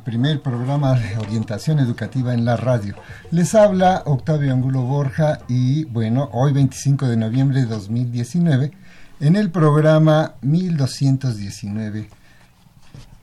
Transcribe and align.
Primer 0.00 0.42
programa 0.42 0.98
de 0.98 1.16
orientación 1.18 1.78
educativa 1.78 2.34
en 2.34 2.44
la 2.44 2.56
radio. 2.56 2.94
Les 3.30 3.54
habla 3.54 4.02
Octavio 4.06 4.52
Angulo 4.52 4.82
Borja 4.82 5.40
y 5.48 5.84
bueno, 5.84 6.28
hoy 6.32 6.52
25 6.52 7.06
de 7.08 7.16
noviembre 7.16 7.60
de 7.60 7.66
2019, 7.66 8.72
en 9.20 9.36
el 9.36 9.50
programa 9.50 10.34
1219. 10.42 12.08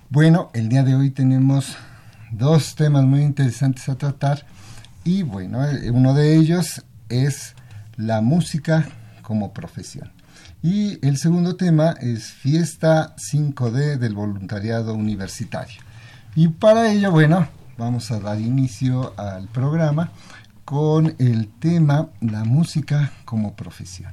Bueno, 0.09 0.49
el 0.53 0.69
día 0.69 0.83
de 0.83 0.95
hoy 0.95 1.11
tenemos 1.11 1.75
dos 2.31 2.75
temas 2.75 3.03
muy 3.03 3.21
interesantes 3.21 3.89
a 3.89 3.95
tratar 3.95 4.45
y 5.03 5.23
bueno, 5.23 5.59
uno 5.91 6.13
de 6.13 6.35
ellos 6.35 6.83
es 7.09 7.55
la 7.97 8.21
música 8.21 8.87
como 9.21 9.53
profesión. 9.53 10.11
Y 10.61 11.05
el 11.05 11.17
segundo 11.17 11.55
tema 11.55 11.95
es 12.01 12.31
Fiesta 12.31 13.15
5D 13.17 13.97
del 13.97 14.15
Voluntariado 14.15 14.95
Universitario. 14.95 15.79
Y 16.35 16.49
para 16.49 16.91
ello, 16.91 17.11
bueno, 17.11 17.47
vamos 17.77 18.11
a 18.11 18.19
dar 18.19 18.39
inicio 18.39 19.13
al 19.17 19.47
programa 19.47 20.11
con 20.65 21.15
el 21.17 21.47
tema 21.47 22.09
La 22.19 22.43
música 22.43 23.11
como 23.23 23.55
profesión. 23.55 24.11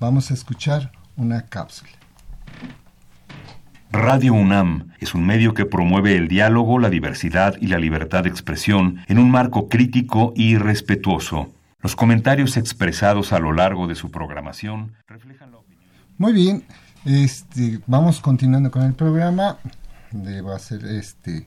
Vamos 0.00 0.30
a 0.30 0.34
escuchar 0.34 0.92
una 1.16 1.42
cápsula. 1.42 1.92
Radio 3.92 4.34
UNAM 4.34 4.92
es 4.98 5.14
un 5.14 5.26
medio 5.26 5.54
que 5.54 5.66
promueve 5.66 6.16
el 6.16 6.28
diálogo, 6.28 6.78
la 6.78 6.90
diversidad 6.90 7.54
y 7.60 7.66
la 7.68 7.78
libertad 7.78 8.24
de 8.24 8.30
expresión 8.30 9.00
en 9.06 9.18
un 9.18 9.30
marco 9.30 9.68
crítico 9.68 10.32
y 10.34 10.56
respetuoso. 10.56 11.52
Los 11.80 11.96
comentarios 11.96 12.56
expresados 12.56 13.32
a 13.32 13.38
lo 13.38 13.52
largo 13.52 13.86
de 13.86 13.94
su 13.94 14.10
programación 14.10 14.94
reflejan 15.06 15.52
la 15.52 15.58
muy 16.18 16.32
bien, 16.32 16.64
este, 17.04 17.78
vamos 17.86 18.20
continuando 18.20 18.72
con 18.72 18.82
el 18.82 18.94
programa. 18.94 19.58
Debo 20.10 20.52
hacer 20.52 20.84
este, 20.84 21.46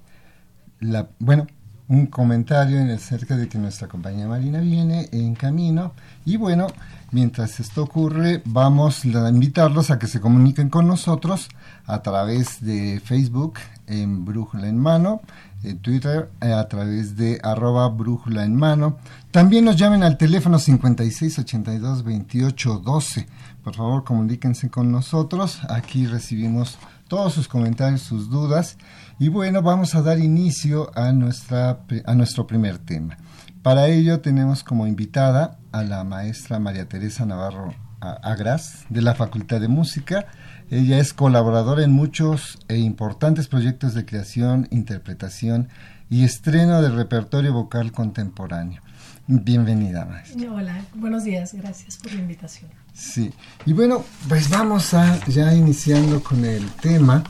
la, 0.82 1.08
bueno, 1.20 1.48
un 1.88 2.08
comentario 2.08 2.80
en 2.80 2.90
acerca 2.90 3.36
de 3.36 3.48
que 3.48 3.58
nuestra 3.58 3.88
compañía 3.88 4.28
Marina 4.28 4.60
viene 4.60 5.10
en 5.12 5.36
camino. 5.36 5.94
Y 6.26 6.38
bueno, 6.38 6.68
mientras 7.12 7.60
esto 7.60 7.84
ocurre, 7.84 8.42
vamos 8.46 9.04
a 9.06 9.30
invitarlos 9.30 9.92
a 9.92 10.00
que 10.00 10.08
se 10.08 10.22
comuniquen 10.22 10.70
con 10.70 10.88
nosotros 10.88 11.50
a 11.86 12.02
través 12.02 12.62
de 12.62 13.02
Facebook 13.04 13.56
en 13.88 14.24
Brújula 14.24 14.70
en 14.70 14.78
Mano, 14.78 15.22
en 15.64 15.80
Twitter 15.80 16.30
eh, 16.42 16.54
a 16.54 16.68
través 16.70 17.18
de 17.18 17.40
arroba 17.44 17.90
Brújula 17.90 18.46
en 18.46 18.56
Mano. 18.56 18.98
También 19.32 19.66
nos 19.66 19.76
llamen 19.76 20.04
al 20.04 20.18
teléfono 20.18 20.60
5682 20.60 22.04
2812 22.04 23.28
por 23.64 23.76
favor 23.76 24.04
comuníquense 24.04 24.70
con 24.70 24.92
nosotros. 24.92 25.60
Aquí 25.70 26.08
recibimos 26.08 26.80
todos 27.12 27.34
sus 27.34 27.50
comentarios, 27.50 28.04
sus 28.04 28.30
dudas. 28.30 28.78
Y 29.20 29.28
bueno, 29.28 29.62
vamos 29.62 29.96
a 29.96 30.02
dar 30.02 30.18
inicio 30.20 30.98
a, 30.98 31.12
nuestra, 31.12 31.82
a 32.06 32.16
nuestro 32.16 32.48
primer 32.48 32.78
tema. 32.78 33.18
Para 33.62 33.90
ello 33.90 34.22
tenemos 34.22 34.64
como 34.64 34.88
invitada 34.88 35.60
a 35.74 35.84
la 35.84 36.06
maestra 36.06 36.58
María 36.58 36.88
Teresa 36.88 37.26
Navarro 37.26 37.76
Agras 38.00 38.86
de 38.88 39.02
la 39.02 39.14
Facultad 39.14 39.60
de 39.60 39.68
Música. 39.68 40.28
Ella 40.70 41.00
es 41.00 41.14
colaboradora 41.14 41.84
en 41.84 41.92
muchos 41.92 42.58
e 42.70 42.78
importantes 42.78 43.50
proyectos 43.50 43.94
de 43.94 44.06
creación, 44.06 44.70
interpretación 44.72 45.68
y 46.10 46.24
estreno 46.24 46.82
del 46.82 46.96
repertorio 46.96 47.52
vocal 47.52 47.92
contemporáneo. 47.92 48.82
Bienvenida, 49.28 50.06
maestra. 50.06 50.50
Hola, 50.50 50.86
buenos 50.96 51.26
días, 51.26 51.54
gracias 51.56 51.98
por 51.98 52.14
la 52.14 52.22
invitación. 52.22 52.72
Sí, 52.94 53.32
y 53.66 53.74
bueno, 53.74 54.04
pues 54.28 54.50
vamos 54.50 54.94
a 54.94 55.20
ya 55.26 55.54
iniciando 55.54 56.22
con 56.22 56.46
el 56.46 56.70
tema. 56.74 57.24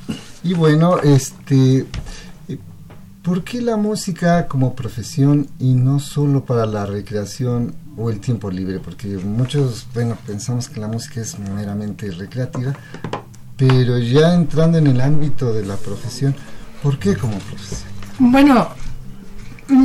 Y 0.43 0.53
bueno, 0.53 0.99
este, 0.99 1.85
¿por 3.23 3.43
qué 3.43 3.61
la 3.61 3.77
música 3.77 4.47
como 4.47 4.75
profesión 4.75 5.47
y 5.59 5.73
no 5.73 5.99
solo 5.99 6.43
para 6.43 6.65
la 6.65 6.85
recreación 6.85 7.75
o 7.95 8.09
el 8.09 8.19
tiempo 8.19 8.49
libre? 8.49 8.79
Porque 8.79 9.07
muchos, 9.07 9.87
bueno, 9.93 10.17
pensamos 10.25 10.67
que 10.67 10.79
la 10.79 10.87
música 10.87 11.21
es 11.21 11.37
meramente 11.37 12.09
recreativa, 12.11 12.73
pero 13.55 13.99
ya 13.99 14.33
entrando 14.33 14.79
en 14.79 14.87
el 14.87 14.99
ámbito 14.99 15.53
de 15.53 15.65
la 15.65 15.75
profesión, 15.77 16.35
¿por 16.81 16.97
qué 16.97 17.15
como 17.15 17.37
profesión? 17.37 17.89
Bueno, 18.17 18.69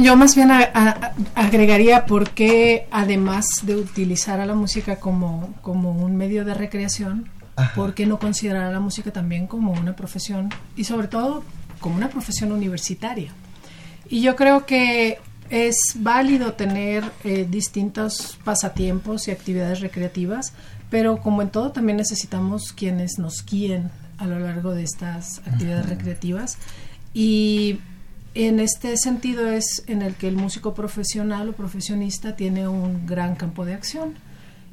yo 0.03 0.17
más 0.17 0.35
bien 0.35 0.51
agregaría 1.35 2.07
por 2.07 2.31
qué, 2.31 2.87
además 2.91 3.47
de 3.63 3.77
utilizar 3.77 4.41
a 4.41 4.47
la 4.47 4.55
música 4.55 4.97
como, 4.97 5.55
como 5.63 5.93
un 5.93 6.17
medio 6.17 6.45
de 6.45 6.55
recreación, 6.55 7.29
¿por 7.75 7.95
qué 7.95 8.07
no 8.07 8.19
considerar 8.19 8.65
a 8.65 8.73
la 8.73 8.81
música 8.81 9.13
también 9.13 9.47
como 9.47 9.73
una 9.73 9.97
profesión 9.97 10.51
y 10.77 10.85
sobre 10.85 11.09
todo 11.09 11.43
como 11.81 11.97
una 11.97 12.09
profesión 12.09 12.53
universitaria? 12.53 13.33
Y 14.09 14.23
yo 14.23 14.37
creo 14.37 14.67
que 14.67 15.19
es 15.51 15.77
válido 15.97 16.55
tener 16.55 17.05
eh, 17.25 17.47
distintos 17.49 18.39
pasatiempos 18.45 19.29
y 19.29 19.31
actividades 19.31 19.81
recreativas, 19.81 20.53
pero 20.91 21.19
como 21.19 21.43
en 21.43 21.51
todo 21.51 21.73
también 21.73 21.97
necesitamos 21.97 22.73
quienes 22.73 23.19
nos 23.19 23.45
guíen 23.45 23.91
a 24.19 24.27
lo 24.27 24.39
largo 24.39 24.75
de 24.75 24.83
estas 24.83 25.39
actividades 25.47 25.89
recreativas. 25.89 26.59
Y 27.15 27.81
en 28.37 28.61
este 28.61 28.99
sentido 28.99 29.49
es 29.49 29.83
en 29.87 30.03
el 30.03 30.15
que 30.15 30.29
el 30.29 30.37
músico 30.37 30.75
profesional 30.75 31.49
o 31.49 31.53
profesionista 31.53 32.37
tiene 32.37 32.69
un 32.69 33.07
gran 33.07 33.35
campo 33.35 33.65
de 33.65 33.73
acción. 33.73 34.15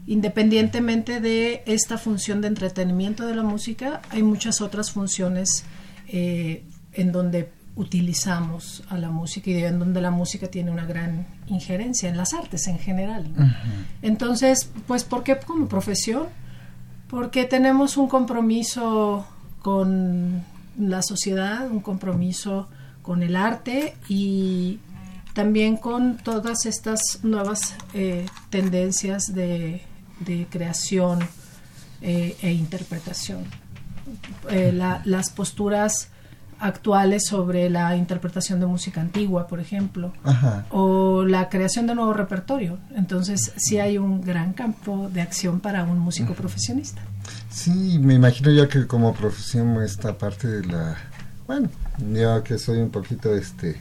Independientemente 0.05 1.21
de 1.21 1.63
esta 1.65 1.97
función 1.97 2.41
de 2.41 2.49
entretenimiento 2.49 3.25
de 3.25 3.35
la 3.35 3.43
música, 3.43 4.01
hay 4.09 4.21
muchas 4.21 4.59
otras 4.59 4.91
funciones 4.91 5.63
eh, 6.09 6.65
en 6.91 7.13
donde 7.13 7.51
utilizamos 7.77 8.83
a 8.89 8.97
la 8.97 9.09
música 9.09 9.49
y 9.49 9.63
en 9.63 9.79
donde 9.79 10.01
la 10.01 10.11
música 10.11 10.47
tiene 10.47 10.69
una 10.69 10.85
gran 10.85 11.25
injerencia 11.47 12.09
en 12.09 12.17
las 12.17 12.33
artes 12.33 12.67
en 12.67 12.79
general. 12.79 13.25
Entonces, 14.01 14.69
pues, 14.87 15.05
¿por 15.05 15.23
qué 15.23 15.37
como 15.37 15.69
profesión? 15.69 16.27
Porque 17.07 17.45
tenemos 17.45 17.95
un 17.95 18.09
compromiso 18.09 19.25
con 19.61 20.43
la 20.77 21.01
sociedad, 21.01 21.71
un 21.71 21.79
compromiso 21.79 22.67
con 23.03 23.21
el 23.21 23.35
arte 23.35 23.95
y 24.09 24.79
también 25.33 25.77
con 25.77 26.17
todas 26.17 26.65
estas 26.65 27.19
nuevas 27.21 27.75
eh, 27.93 28.25
tendencias 28.49 29.33
de, 29.33 29.81
creación 30.49 31.19
eh, 32.01 32.35
e 32.41 32.51
interpretación. 32.53 33.43
Eh, 34.49 34.71
las 34.73 35.29
posturas 35.29 36.09
actuales 36.59 37.25
sobre 37.27 37.69
la 37.69 37.95
interpretación 37.97 38.59
de 38.61 38.65
música 38.65 39.01
antigua, 39.01 39.47
por 39.47 39.59
ejemplo, 39.59 40.13
o 40.69 41.25
la 41.25 41.49
creación 41.49 41.87
de 41.87 41.95
nuevo 41.95 42.13
repertorio. 42.13 42.79
Entonces, 42.95 43.51
sí 43.57 43.79
hay 43.79 43.97
un 43.97 44.21
gran 44.21 44.53
campo 44.53 45.09
de 45.11 45.21
acción 45.21 45.59
para 45.59 45.83
un 45.83 45.99
músico 45.99 46.33
profesionista. 46.33 47.01
Sí, 47.49 47.99
me 47.99 48.13
imagino 48.13 48.51
ya 48.51 48.67
que 48.67 48.87
como 48.87 49.13
profesión 49.13 49.81
esta 49.83 50.17
parte 50.17 50.47
de 50.47 50.65
la 50.65 50.97
bueno, 51.47 51.69
yo 52.13 52.43
que 52.43 52.57
soy 52.57 52.79
un 52.79 52.89
poquito 52.89 53.33
este 53.35 53.79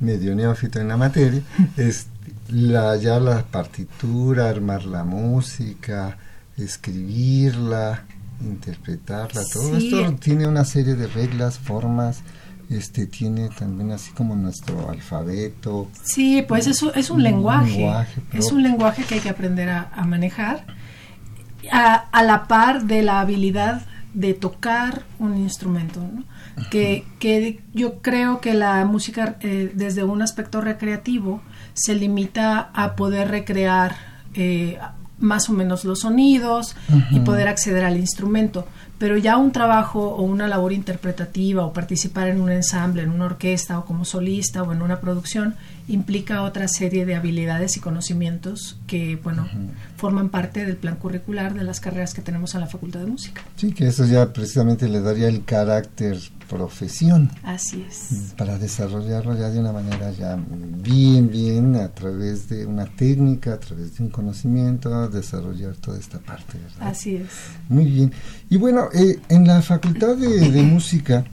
medio 0.00 0.34
neófito 0.34 0.80
en 0.80 0.88
la 0.88 0.96
materia, 0.96 1.42
es 1.76 2.06
la, 2.48 2.96
ya 2.96 3.18
la 3.18 3.42
partitura, 3.42 4.48
armar 4.48 4.84
la 4.84 5.04
música, 5.04 6.18
escribirla, 6.56 8.04
interpretarla, 8.40 9.42
todo 9.52 9.76
esto 9.76 10.14
tiene 10.14 10.46
una 10.46 10.64
serie 10.64 10.94
de 10.94 11.06
reglas, 11.06 11.58
formas, 11.58 12.20
este 12.68 13.06
tiene 13.06 13.48
también 13.48 13.92
así 13.92 14.12
como 14.12 14.34
nuestro 14.34 14.90
alfabeto. 14.90 15.88
Sí, 16.02 16.44
pues 16.46 16.66
eso 16.66 16.92
es 16.94 17.10
un, 17.10 17.22
lenguaje, 17.22 17.88
es 18.32 18.50
un 18.52 18.62
lenguaje 18.62 19.04
que 19.04 19.16
hay 19.16 19.20
que 19.20 19.28
aprender 19.28 19.68
a, 19.68 20.04
manejar 20.04 20.64
a, 21.70 21.94
a, 21.94 22.22
la 22.22 22.48
par 22.48 22.84
de 22.84 23.02
la 23.02 23.20
habilidad 23.20 23.86
de 24.14 24.34
tocar 24.34 25.04
un 25.18 25.36
instrumento. 25.36 26.02
Que, 26.70 27.04
que, 27.18 27.60
yo 27.74 28.00
creo 28.00 28.40
que 28.40 28.54
la 28.54 28.84
música 28.86 29.36
eh, 29.42 29.70
desde 29.74 30.04
un 30.04 30.22
aspecto 30.22 30.62
recreativo 30.62 31.42
se 31.74 31.94
limita 31.94 32.70
a 32.72 32.96
poder 32.96 33.28
recrear 33.28 33.94
eh, 34.34 34.78
más 35.18 35.48
o 35.48 35.52
menos 35.52 35.84
los 35.84 36.00
sonidos 36.00 36.76
y 37.10 37.20
poder 37.20 37.48
acceder 37.48 37.84
al 37.84 37.96
instrumento. 37.96 38.66
Pero 38.98 39.16
ya 39.16 39.36
un 39.36 39.52
trabajo 39.52 40.00
o 40.00 40.22
una 40.22 40.48
labor 40.48 40.72
interpretativa 40.72 41.64
o 41.64 41.72
participar 41.72 42.28
en 42.28 42.40
un 42.40 42.50
ensamble, 42.50 43.02
en 43.02 43.10
una 43.10 43.26
orquesta 43.26 43.78
o 43.78 43.84
como 43.84 44.04
solista 44.04 44.62
o 44.62 44.72
en 44.72 44.82
una 44.82 45.00
producción 45.00 45.54
implica 45.88 46.42
otra 46.42 46.68
serie 46.68 47.06
de 47.06 47.14
habilidades 47.14 47.76
y 47.76 47.80
conocimientos 47.80 48.78
que, 48.86 49.16
bueno, 49.16 49.48
forman 49.96 50.30
parte 50.30 50.64
del 50.64 50.76
plan 50.76 50.96
curricular 50.96 51.54
de 51.54 51.64
las 51.64 51.80
carreras 51.80 52.14
que 52.14 52.22
tenemos 52.22 52.54
en 52.54 52.60
la 52.60 52.66
Facultad 52.66 53.00
de 53.00 53.06
Música. 53.06 53.42
Sí, 53.56 53.72
que 53.72 53.86
eso 53.86 54.04
ya 54.04 54.32
precisamente 54.32 54.88
le 54.88 55.00
daría 55.00 55.28
el 55.28 55.44
carácter 55.44 56.18
profesión. 56.48 57.30
Así 57.42 57.84
es. 57.88 58.32
Para 58.36 58.58
desarrollarlo 58.58 59.36
ya 59.36 59.50
de 59.50 59.58
una 59.60 59.72
manera 59.72 60.10
ya 60.12 60.38
bien, 60.46 61.30
bien, 61.30 61.76
a 61.76 61.88
través 61.88 62.48
de 62.48 62.66
una 62.66 62.86
técnica, 62.86 63.54
a 63.54 63.60
través 63.60 63.96
de 63.96 64.04
un 64.04 64.10
conocimiento, 64.10 65.08
desarrollar 65.08 65.74
toda 65.76 65.98
esta 65.98 66.18
parte. 66.18 66.58
¿verdad? 66.58 66.88
Así 66.88 67.16
es. 67.16 67.28
Muy 67.68 67.84
bien. 67.84 68.12
Y 68.48 68.56
bueno, 68.56 68.88
eh, 68.92 69.18
en 69.28 69.46
la 69.46 69.62
Facultad 69.62 70.16
de, 70.16 70.50
de 70.50 70.62
Música, 70.62 71.24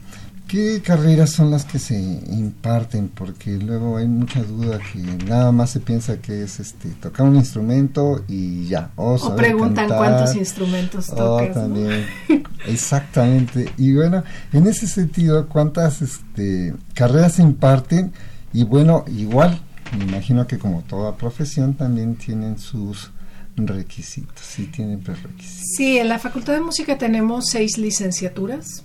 ¿Qué 0.48 0.82
carreras 0.82 1.30
son 1.30 1.50
las 1.50 1.64
que 1.64 1.78
se 1.78 1.98
imparten? 1.98 3.08
Porque 3.08 3.52
luego 3.52 3.96
hay 3.96 4.06
mucha 4.06 4.42
duda 4.42 4.78
que 4.78 4.98
nada 5.24 5.52
más 5.52 5.70
se 5.70 5.80
piensa 5.80 6.18
que 6.20 6.42
es 6.42 6.60
este 6.60 6.90
tocar 6.90 7.26
un 7.26 7.36
instrumento 7.36 8.22
y 8.28 8.66
ya. 8.66 8.90
O, 8.96 9.34
preguntan 9.36 9.88
cuántos 9.88 10.36
instrumentos 10.36 11.06
tocas. 11.06 11.54
también. 11.54 12.06
Exactamente. 12.66 13.72
Y 13.78 13.94
bueno, 13.94 14.22
en 14.52 14.66
ese 14.66 14.86
sentido, 14.86 15.48
¿cuántas 15.48 16.02
este, 16.02 16.74
carreras 16.92 17.34
se 17.34 17.42
imparten? 17.42 18.12
Y 18.52 18.64
bueno, 18.64 19.04
igual, 19.08 19.60
me 19.98 20.04
imagino 20.04 20.46
que 20.46 20.58
como 20.58 20.82
toda 20.82 21.16
profesión 21.16 21.74
también 21.74 22.16
tienen 22.16 22.58
sus 22.58 23.10
requisitos, 23.56 24.40
sí 24.40 24.66
tienen 24.66 25.00
prerequisitos. 25.00 25.68
Sí, 25.76 25.98
en 25.98 26.08
la 26.08 26.18
Facultad 26.18 26.52
de 26.52 26.60
Música 26.60 26.98
tenemos 26.98 27.46
seis 27.50 27.78
licenciaturas. 27.78 28.82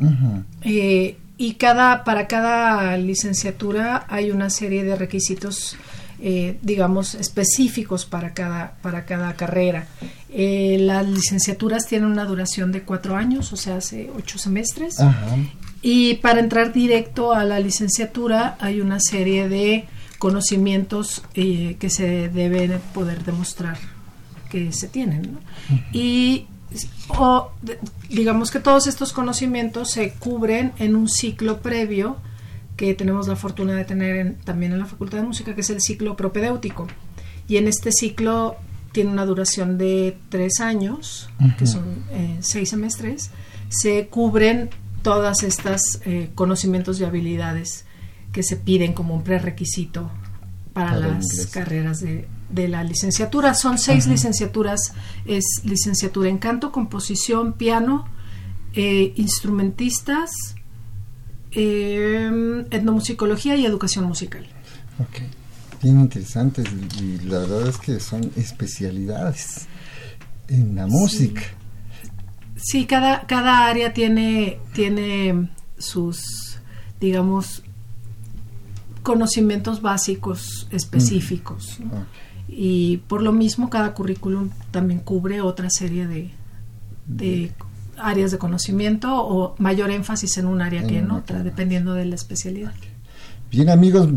eh, 0.61 1.17
y 1.39 1.53
cada, 1.53 2.03
para 2.03 2.27
cada 2.27 2.97
licenciatura 2.97 4.05
hay 4.09 4.29
una 4.29 4.49
serie 4.49 4.83
de 4.83 4.97
requisitos, 4.97 5.77
eh, 6.21 6.57
digamos, 6.61 7.15
específicos 7.15 8.05
para 8.05 8.33
cada, 8.33 8.73
para 8.81 9.05
cada 9.05 9.33
carrera. 9.35 9.87
Eh, 10.29 10.75
las 10.81 11.07
licenciaturas 11.07 11.87
tienen 11.87 12.11
una 12.11 12.25
duración 12.25 12.73
de 12.73 12.81
cuatro 12.81 13.15
años, 13.15 13.53
o 13.53 13.55
sea, 13.55 13.77
hace 13.77 14.11
ocho 14.17 14.37
semestres. 14.37 14.97
Y 15.81 16.15
para 16.15 16.41
entrar 16.41 16.73
directo 16.73 17.31
a 17.31 17.45
la 17.45 17.61
licenciatura 17.61 18.57
hay 18.59 18.81
una 18.81 18.99
serie 18.99 19.47
de 19.47 19.85
conocimientos 20.17 21.23
eh, 21.35 21.77
que 21.79 21.89
se 21.89 22.27
deben 22.27 22.81
poder 22.93 23.23
demostrar 23.23 23.77
que 24.49 24.73
se 24.73 24.89
tienen. 24.89 25.39
Y 25.93 26.47
o 27.09 27.51
digamos 28.09 28.51
que 28.51 28.59
todos 28.59 28.87
estos 28.87 29.13
conocimientos 29.13 29.91
se 29.91 30.13
cubren 30.13 30.71
en 30.77 30.95
un 30.95 31.09
ciclo 31.09 31.61
previo 31.61 32.17
que 32.77 32.93
tenemos 32.93 33.27
la 33.27 33.35
fortuna 33.35 33.75
de 33.75 33.83
tener 33.83 34.35
también 34.45 34.71
en 34.71 34.79
la 34.79 34.85
Facultad 34.85 35.17
de 35.17 35.25
Música, 35.25 35.53
que 35.53 35.61
es 35.61 35.69
el 35.69 35.81
ciclo 35.81 36.15
propedéutico. 36.15 36.87
Y 37.47 37.57
en 37.57 37.67
este 37.67 37.91
ciclo 37.91 38.55
tiene 38.91 39.11
una 39.11 39.25
duración 39.25 39.77
de 39.77 40.17
tres 40.29 40.59
años, 40.61 41.29
que 41.57 41.67
son 41.67 41.83
eh, 42.11 42.37
seis 42.39 42.69
semestres, 42.69 43.31
se 43.67 44.07
cubren 44.07 44.69
todas 45.01 45.43
estas 45.43 45.81
eh, 46.05 46.29
conocimientos 46.35 46.99
y 46.99 47.03
habilidades 47.03 47.85
que 48.31 48.43
se 48.43 48.55
piden 48.55 48.93
como 48.93 49.13
un 49.13 49.23
prerequisito 49.23 50.09
para, 50.73 50.95
las 50.95 51.47
carreras 51.51 51.99
de, 51.99 52.27
de 52.49 52.67
la 52.67 52.83
licenciatura. 52.83 53.53
Son 53.53 53.77
seis 53.77 54.07
licenciaturas. 54.07 54.93
Es 55.25 55.43
licenciatura 55.63 56.29
en 56.29 56.37
canto, 56.37 56.71
composición, 56.71 57.53
piano, 57.53 58.05
eh, 58.73 59.13
instrumentistas, 59.15 60.31
eh, 61.51 62.65
etnomusicología 62.71 63.55
y 63.55 63.65
educación 63.65 64.05
musical. 64.05 64.45
Ok, 64.99 65.21
bien 65.81 65.99
interesantes 66.01 66.67
y 67.01 67.19
la 67.25 67.39
verdad 67.39 67.67
es 67.67 67.77
que 67.77 67.99
son 67.99 68.31
especialidades 68.35 69.67
en 70.47 70.75
la 70.75 70.87
música. 70.87 71.41
Sí, 72.55 72.85
cada, 72.85 73.25
cada 73.25 73.67
área 73.67 73.93
tiene, 73.93 74.59
tiene 74.73 75.49
sus, 75.77 76.59
digamos, 76.99 77.63
conocimientos 79.01 79.81
básicos 79.81 80.67
específicos 80.71 81.79
y 82.51 82.97
por 83.07 83.21
lo 83.21 83.31
mismo 83.31 83.69
cada 83.69 83.93
currículum 83.93 84.49
también 84.71 84.99
cubre 84.99 85.41
otra 85.41 85.69
serie 85.69 86.07
de, 86.07 86.31
de 87.05 87.51
áreas 87.97 88.31
de 88.31 88.37
conocimiento 88.37 89.23
o 89.23 89.55
mayor 89.59 89.91
énfasis 89.91 90.37
en 90.37 90.47
un 90.47 90.61
área 90.61 90.85
que 90.85 90.97
en 90.97 91.11
otra, 91.11 91.43
dependiendo 91.43 91.93
de 91.93 92.05
la 92.05 92.15
especialidad. 92.15 92.73
Bien 93.51 93.67
amigos, 93.69 94.07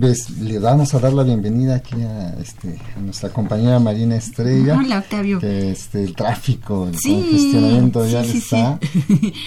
le 0.42 0.58
vamos 0.58 0.92
a 0.92 0.98
dar 0.98 1.14
la 1.14 1.22
bienvenida 1.22 1.76
aquí 1.76 2.02
a, 2.02 2.34
este, 2.38 2.78
a 2.94 3.00
nuestra 3.00 3.30
compañera 3.30 3.78
Marina 3.78 4.14
Estrella. 4.14 4.76
Hola 4.78 4.98
Octavio. 4.98 5.40
Que 5.40 5.70
este, 5.70 6.04
el 6.04 6.14
tráfico, 6.14 6.86
el 6.86 7.00
congestionamiento 7.00 8.06
ya 8.06 8.20
está. 8.20 8.78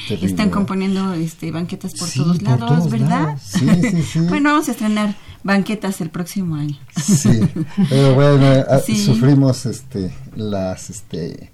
Están 0.09 0.49
componiendo 0.49 1.13
este, 1.13 1.51
banquetas 1.51 1.93
por 1.93 2.09
todos 2.09 2.41
lados, 2.41 2.89
¿verdad? 2.89 3.37
Sí, 3.39 3.69
sí, 3.91 4.01
sí. 4.01 4.19
bueno, 4.29 4.53
vamos 4.53 4.69
a 4.69 4.71
estrenar 4.71 5.15
banquetas 5.43 6.01
el 6.01 6.09
próximo 6.09 6.55
año. 6.55 6.77
Sí, 6.95 7.41
pero 7.87 8.15
bueno, 8.15 8.65
ah, 8.67 8.79
sufrimos 8.79 9.67
este, 9.67 10.11
las, 10.35 10.89
este, 10.89 11.51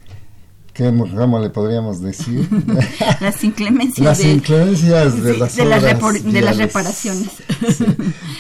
¿qué, 0.74 0.86
¿cómo 0.86 1.40
le 1.40 1.50
podríamos 1.50 2.02
decir? 2.02 2.48
las 3.20 3.44
inclemencias. 3.44 4.06
Las 4.06 4.18
de, 4.20 4.32
inclemencias 4.32 5.24
de, 5.24 5.38
las, 5.38 5.56
de, 5.56 5.66
las, 6.42 6.58
reparaciones. 6.58 7.30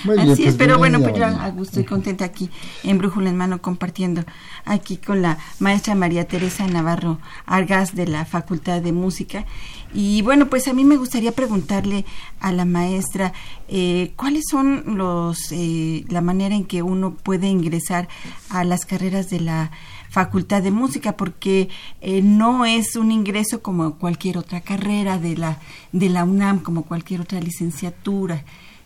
Muy 0.05 0.15
bien, 0.17 0.31
Así 0.31 0.43
es, 0.43 0.49
pues 0.49 0.55
pero 0.57 0.77
bueno, 0.77 0.99
pues 1.01 1.15
yo 1.15 1.25
a 1.25 1.49
gusto 1.49 1.79
y 1.79 1.83
contenta 1.83 2.25
aquí 2.25 2.49
en 2.83 2.97
Brújula 2.97 3.29
en 3.29 3.37
Mano 3.37 3.61
compartiendo 3.61 4.23
aquí 4.65 4.97
con 4.97 5.21
la 5.21 5.37
maestra 5.59 5.95
María 5.95 6.27
Teresa 6.27 6.67
Navarro 6.67 7.19
Argas 7.45 7.95
de 7.95 8.07
la 8.07 8.25
Facultad 8.25 8.81
de 8.81 8.91
Música 8.91 9.45
y 9.93 10.21
bueno, 10.21 10.49
pues 10.49 10.67
a 10.67 10.73
mí 10.73 10.85
me 10.85 10.95
gustaría 10.95 11.33
preguntarle 11.33 12.05
a 12.39 12.51
la 12.51 12.65
maestra 12.65 13.33
eh, 13.67 14.13
cuáles 14.15 14.45
son 14.49 14.97
los 14.97 15.51
eh, 15.51 16.05
la 16.07 16.21
manera 16.21 16.55
en 16.55 16.65
que 16.65 16.81
uno 16.81 17.15
puede 17.15 17.47
ingresar 17.47 18.07
a 18.50 18.63
las 18.63 18.85
carreras 18.85 19.29
de 19.29 19.41
la 19.41 19.71
Facultad 20.12 20.62
de 20.62 20.70
Música, 20.70 21.18
porque 21.18 21.70
eh, 22.01 22.22
no 22.22 22.65
es 22.65 22.96
un 22.96 23.12
ingreso 23.12 23.63
como 23.63 23.96
cualquier 23.96 24.38
otra 24.38 24.62
carrera 24.62 25.18
de 25.18 25.36
la 25.36 25.58
de 25.91 26.10
la 26.10 26.24
UNAM, 26.24 26.60
como 26.60 26.84
cualquier 26.84 27.22
otra 27.22 27.39
licenciatura. 27.39 28.44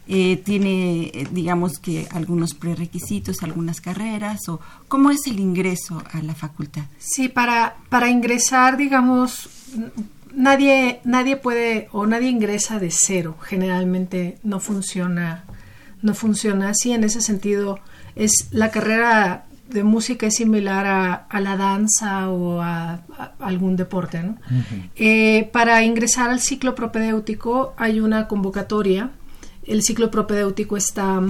tiene, 0.08 1.28
digamos 1.32 1.80
que 1.80 2.08
algunos 2.12 2.54
prerequisitos, 2.54 3.42
algunas 3.42 3.82
carreras, 3.82 4.48
o 4.50 4.60
cómo 4.88 5.10
es 5.10 5.26
el 5.26 5.40
ingreso 5.40 6.02
a 6.14 6.22
la 6.22 6.36
facultad. 6.36 6.84
Sí, 7.00 7.28
para 7.28 7.76
para 7.90 8.08
ingresar, 8.10 8.78
digamos 8.78 9.50
nadie, 10.36 11.00
nadie 11.04 11.38
puede 11.38 11.88
o 11.92 12.06
nadie 12.06 12.30
ingresa 12.30 12.80
de 12.80 12.92
cero. 12.92 13.36
Generalmente 13.42 14.38
no 14.44 14.60
funciona, 14.60 15.46
no 16.02 16.14
funciona 16.14 16.70
así. 16.70 16.92
En 16.92 17.04
ese 17.04 17.22
sentido, 17.22 17.80
es 18.16 18.50
la 18.52 18.70
carrera 18.72 19.46
de 19.70 19.84
música 19.84 20.28
es 20.28 20.36
similar 20.36 20.86
a, 21.30 21.40
la 21.40 21.58
danza 21.58 22.30
o 22.30 22.62
a, 22.62 23.02
algún 23.40 23.76
deporte. 23.76 24.22
¿no? 24.22 24.38
Eh, 24.96 25.50
para 25.52 25.84
ingresar 25.84 26.30
al 26.30 26.40
ciclo 26.40 26.76
propedéutico 26.76 27.74
hay 27.78 28.00
una 28.00 28.28
convocatoria. 28.28 29.12
El 29.66 29.82
ciclo 29.84 30.12
propedéutico 30.12 30.78
está, 30.78 31.22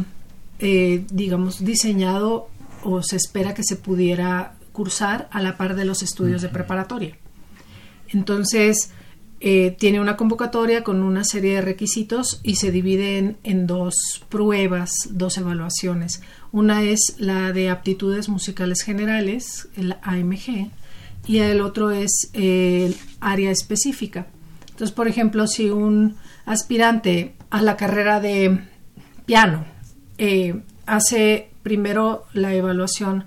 eh, 0.60 1.06
digamos, 1.12 1.63
diseñado 1.63 2.50
o 2.84 3.01
se 3.01 3.15
espera 3.15 3.54
que 3.54 3.63
se 3.63 3.77
pudiera 3.77 4.54
cursar 4.72 5.30
a 5.32 5.42
la 5.42 5.58
par 5.58 5.75
de 5.75 5.86
los 5.86 6.04
estudios 6.04 6.42
de 6.42 6.50
preparatoria. 6.50 7.18
Entonces, 8.10 8.92
eh, 9.48 9.75
tiene 9.78 10.00
una 10.00 10.18
convocatoria 10.18 10.84
con 10.84 11.04
una 11.04 11.24
serie 11.24 11.54
de 11.54 11.62
requisitos 11.62 12.40
y 12.42 12.56
se 12.56 12.72
divide 12.72 13.36
en, 13.44 13.68
dos 13.68 13.94
pruebas, 14.28 14.90
dos 15.12 15.38
evaluaciones. 15.38 16.24
Una 16.52 16.82
es 16.82 17.14
la 17.20 17.52
de 17.52 17.70
aptitudes 17.70 18.28
musicales 18.28 18.82
generales, 18.82 19.68
el 19.78 19.98
AMG, 20.02 20.72
y 21.28 21.38
el 21.38 21.62
otro 21.62 21.92
es 21.92 22.32
el 22.34 22.98
área 23.20 23.52
específica. 23.52 24.25
Entonces, 24.62 24.92
por 24.92 25.08
ejemplo, 25.08 25.46
si 25.46 25.70
un 25.70 26.16
aspirante 26.48 27.36
a 27.52 27.62
la 27.62 27.78
carrera 27.78 28.20
de 28.20 28.62
piano 29.28 29.64
eh, 30.18 30.60
hace 30.88 31.52
primero 31.62 32.25
la 32.34 32.56
evaluación 32.56 33.25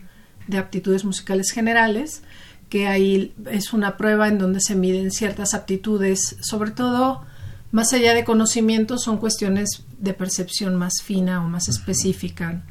de 0.48 0.58
aptitudes 0.58 1.04
musicales 1.04 1.52
generales, 1.52 2.24
que 2.68 2.86
ahí 2.86 3.34
es 3.50 3.72
una 3.72 3.96
prueba 3.96 4.28
en 4.28 4.38
donde 4.38 4.60
se 4.60 4.74
miden 4.74 5.10
ciertas 5.10 5.54
aptitudes, 5.54 6.36
sobre 6.40 6.70
todo 6.70 7.22
más 7.70 7.92
allá 7.92 8.14
de 8.14 8.24
conocimientos, 8.24 9.02
son 9.02 9.18
cuestiones 9.18 9.84
de 9.98 10.14
percepción 10.14 10.76
más 10.76 11.02
fina 11.02 11.44
o 11.44 11.48
más 11.48 11.68
específica, 11.68 12.62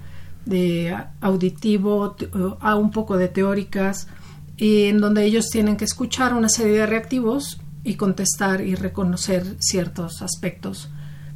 de 0.45 0.95
auditivo 1.21 2.15
a 2.61 2.75
un 2.75 2.91
poco 2.91 3.17
de 3.17 3.27
teóricas, 3.27 4.07
y 4.55 4.85
en 4.85 4.99
donde 4.99 5.23
ellos 5.23 5.49
tienen 5.49 5.77
que 5.77 5.85
escuchar 5.85 6.33
una 6.33 6.49
serie 6.49 6.79
de 6.79 6.85
reactivos 6.87 7.59
y 7.83 7.95
contestar 7.95 8.61
y 8.61 8.73
reconocer 8.73 9.55
ciertos 9.59 10.23
aspectos, 10.23 10.89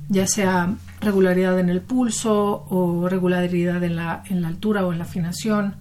ya 0.10 0.26
sea 0.26 0.76
regularidad 1.00 1.60
en 1.60 1.70
el 1.70 1.82
pulso 1.82 2.66
o 2.68 3.08
regularidad 3.08 3.84
en 3.84 3.96
la, 3.96 4.24
en 4.28 4.42
la 4.42 4.48
altura 4.48 4.86
o 4.86 4.92
en 4.92 4.98
la 4.98 5.06
afinación. 5.06 5.76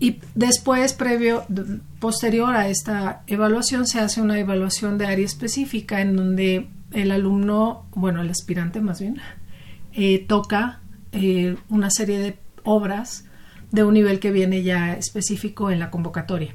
Y 0.00 0.20
después, 0.34 0.92
previo, 0.92 1.44
posterior 1.98 2.54
a 2.54 2.68
esta 2.68 3.22
evaluación, 3.26 3.86
se 3.86 3.98
hace 3.98 4.20
una 4.20 4.38
evaluación 4.38 4.96
de 4.96 5.06
área 5.06 5.24
específica 5.24 6.00
en 6.00 6.16
donde 6.16 6.68
el 6.92 7.10
alumno, 7.10 7.86
bueno, 7.94 8.22
el 8.22 8.30
aspirante 8.30 8.80
más 8.80 9.00
bien, 9.00 9.20
eh, 9.92 10.24
toca 10.26 10.80
eh, 11.12 11.56
una 11.68 11.90
serie 11.90 12.18
de 12.18 12.38
obras 12.62 13.24
de 13.72 13.84
un 13.84 13.94
nivel 13.94 14.20
que 14.20 14.30
viene 14.30 14.62
ya 14.62 14.94
específico 14.94 15.70
en 15.70 15.80
la 15.80 15.90
convocatoria. 15.90 16.54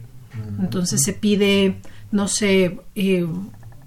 Entonces 0.59 1.01
se 1.03 1.13
pide, 1.13 1.75
no 2.11 2.27
sé, 2.27 2.79
eh, 2.95 3.27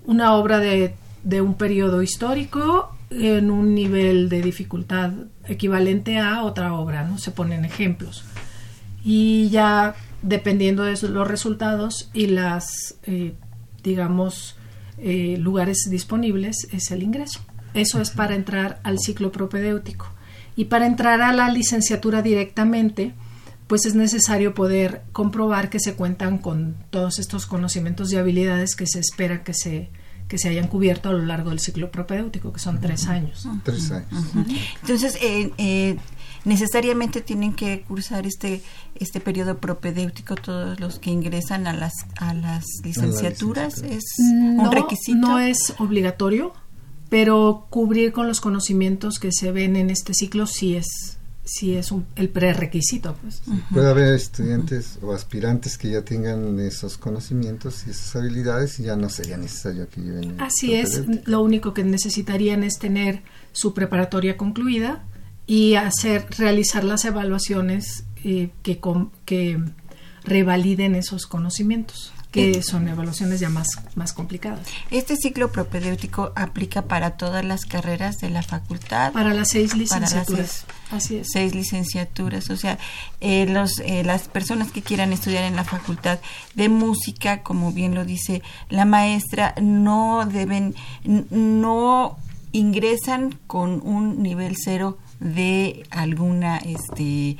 una 0.04 0.34
obra 0.34 0.58
de, 0.58 0.94
de, 1.24 1.40
un 1.40 1.54
periodo 1.54 2.02
histórico 2.02 2.94
en 3.10 3.50
un 3.50 3.74
nivel 3.74 4.28
de 4.28 4.42
dificultad 4.42 5.12
equivalente 5.44 6.18
a 6.18 6.44
otra 6.44 6.74
obra, 6.74 7.04
¿no? 7.04 7.18
Se 7.18 7.32
ponen 7.32 7.64
ejemplos. 7.64 8.24
Y 9.08 9.50
ya 9.50 9.94
dependiendo 10.22 10.82
de 10.82 11.00
los 11.08 11.28
resultados 11.28 12.10
y 12.12 12.26
las, 12.26 12.96
digamos, 13.84 14.56
eh, 14.98 15.36
lugares 15.38 15.86
disponibles 15.88 16.66
es 16.72 16.90
el 16.90 17.04
ingreso. 17.04 17.40
Eso 17.74 18.00
es 18.00 18.10
para 18.10 18.34
entrar 18.34 18.80
al 18.82 18.98
ciclo 18.98 19.30
propedéutico. 19.30 20.08
Y 20.56 20.64
para 20.64 20.86
entrar 20.86 21.20
a 21.20 21.32
la 21.32 21.50
licenciatura 21.50 22.20
directamente, 22.22 23.14
pues 23.66 23.84
es 23.84 23.94
necesario 23.94 24.54
poder 24.54 25.02
comprobar 25.12 25.68
que 25.68 25.80
se 25.80 25.94
cuentan 25.94 26.38
con 26.38 26.76
todos 26.90 27.18
estos 27.18 27.46
conocimientos 27.46 28.12
y 28.12 28.16
habilidades 28.16 28.74
que 28.74 28.86
se 28.86 28.98
espera 28.98 29.44
que 29.44 29.52
se, 29.54 29.90
que 30.28 30.38
se 30.38 30.48
hayan 30.48 30.68
cubierto 30.68 31.08
a 31.08 31.12
lo 31.12 31.24
largo 31.24 31.50
del 31.50 31.60
ciclo 31.60 31.90
propedéutico, 31.90 32.52
que 32.52 32.58
son 32.58 32.80
tres 32.80 33.06
años. 33.06 33.48
Tres 33.62 33.90
años. 33.92 34.08
Entonces, 34.82 35.16
eh, 35.22 35.52
eh, 35.58 35.96
necesariamente 36.44 37.20
tienen 37.20 37.52
que 37.54 37.82
cursar 37.82 38.26
este 38.26 38.62
este 38.94 39.20
periodo 39.20 39.58
propedéutico 39.58 40.36
todos 40.36 40.80
los 40.80 40.98
que 40.98 41.10
ingresan 41.10 41.66
a 41.66 41.72
las 41.72 41.92
a 42.16 42.32
las 42.34 42.64
licenciaturas. 42.84 43.82
es 43.82 44.04
un 44.18 44.70
requisito 44.70 45.18
no 45.18 45.38
es 45.40 45.74
obligatorio 45.78 46.54
pero 47.08 47.66
cubrir 47.68 48.12
con 48.12 48.28
los 48.28 48.40
conocimientos 48.40 49.18
que 49.18 49.32
se 49.32 49.50
ven 49.52 49.76
en 49.76 49.90
este 49.90 50.14
ciclo 50.14 50.46
sí 50.46 50.76
es 50.76 51.18
sí 51.46 51.74
es 51.74 51.92
un, 51.92 52.06
el 52.16 52.28
prerequisito 52.28 53.16
pues. 53.22 53.40
puede 53.72 53.88
haber 53.88 54.14
estudiantes 54.14 54.98
o 55.00 55.12
aspirantes 55.12 55.78
que 55.78 55.90
ya 55.90 56.02
tengan 56.02 56.58
esos 56.58 56.98
conocimientos 56.98 57.84
y 57.86 57.90
esas 57.90 58.16
habilidades 58.16 58.80
y 58.80 58.84
ya 58.84 58.96
no 58.96 59.08
sería 59.08 59.36
necesario 59.36 59.88
que 59.88 60.00
lleven 60.00 60.40
así 60.40 60.74
es 60.74 61.04
lo 61.26 61.40
único 61.40 61.72
que 61.72 61.84
necesitarían 61.84 62.64
es 62.64 62.78
tener 62.78 63.22
su 63.52 63.74
preparatoria 63.74 64.36
concluida 64.36 65.04
y 65.46 65.76
hacer 65.76 66.26
realizar 66.36 66.82
las 66.82 67.04
evaluaciones 67.04 68.04
eh, 68.24 68.50
que, 68.64 68.80
que 69.24 69.60
revaliden 70.24 70.96
esos 70.96 71.26
conocimientos 71.26 72.12
que 72.36 72.62
son 72.62 72.86
evaluaciones 72.88 73.40
ya 73.40 73.48
más, 73.48 73.68
más 73.94 74.12
complicadas. 74.12 74.66
Este 74.90 75.16
ciclo 75.16 75.50
propedéutico 75.50 76.32
aplica 76.36 76.82
para 76.82 77.16
todas 77.16 77.44
las 77.44 77.64
carreras 77.64 78.18
de 78.18 78.30
la 78.30 78.42
facultad. 78.42 79.12
Para 79.12 79.32
las 79.32 79.48
seis 79.48 79.74
licenciaturas. 79.74 80.66
Así 80.90 81.16
es. 81.16 81.28
Seis 81.32 81.54
licenciaturas. 81.54 82.50
O 82.50 82.56
sea, 82.56 82.78
eh, 83.20 83.46
los, 83.46 83.78
eh, 83.80 84.04
las 84.04 84.28
personas 84.28 84.70
que 84.70 84.82
quieran 84.82 85.12
estudiar 85.12 85.44
en 85.44 85.56
la 85.56 85.64
facultad 85.64 86.18
de 86.54 86.68
música, 86.68 87.42
como 87.42 87.72
bien 87.72 87.94
lo 87.94 88.04
dice 88.04 88.42
la 88.68 88.84
maestra, 88.84 89.54
no 89.60 90.26
deben, 90.26 90.74
no 91.04 92.18
ingresan 92.52 93.38
con 93.46 93.80
un 93.84 94.22
nivel 94.22 94.56
cero 94.56 94.98
de 95.20 95.84
alguna 95.90 96.58
este 96.58 97.36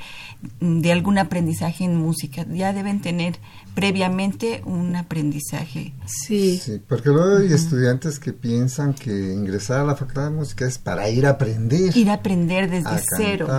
de 0.59 0.91
algún 0.91 1.17
aprendizaje 1.17 1.83
en 1.83 1.95
música. 1.95 2.45
Ya 2.49 2.73
deben 2.73 3.01
tener 3.01 3.37
previamente 3.75 4.61
un 4.65 4.95
aprendizaje. 4.95 5.93
Sí, 6.05 6.57
sí 6.57 6.81
porque 6.87 7.09
luego 7.09 7.37
hay 7.37 7.53
estudiantes 7.53 8.19
que 8.19 8.33
piensan 8.33 8.93
que 8.93 9.11
ingresar 9.11 9.81
a 9.81 9.83
la 9.83 9.95
facultad 9.95 10.25
de 10.25 10.31
música 10.31 10.65
es 10.65 10.77
para 10.77 11.09
ir 11.09 11.25
a 11.25 11.31
aprender. 11.31 11.95
Ir 11.95 12.09
a 12.09 12.13
aprender 12.13 12.69
desde 12.69 12.89
a 12.89 13.01
cero. 13.17 13.45
ir 13.45 13.51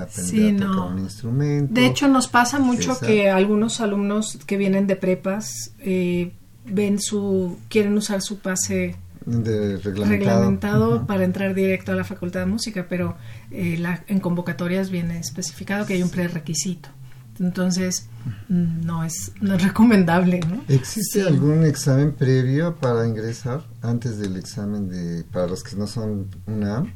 a 0.00 0.04
aprender 0.04 0.62
a 0.62 0.66
tocar 0.66 0.92
un 0.92 0.98
instrumento. 0.98 1.74
De 1.74 1.86
hecho 1.86 2.08
nos 2.08 2.28
pasa 2.28 2.58
mucho 2.58 2.98
que 2.98 3.30
algunos 3.30 3.80
alumnos 3.80 4.38
que 4.46 4.56
vienen 4.56 4.86
de 4.86 4.96
prepas 4.96 5.72
eh, 5.78 6.32
ven 6.64 7.00
su 7.00 7.58
quieren 7.68 7.96
usar 7.96 8.22
su 8.22 8.38
pase 8.38 8.96
reglamentado, 9.26 11.06
para 11.06 11.24
entrar 11.24 11.54
directo 11.54 11.92
a 11.92 11.94
la 11.94 12.04
Facultad 12.04 12.40
de 12.40 12.46
Música, 12.46 12.86
pero 12.88 13.16
eh, 13.50 13.76
la, 13.78 14.04
en 14.06 14.20
convocatorias 14.20 14.90
viene 14.90 15.18
especificado 15.18 15.86
que 15.86 15.94
hay 15.94 16.02
un 16.02 16.10
prerequisito. 16.10 16.88
Entonces, 17.40 18.08
mm, 18.48 18.84
no 18.84 19.04
es, 19.04 19.32
no 19.40 19.54
es 19.54 19.62
recomendable. 19.62 20.40
¿no? 20.40 20.62
¿Existe 20.68 21.22
algún 21.22 21.64
examen 21.64 22.12
previo 22.12 22.76
para 22.76 23.06
ingresar 23.06 23.62
antes 23.80 24.18
del 24.18 24.36
examen 24.36 24.88
de 24.88 25.24
para 25.24 25.46
los 25.46 25.62
que 25.62 25.76
no 25.76 25.86
son 25.86 26.28
UNAM? 26.46 26.92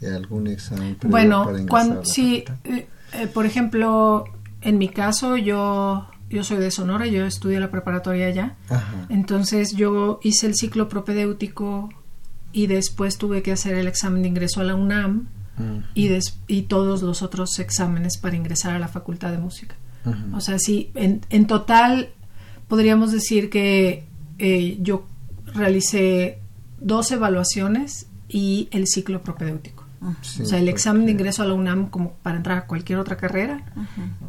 ¿Algún 0.00 0.46
examen 0.46 0.94
previo 0.94 1.10
bueno, 1.10 1.44
para 1.44 1.60
ingresar? 1.60 1.68
Cuando, 1.68 2.04
sí, 2.04 2.44
eh, 2.64 2.86
eh, 3.12 3.26
por 3.26 3.46
ejemplo, 3.46 4.24
en 4.60 4.78
mi 4.78 4.88
caso, 4.88 5.36
yo 5.36 6.06
yo 6.30 6.44
soy 6.44 6.58
de 6.58 6.70
Sonora, 6.70 7.06
yo 7.06 7.24
estudié 7.24 7.60
la 7.60 7.70
preparatoria 7.70 8.26
allá. 8.26 8.56
Entonces 9.08 9.74
yo 9.74 10.20
hice 10.22 10.46
el 10.46 10.54
ciclo 10.54 10.88
propedéutico 10.88 11.88
y 12.52 12.66
después 12.66 13.18
tuve 13.18 13.42
que 13.42 13.52
hacer 13.52 13.74
el 13.74 13.88
examen 13.88 14.22
de 14.22 14.28
ingreso 14.28 14.60
a 14.60 14.64
la 14.64 14.74
UNAM 14.74 15.28
y, 15.94 16.10
y 16.46 16.62
todos 16.62 17.02
los 17.02 17.22
otros 17.22 17.58
exámenes 17.58 18.18
para 18.18 18.36
ingresar 18.36 18.74
a 18.74 18.78
la 18.78 18.88
Facultad 18.88 19.32
de 19.32 19.38
Música. 19.38 19.74
O 20.32 20.40
sea, 20.40 20.58
sí, 20.58 20.90
en, 20.94 21.20
en, 21.28 21.46
total 21.46 22.10
podríamos 22.66 23.12
decir 23.12 23.50
que 23.50 24.04
eh, 24.38 24.78
yo 24.80 25.06
realicé 25.54 26.38
dos 26.80 27.10
evaluaciones 27.10 28.06
y 28.26 28.68
el 28.70 28.86
ciclo 28.86 29.22
propedéutico 29.22 29.87
o 30.00 30.44
sea, 30.44 30.58
el 30.58 30.68
examen 30.68 31.06
de 31.06 31.12
ingreso 31.12 31.42
a 31.42 31.46
la 31.46 31.54
UNAM 31.54 31.88
como 31.88 32.12
para 32.14 32.36
entrar 32.36 32.58
a 32.58 32.66
cualquier 32.66 32.98
otra 32.98 33.16
carrera. 33.16 33.64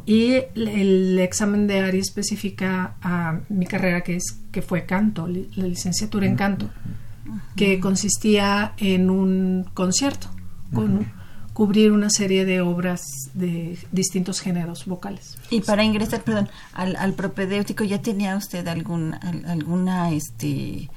Y 0.06 0.34
el, 0.54 1.18
examen 1.18 1.66
de 1.66 1.80
área 1.80 2.00
específica 2.00 2.96
a 3.02 3.40
mi 3.48 3.66
carrera 3.66 4.02
que 4.02 4.16
es 4.16 4.38
que 4.50 4.62
fue 4.62 4.84
canto, 4.84 5.26
la 5.28 5.66
licenciatura 5.66 6.26
en 6.26 6.36
canto, 6.36 6.70
que 7.56 7.78
consistía 7.78 8.72
en 8.78 9.10
un 9.10 9.66
concierto 9.74 10.28
con 10.72 11.06
cubrir 11.52 11.92
una 11.92 12.10
serie 12.10 12.44
de 12.44 12.60
obras 12.60 13.02
de 13.34 13.78
distintos 13.92 14.40
géneros 14.40 14.86
vocales. 14.86 15.36
Y 15.50 15.60
para 15.60 15.84
ingresar, 15.84 16.22
perdón, 16.22 16.48
al, 16.72 16.96
al 16.96 17.12
propedéutico 17.14 17.84
ya 17.84 18.00
tenía 18.00 18.36
usted 18.36 18.66
algún 18.66 19.14
alguna 19.14 20.10
este 20.12 20.88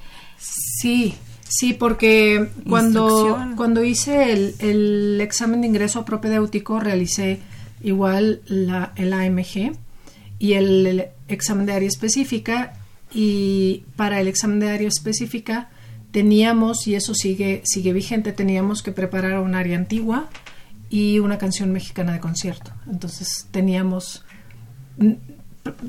Sí, 0.80 1.14
Sí, 1.48 1.74
porque 1.74 2.48
cuando, 2.68 3.38
cuando 3.56 3.84
hice 3.84 4.32
el, 4.32 4.54
el, 4.58 5.20
examen 5.20 5.60
de 5.60 5.68
ingreso 5.68 6.04
propedéutico 6.04 6.80
realicé 6.80 7.40
igual 7.82 8.40
la, 8.46 8.92
el 8.96 9.12
AMG 9.12 9.76
y 10.38 10.52
el, 10.54 11.08
examen 11.28 11.66
de 11.66 11.72
área 11.72 11.88
específica. 11.88 12.74
Y 13.12 13.84
para 13.96 14.20
el 14.20 14.28
examen 14.28 14.58
de 14.58 14.70
área 14.70 14.88
específica 14.88 15.70
teníamos, 16.10 16.86
y 16.86 16.94
eso 16.94 17.14
sigue, 17.14 17.62
sigue 17.64 17.92
vigente, 17.92 18.32
teníamos 18.32 18.82
que 18.82 18.92
preparar 18.92 19.38
un 19.38 19.54
área 19.54 19.76
antigua 19.76 20.28
y 20.90 21.18
una 21.18 21.38
canción 21.38 21.72
mexicana 21.72 22.12
de 22.12 22.20
concierto. 22.20 22.72
Entonces 22.90 23.46
teníamos, 23.50 24.24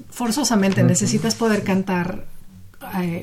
forzosamente 0.10 0.84
necesitas 0.84 1.36
poder 1.36 1.64
cantar 1.64 2.26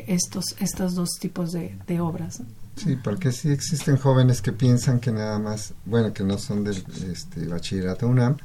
estos, 0.07 0.57
estos 0.61 0.95
dos 0.95 1.11
tipos 1.21 1.52
de, 1.52 2.00
obras. 2.00 2.40
Sí, 2.76 2.97
porque 2.97 3.33
sí 3.33 3.50
existen 3.50 3.97
jóvenes 3.97 4.40
que 4.40 4.52
piensan 4.52 4.99
que 4.99 5.12
nada 5.12 5.38
más, 5.38 5.75
bueno, 5.85 6.12
que 6.12 6.25
no 6.25 6.38
son 6.38 6.64
del 6.64 6.83
este, 7.11 7.47
bachillerato 7.47 8.09
UNAM, 8.09 8.37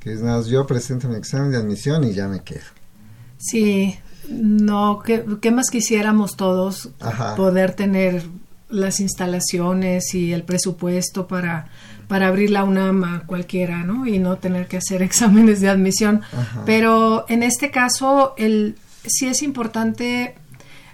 que 0.00 0.12
es 0.12 0.20
nada 0.20 0.38
más 0.38 0.46
yo 0.46 0.66
presento 0.66 1.08
mi 1.08 1.16
examen 1.16 1.50
de 1.50 1.58
admisión 1.58 2.04
y 2.04 2.12
ya 2.12 2.28
me 2.28 2.40
quedo. 2.40 2.64
Sí, 3.38 3.96
no, 4.28 5.02
¿qué, 5.04 5.24
qué 5.40 5.50
más 5.50 5.70
quisiéramos 5.70 6.36
todos 6.36 6.90
poder 7.36 7.74
tener 7.74 8.24
las 8.68 9.00
instalaciones 9.00 10.14
y 10.14 10.32
el 10.32 10.42
presupuesto 10.42 11.26
para, 11.26 11.68
para 12.08 12.28
abrir 12.28 12.50
la 12.50 12.64
UNAM 12.64 13.04
a 13.04 13.26
cualquiera, 13.26 13.84
¿no? 13.84 14.06
Y 14.06 14.18
no 14.18 14.36
tener 14.36 14.66
que 14.66 14.78
hacer 14.78 15.02
exámenes 15.02 15.60
de 15.60 15.68
admisión. 15.68 16.22
Pero 16.64 17.26
en 17.28 17.42
este 17.42 17.70
caso, 17.70 18.34
el, 18.36 18.76
sí 19.04 19.26
es 19.26 19.42
importante. 19.42 20.34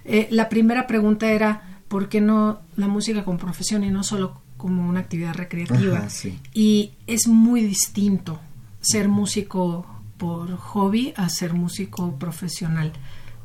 Eh, 0.05 0.29
la 0.31 0.49
primera 0.49 0.87
pregunta 0.87 1.31
era 1.31 1.73
¿por 1.93 2.09
qué 2.09 2.23
no 2.23 2.61
la 2.77 2.89
música 2.89 3.23
como 3.23 3.37
profesión 3.37 3.85
y 3.85 3.91
no 3.91 4.03
solo 4.03 4.41
como 4.57 4.89
una 4.89 5.01
actividad 5.01 5.35
recreativa? 5.35 6.09
Y 6.55 6.93
es 7.07 7.29
muy 7.29 7.63
distinto 7.63 8.41
ser 8.81 9.09
músico 9.09 9.85
por 10.17 10.57
hobby 10.57 11.13
a 11.17 11.29
ser 11.29 11.53
músico 11.53 12.15
profesional. 12.17 12.93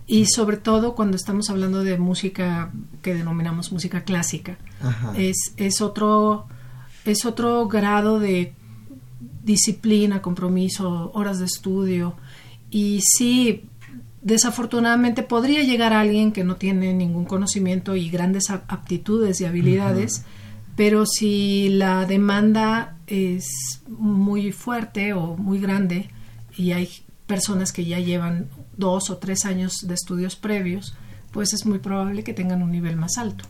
Y 0.07 0.27
sobre 0.27 0.55
todo 0.55 0.95
cuando 0.95 1.17
estamos 1.17 1.49
hablando 1.49 1.83
de 1.83 1.97
música 1.97 2.71
que 3.01 3.13
denominamos 3.13 3.73
música 3.73 4.03
clásica. 4.03 4.57
Es, 5.17 5.53
es, 5.57 5.81
otro, 5.81 6.47
es 7.03 7.25
otro 7.25 7.67
grado 7.67 8.17
de 8.19 8.53
disciplina, 9.43 10.21
compromiso, 10.21 11.11
horas 11.13 11.39
de 11.39 11.45
estudio. 11.45 12.15
Y 12.71 13.01
sí, 13.03 13.65
desafortunadamente 14.27 15.23
podría 15.23 15.63
llegar 15.63 15.93
a 15.93 16.01
alguien 16.01 16.33
que 16.33 16.43
no 16.43 16.57
tiene 16.57 16.93
ningún 16.93 17.23
conocimiento 17.23 17.95
y 17.95 18.09
grandes 18.09 18.49
aptitudes 18.49 19.39
y 19.39 19.45
habilidades, 19.45 20.23
pero 20.75 21.05
si 21.05 21.69
la 21.69 22.05
demanda 22.05 22.97
es 23.07 23.81
muy 23.87 24.51
fuerte 24.51 25.13
o 25.13 25.37
muy 25.37 25.59
grande 25.59 26.09
y 26.57 26.73
hay 26.73 26.89
personas 27.25 27.71
que 27.71 27.85
ya 27.85 27.99
llevan 27.99 28.49
dos 28.75 29.09
o 29.09 29.17
tres 29.17 29.45
años 29.45 29.87
de 29.87 29.93
estudios 29.93 30.35
previos, 30.35 30.93
pues 31.31 31.53
es 31.53 31.65
muy 31.65 31.79
probable 31.79 32.25
que 32.25 32.33
tengan 32.33 32.61
un 32.61 32.71
nivel 32.71 32.97
más 32.97 33.17
alto. 33.17 33.45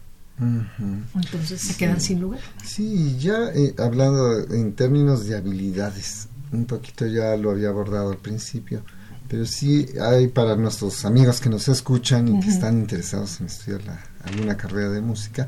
Entonces 1.16 1.60
se 1.60 1.76
quedan 1.76 2.00
sin 2.00 2.22
lugar. 2.22 2.40
Sí, 2.64 3.18
ya 3.18 3.50
eh, 3.56 3.74
hablando 3.80 4.42
en 4.54 4.74
términos 4.74 5.26
de 5.26 5.38
habilidades, 5.38 6.28
un 6.52 6.66
poquito 6.66 7.08
ya 7.08 7.36
lo 7.36 7.50
había 7.50 7.70
abordado 7.70 8.12
al 8.12 8.18
principio, 8.18 8.84
pero 9.28 9.46
sí 9.46 9.88
hay 10.02 10.28
para 10.28 10.56
nuestros 10.56 11.06
amigos 11.06 11.40
que 11.42 11.50
nos 11.50 11.68
escuchan 11.68 12.28
y 12.28 12.40
que 12.40 12.50
están 12.50 12.80
interesados 12.80 13.40
en 13.40 13.48
estudiar 13.48 13.82
alguna 14.24 14.58
carrera 14.58 14.90
de 14.90 15.02
música, 15.02 15.48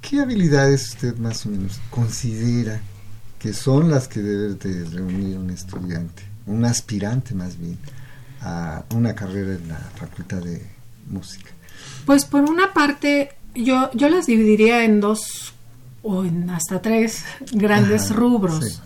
¿qué 0.00 0.20
habilidades 0.20 0.88
usted 0.88 1.16
más 1.16 1.44
o 1.46 1.50
menos 1.50 1.80
considera 1.90 2.80
que 3.38 3.52
son 3.52 3.90
las 3.90 4.08
que 4.08 4.20
debe 4.20 4.54
de 4.54 4.84
reunir 4.90 5.38
un 5.38 5.50
estudiante, 5.50 6.22
un 6.46 6.64
aspirante 6.64 7.34
más 7.34 7.58
bien? 7.58 7.78
a 8.44 8.84
una 8.94 9.14
carrera 9.14 9.54
en 9.54 9.68
la 9.68 9.78
Facultad 9.96 10.42
de 10.42 10.62
Música? 11.08 11.50
Pues 12.06 12.24
por 12.24 12.42
una 12.42 12.72
parte, 12.72 13.32
yo, 13.54 13.90
yo 13.92 14.08
las 14.08 14.26
dividiría 14.26 14.84
en 14.84 15.00
dos 15.00 15.54
o 16.02 16.24
en 16.24 16.50
hasta 16.50 16.80
tres 16.82 17.24
grandes 17.52 18.14
rubros. 18.14 18.82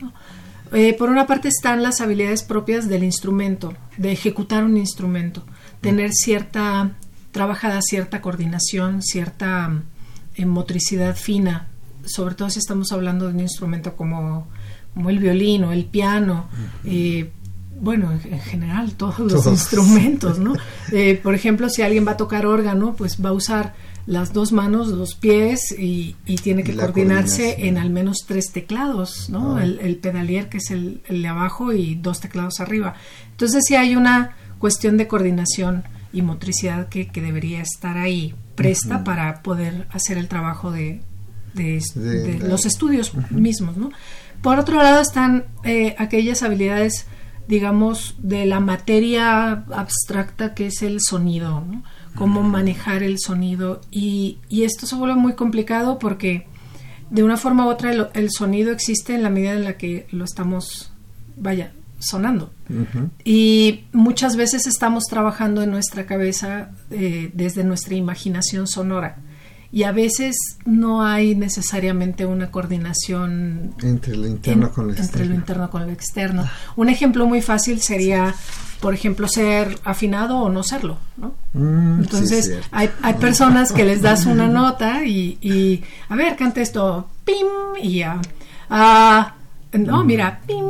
Eh, 0.73 0.95
por 0.95 1.09
una 1.09 1.27
parte 1.27 1.49
están 1.49 1.83
las 1.83 2.01
habilidades 2.01 2.43
propias 2.43 2.89
del 2.89 3.05
instrumento, 3.05 3.75
de 3.97 4.13
ejecutar 4.13 4.65
un 4.65 4.77
instrumento, 4.77 5.45
tener 5.81 6.13
cierta, 6.13 6.93
trabajada 7.33 7.81
cierta 7.83 8.21
coordinación, 8.21 9.03
cierta 9.03 9.83
eh, 10.35 10.47
motricidad 10.47 11.17
fina, 11.17 11.69
sobre 12.05 12.35
todo 12.35 12.51
si 12.51 12.59
estamos 12.59 12.93
hablando 12.93 13.27
de 13.27 13.35
un 13.35 13.41
instrumento 13.41 13.97
como, 13.97 14.49
como 14.95 15.11
el 15.11 15.19
violín 15.19 15.65
o 15.65 15.73
el 15.73 15.85
piano, 15.85 16.49
bueno, 17.81 18.13
en, 18.13 18.41
general 18.41 18.93
todos 18.95 19.21
los 19.21 19.47
instrumentos, 19.47 20.39
¿no? 20.39 20.55
Eh, 20.91 21.21
por 21.23 21.35
ejemplo, 21.35 21.69
si 21.69 21.83
alguien 21.83 22.07
va 22.07 22.13
a 22.13 22.17
tocar 22.17 22.47
órgano, 22.47 22.95
pues 22.97 23.19
va 23.23 23.29
a 23.29 23.33
usar 23.33 23.75
las 24.09 24.33
dos 24.33 24.53
manos, 24.53 24.89
los 24.89 25.15
pies 25.15 25.75
y, 25.79 26.17
tiene 26.43 26.65
que 26.65 26.75
coordinarse 26.75 27.67
en 27.69 27.77
al 27.77 27.91
menos 27.91 28.25
tres 28.27 28.53
teclados, 28.53 29.29
¿no? 29.29 29.59
Ah. 29.59 29.65
El, 29.65 29.97
pedalier 29.97 30.49
que 30.49 30.57
es 30.57 30.71
el, 30.71 31.03
de 31.07 31.29
abajo 31.29 31.75
y 31.75 31.95
dos 31.95 32.21
teclados 32.21 32.61
arriba. 32.61 32.95
Entonces 33.33 33.65
sí 33.69 33.77
hay 33.77 33.97
una 33.97 34.35
cuestión 34.59 34.97
de 34.97 35.07
coordinación 35.07 35.85
y 36.11 36.23
motricidad 36.23 36.89
que, 36.89 37.11
debería 37.15 37.61
estar 37.61 37.99
ahí 37.99 38.35
presta 38.55 39.05
para 39.05 39.43
poder 39.43 39.87
hacer 39.91 40.17
el 40.17 40.27
trabajo 40.27 40.73
de, 40.73 41.03
los 42.41 42.65
estudios 42.65 43.13
mismos, 43.31 43.77
¿no? 43.77 43.91
Por 44.41 44.59
otro 44.59 44.79
lado 44.79 45.03
están 45.03 45.45
eh, 45.65 45.95
aquellas 45.99 46.43
habilidades 46.43 47.07
digamos, 47.49 48.15
de 48.19 48.47
la 48.47 48.61
materia 48.61 49.65
abstracta 49.73 50.55
que 50.55 50.67
es 50.67 50.83
el 50.83 51.01
sonido, 51.01 51.65
¿no? 51.67 51.83
cómo 52.15 52.43
manejar 52.43 53.03
el 53.03 53.19
sonido. 53.19 53.81
Y, 53.91 54.39
y, 54.49 54.65
esto 54.65 54.87
se 54.87 54.97
vuelve 54.97 55.15
muy 55.17 55.35
complicado 55.35 55.99
porque 55.99 56.47
de 57.11 57.23
una 57.23 57.37
forma 57.37 57.67
u 57.67 57.71
otra 57.71 57.93
el, 58.13 58.31
sonido 58.31 58.73
existe 58.73 59.15
en 59.15 59.23
la 59.23 59.31
medida 59.31 59.53
en 59.53 59.65
la 59.65 59.77
que 59.77 60.07
lo 60.11 60.25
estamos, 60.25 60.93
vaya, 61.37 61.73
sonando. 61.99 62.53
Y 63.25 63.85
muchas 63.93 64.37
veces 64.37 64.67
estamos 64.67 65.05
trabajando 65.05 65.63
en 65.63 65.71
nuestra 65.71 66.07
cabeza 66.07 66.71
eh, 66.91 67.31
desde 67.35 67.65
nuestra 67.65 67.95
imaginación 67.95 68.67
sonora 68.67 69.19
y 69.71 69.83
a 69.83 69.93
veces 69.93 70.37
no 70.65 71.05
hay 71.05 71.35
necesariamente 71.35 72.25
una 72.25 72.51
coordinación 72.51 73.75
entre 73.83 74.17
lo 74.17 74.27
interno 74.27 74.71
con 74.73 74.87
lo 74.87 74.93
externo. 74.93 75.13
Entre 75.13 75.27
lo 75.27 75.35
interno 75.35 75.71
con 75.71 75.87
lo 75.87 75.93
externo. 75.93 76.49
Un 76.77 76.89
ejemplo 76.89 77.27
muy 77.27 77.43
fácil 77.43 77.83
sería, 77.83 78.35
por 78.81 78.95
ejemplo, 78.95 79.29
ser 79.29 79.79
afinado 79.85 80.39
o 80.39 80.49
no 80.49 80.63
serlo, 80.63 80.97
¿no? 81.19 81.35
Mm, 81.53 82.01
Entonces, 82.01 82.61
hay, 82.71 82.89
hay 83.03 83.15
personas 83.15 83.73
que 83.73 83.85
les 83.85 84.01
das 84.01 84.25
una 84.25 84.49
nota 84.49 85.05
y, 85.05 85.37
y 85.43 85.85
a 86.09 86.17
ver, 86.17 86.37
canta 86.37 86.63
esto, 86.63 87.09
pim, 87.25 87.47
y 87.83 87.99
ya. 87.99 88.21
Ah, 88.71 89.35
no, 89.73 90.03
mira, 90.03 90.41
pim, 90.47 90.65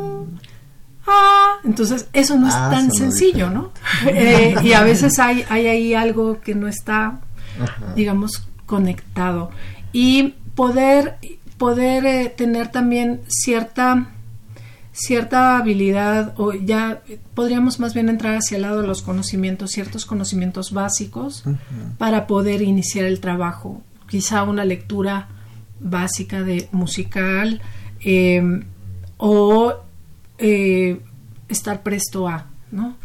ah. 1.07 1.59
Entonces, 1.63 2.09
eso 2.13 2.37
no 2.37 2.49
es 2.49 2.55
ah, 2.57 2.69
tan 2.73 2.93
sencillo, 2.93 3.49
¿no? 3.49 3.71
Eh, 4.09 4.57
y 4.65 4.73
a 4.73 4.83
veces 4.83 5.21
hay, 5.21 5.45
hay 5.49 5.67
ahí 5.69 5.95
algo 5.95 6.41
que 6.41 6.57
no 6.57 6.67
está, 6.67 7.21
digamos, 7.95 8.48
conectado 8.69 9.51
y 9.93 10.35
poder 10.55 11.17
poder 11.59 12.07
eh, 12.07 12.29
tener 12.35 12.69
también 12.69 13.21
cierta 13.27 14.13
cierta 14.93 15.59
habilidad 15.59 16.35
o 16.39 16.53
ya 16.55 17.03
podríamos 17.35 17.79
más 17.79 17.95
bien 17.95 18.09
entrar 18.09 18.35
hacia 18.35 18.57
el 18.57 18.63
lado 18.63 18.81
de 18.81 18.89
los 18.89 19.03
conocimientos, 19.03 19.71
ciertos 19.71 20.05
conocimientos 20.05 20.73
básicos 20.73 21.45
para 21.99 22.27
poder 22.27 22.63
iniciar 22.63 23.05
el 23.05 23.21
trabajo. 23.21 23.81
Quizá 24.09 24.43
una 24.43 24.65
lectura 24.65 25.29
básica 25.79 26.43
de 26.43 26.69
musical 26.73 27.61
em, 28.01 28.65
o 29.19 29.75
eh, 30.39 31.01
estar 31.49 31.85
presto 31.85 32.27
a, 32.27 32.47
¿no? 32.73 32.97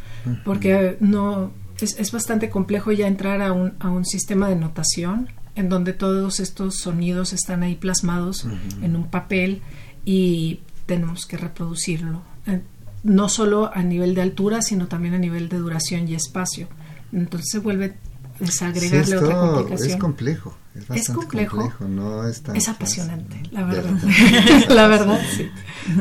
Porque 0.44 0.98
no 1.00 1.52
es, 1.80 2.00
es, 2.00 2.12
bastante 2.12 2.50
complejo 2.50 2.92
ya 2.92 3.06
entrar 3.06 3.40
a 3.42 3.52
un, 3.52 3.74
a 3.80 3.92
un 3.92 4.06
sistema 4.06 4.50
de 4.50 4.56
notación 4.56 5.30
en 5.56 5.70
donde 5.70 5.94
todos 5.94 6.40
estos 6.40 6.78
sonidos 6.78 7.34
están 7.34 7.64
ahí 7.64 7.76
plasmados 7.76 8.46
en 8.82 8.96
un 8.96 9.10
papel 9.10 9.62
y 10.06 10.60
tenemos 10.86 11.26
que 11.26 11.38
reproducirlo, 11.38 12.22
eh, 12.48 12.62
no 13.04 13.30
solo 13.30 13.72
a 13.74 13.84
nivel 13.84 14.16
de 14.16 14.22
altura, 14.22 14.62
sino 14.62 14.88
también 14.88 15.14
a 15.14 15.20
nivel 15.20 15.50
de 15.50 15.58
duración 15.58 16.08
y 16.08 16.16
espacio. 16.16 16.68
Entonces 17.12 17.50
se 17.52 17.60
vuelve 17.60 17.96
es 18.40 18.62
agregarle 18.62 19.18
otra 19.18 19.36
complicación. 19.36 19.90
Es 19.90 19.96
complejo. 19.98 20.58
Es, 20.96 21.08
complejo, 21.08 21.70
no 21.88 22.28
es, 22.28 22.42
es 22.56 22.68
apasionante, 22.68 23.44
la 23.52 23.64
verdad. 23.64 23.92
la 24.70 24.88
verdad, 24.88 25.22
sí. 25.30 25.48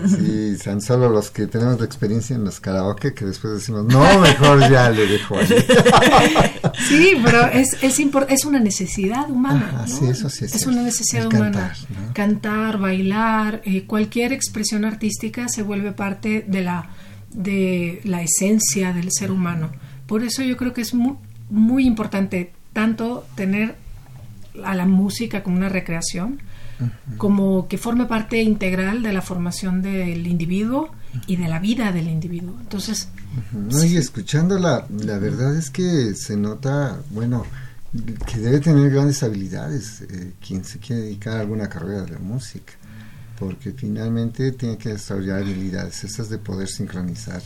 Sí, 0.09 0.57
son 0.57 0.81
solo 0.81 1.11
los 1.11 1.31
que 1.31 1.47
tenemos 1.47 1.79
la 1.79 1.85
experiencia 1.85 2.35
en 2.37 2.45
los 2.45 2.59
karaoke 2.59 3.12
que 3.12 3.27
después 3.27 3.53
decimos, 3.53 3.85
no, 3.85 4.01
mejor 4.18 4.61
ya 4.71 4.88
le 4.88 5.07
dejo 5.07 5.37
ahí. 5.37 5.47
sí, 6.88 7.16
pero 7.23 7.49
es, 7.49 7.77
es, 7.83 8.01
es 8.29 8.45
una 8.47 8.61
necesidad 8.61 9.31
humana. 9.31 9.85
sí, 9.87 10.07
eso 10.07 10.31
sí 10.31 10.47
es, 10.47 10.66
una 10.66 10.83
necesidad 10.83 11.27
humana. 11.27 11.75
Cantar, 12.14 12.79
bailar, 12.79 13.61
eh, 13.66 13.85
cualquier 13.85 14.33
expresión 14.33 14.87
artística 14.87 15.49
se 15.49 15.62
vuelve 15.62 15.92
parte 15.92 16.47
de 16.49 16.62
la, 16.62 16.88
de 17.31 18.01
la 18.05 18.23
esencia 18.23 18.95
del 18.95 19.09
ser 19.12 19.31
humano. 19.31 19.71
Por 20.07 20.23
eso 20.23 20.42
yo 20.42 20.57
creo 20.57 20.73
que 20.73 20.81
es 20.81 20.95
muy, 20.95 21.16
muy 21.52 21.86
importante 21.86 22.50
tanto 22.72 23.26
tener 23.36 23.76
a 24.64 24.74
la 24.74 24.86
música 24.86 25.42
como 25.42 25.56
una 25.56 25.68
recreación, 25.68 26.40
como 27.16 27.68
que 27.68 27.78
forme 27.78 28.06
parte 28.06 28.42
integral 28.42 29.02
de 29.02 29.12
la 29.12 29.22
formación 29.22 29.82
del 29.82 30.26
individuo 30.26 30.90
y 31.26 31.36
de 31.36 31.48
la 31.48 31.60
vida 31.60 31.92
del 31.92 32.08
individuo. 32.08 32.56
Entonces, 32.58 33.08
y 33.70 33.96
escuchando 33.96 34.58
la, 34.58 34.86
verdad 34.88 35.54
es 35.54 35.70
que 35.70 36.14
se 36.14 36.36
nota, 36.36 37.00
bueno, 37.10 37.44
que 38.26 38.38
debe 38.38 38.60
tener 38.60 38.90
grandes 38.90 39.22
habilidades 39.22 40.00
eh, 40.00 40.32
quien 40.44 40.64
se 40.64 40.78
quiere 40.78 41.02
dedicar 41.02 41.36
a 41.36 41.40
alguna 41.40 41.68
carrera 41.68 42.02
de 42.02 42.12
la 42.12 42.18
música, 42.18 42.72
porque 43.38 43.72
finalmente 43.72 44.52
tiene 44.52 44.78
que 44.78 44.88
desarrollar 44.88 45.42
habilidades 45.42 46.02
esas 46.02 46.30
de 46.30 46.38
poder 46.38 46.68
sincronizar 46.68 47.42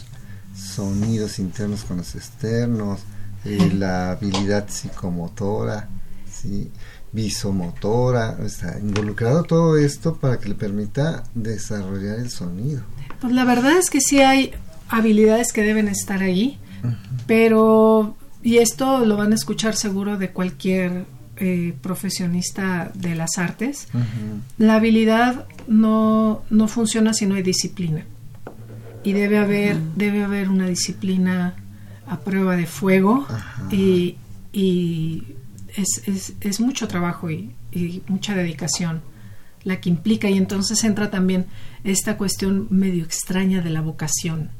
sonidos 0.54 1.38
internos 1.40 1.84
con 1.84 1.98
los 1.98 2.14
externos, 2.14 3.00
eh, 3.46 3.72
la 3.74 4.12
habilidad 4.12 4.68
psicomotora, 4.68 5.88
¿sí? 6.30 6.70
visomotora, 7.12 8.36
está 8.44 8.78
involucrado 8.78 9.44
todo 9.44 9.78
esto 9.78 10.16
para 10.16 10.38
que 10.38 10.50
le 10.50 10.54
permita 10.54 11.22
desarrollar 11.34 12.18
el 12.18 12.30
sonido. 12.30 12.82
Pues 13.20 13.32
la 13.32 13.44
verdad 13.44 13.78
es 13.78 13.88
que 13.88 14.00
sí 14.00 14.20
hay 14.20 14.52
habilidades 14.88 15.52
que 15.52 15.62
deben 15.62 15.88
estar 15.88 16.22
ahí, 16.22 16.58
pero 17.26 18.16
y 18.42 18.58
esto 18.58 19.04
lo 19.04 19.16
van 19.16 19.32
a 19.32 19.34
escuchar 19.34 19.74
seguro 19.74 20.18
de 20.18 20.30
cualquier 20.30 21.06
eh, 21.38 21.74
profesionista 21.82 22.90
de 22.94 23.14
las 23.14 23.38
artes, 23.38 23.88
la 24.58 24.76
habilidad 24.76 25.46
no, 25.66 26.42
no 26.50 26.68
funciona 26.68 27.12
si 27.12 27.26
no 27.26 27.34
hay 27.34 27.42
disciplina. 27.42 28.04
Y 29.02 29.12
debe 29.12 29.38
haber, 29.38 29.78
debe 29.96 30.22
haber 30.22 30.48
una 30.48 30.66
disciplina 30.66 31.54
a 32.08 32.20
prueba 32.20 32.56
de 32.56 32.66
fuego 32.66 33.26
y, 33.70 34.16
es, 35.76 36.32
es, 36.40 36.60
mucho 36.60 36.88
trabajo 36.88 37.30
y, 37.30 37.52
y, 37.72 38.02
mucha 38.08 38.34
dedicación 38.34 39.02
la 39.64 39.80
que 39.80 39.90
implica 39.90 40.30
y 40.30 40.38
entonces 40.38 40.82
entra 40.84 41.10
también 41.10 41.46
esta 41.84 42.16
cuestión 42.16 42.68
medio 42.70 43.04
extraña 43.04 43.60
de 43.60 43.70
la 43.70 43.80
vocación. 43.80 44.50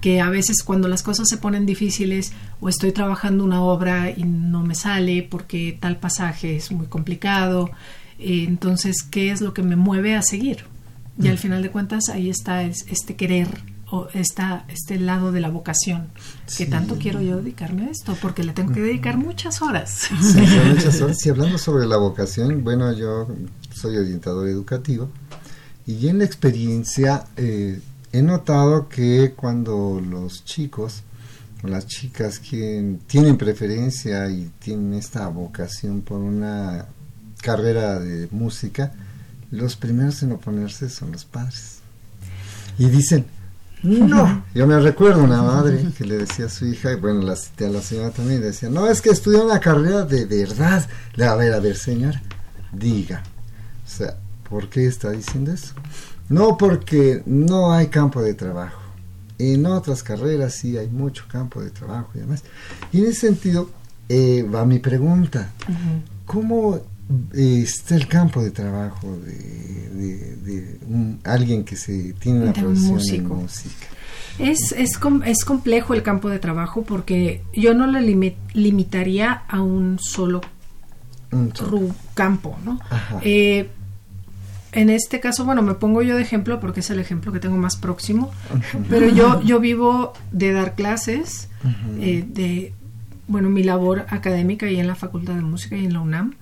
Que 0.00 0.20
a 0.20 0.28
veces 0.28 0.62
cuando 0.62 0.88
las 0.88 1.02
cosas 1.02 1.28
se 1.28 1.38
ponen 1.38 1.64
difíciles 1.64 2.32
o 2.60 2.68
estoy 2.68 2.92
trabajando 2.92 3.44
una 3.44 3.62
obra 3.62 4.10
y 4.10 4.24
no 4.24 4.62
me 4.62 4.74
sale 4.74 5.22
porque 5.22 5.78
tal 5.80 5.96
pasaje 5.96 6.56
es 6.56 6.72
muy 6.72 6.88
complicado, 6.88 7.70
eh, 8.18 8.44
entonces, 8.46 9.02
¿qué 9.02 9.30
es 9.30 9.40
lo 9.40 9.54
que 9.54 9.62
me 9.62 9.76
mueve 9.76 10.16
a 10.16 10.22
seguir? 10.22 10.64
Y 11.20 11.28
al 11.28 11.36
mm. 11.36 11.38
final 11.38 11.62
de 11.62 11.70
cuentas 11.70 12.08
ahí 12.08 12.28
está 12.28 12.64
este 12.64 13.16
querer 13.16 13.48
o 13.90 14.08
está 14.12 14.64
este 14.68 14.98
lado 14.98 15.32
de 15.32 15.40
la 15.40 15.48
vocación 15.48 16.08
que 16.56 16.66
tanto 16.66 16.96
quiero 16.96 17.20
yo 17.20 17.38
dedicarme 17.38 17.86
a 17.86 17.90
esto 17.90 18.16
porque 18.20 18.44
le 18.44 18.52
tengo 18.52 18.72
que 18.72 18.80
dedicar 18.80 19.16
muchas 19.16 19.62
horas. 19.62 20.08
Sí, 20.20 20.46
muchas 20.72 21.00
horas. 21.02 21.18
Si 21.18 21.30
hablando 21.30 21.58
sobre 21.58 21.86
la 21.86 21.96
vocación, 21.96 22.62
bueno, 22.64 22.92
yo 22.92 23.28
soy 23.72 23.96
orientador 23.96 24.48
educativo 24.48 25.08
y 25.86 26.08
en 26.08 26.18
la 26.18 26.24
experiencia 26.24 27.24
eh, 27.36 27.80
he 28.12 28.22
notado 28.22 28.88
que 28.88 29.32
cuando 29.34 30.02
los 30.04 30.44
chicos 30.44 31.02
o 31.62 31.68
las 31.68 31.86
chicas 31.86 32.38
que 32.38 32.98
tienen 33.06 33.38
preferencia 33.38 34.30
y 34.30 34.50
tienen 34.58 34.94
esta 34.94 35.26
vocación 35.28 36.02
por 36.02 36.18
una 36.18 36.86
carrera 37.42 37.98
de 37.98 38.28
música, 38.30 38.92
los 39.50 39.76
primeros 39.76 40.22
en 40.22 40.32
oponerse 40.32 40.90
son 40.90 41.12
los 41.12 41.24
padres. 41.24 41.78
Y 42.78 42.88
dicen, 42.90 43.26
no, 43.82 44.44
yo 44.54 44.66
me 44.66 44.78
recuerdo 44.80 45.22
una 45.22 45.42
madre 45.42 45.86
que 45.96 46.04
le 46.04 46.18
decía 46.18 46.46
a 46.46 46.50
su 46.50 46.66
hija, 46.66 46.92
y 46.92 46.96
bueno, 46.96 47.22
la 47.22 47.36
cité 47.36 47.66
a 47.66 47.70
la 47.70 47.80
señora 47.80 48.10
también, 48.10 48.40
decía, 48.40 48.68
no, 48.68 48.88
es 48.88 49.00
que 49.00 49.10
estudió 49.10 49.44
una 49.44 49.60
carrera 49.60 50.04
de 50.04 50.24
verdad. 50.24 50.86
Le 51.14 51.24
a 51.24 51.34
ver, 51.34 51.52
a 51.52 51.60
ver, 51.60 51.76
señora, 51.76 52.20
diga. 52.72 53.22
O 53.86 53.88
sea, 53.88 54.16
¿por 54.48 54.68
qué 54.68 54.86
está 54.86 55.10
diciendo 55.10 55.52
eso? 55.52 55.74
No, 56.28 56.56
porque 56.56 57.22
no 57.26 57.72
hay 57.72 57.88
campo 57.88 58.22
de 58.22 58.34
trabajo. 58.34 58.80
En 59.38 59.66
otras 59.66 60.02
carreras 60.02 60.54
sí 60.54 60.76
hay 60.76 60.88
mucho 60.88 61.24
campo 61.28 61.62
de 61.62 61.70
trabajo 61.70 62.10
y 62.14 62.18
demás. 62.18 62.42
Y 62.92 62.98
en 62.98 63.06
ese 63.06 63.28
sentido 63.28 63.70
eh, 64.08 64.42
va 64.42 64.64
mi 64.64 64.78
pregunta. 64.78 65.50
¿Cómo 66.26 66.80
está 67.32 67.94
el 67.94 68.06
campo 68.06 68.42
de 68.42 68.50
trabajo 68.50 69.16
de, 69.16 70.78
alguien 71.24 71.64
que 71.64 71.76
se 71.76 72.12
tiene 72.14 72.42
una 72.42 72.52
profesión 72.52 73.00
en 73.10 73.28
música. 73.28 73.86
Es, 74.38 74.72
es, 74.72 74.98
es, 75.24 75.44
complejo 75.44 75.94
el 75.94 76.02
campo 76.02 76.28
de 76.28 76.38
trabajo 76.38 76.82
porque 76.82 77.42
yo 77.52 77.74
no 77.74 77.86
le 77.86 78.00
limitaría 78.54 79.32
a 79.48 79.62
un 79.62 79.98
solo, 79.98 80.40
campo, 82.14 82.56
¿no? 82.64 82.80
Eh, 83.22 83.68
en 84.72 84.90
este 84.90 85.18
caso, 85.18 85.44
bueno, 85.44 85.62
me 85.62 85.74
pongo 85.74 86.02
yo 86.02 86.14
de 86.14 86.22
ejemplo 86.22 86.60
porque 86.60 86.80
es 86.80 86.90
el 86.90 87.00
ejemplo 87.00 87.32
que 87.32 87.40
tengo 87.40 87.56
más 87.56 87.76
próximo, 87.76 88.30
pero 88.88 89.08
yo, 89.08 89.42
yo 89.42 89.60
vivo 89.60 90.12
de 90.30 90.52
dar 90.52 90.74
clases, 90.74 91.48
eh, 92.00 92.24
de, 92.28 92.74
bueno, 93.26 93.48
mi 93.48 93.62
labor 93.62 94.06
académica 94.08 94.70
y 94.70 94.78
en 94.78 94.86
la 94.86 94.94
Facultad 94.94 95.34
de 95.34 95.42
Música 95.42 95.76
y 95.76 95.86
en 95.86 95.94
la 95.94 96.00
UNAM, 96.00 96.34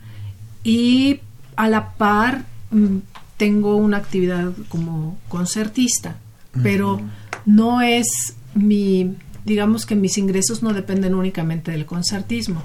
y 0.67 1.21
a 1.55 1.69
la 1.69 1.93
par 1.93 2.45
mm, 2.73 2.97
tengo 3.37 3.77
una 3.77 3.99
actividad 3.99 4.53
como 4.69 5.17
concertista, 5.29 6.17
pero 6.63 7.01
no 7.45 7.83
es 7.83 8.07
mi, 8.55 9.15
digamos 9.45 9.87
que 9.87 9.95
mis 9.95 10.19
ingresos 10.19 10.63
no 10.63 10.73
dependen 10.73 11.15
únicamente 11.15 11.71
del 11.71 11.87
concertismo. 11.87 12.63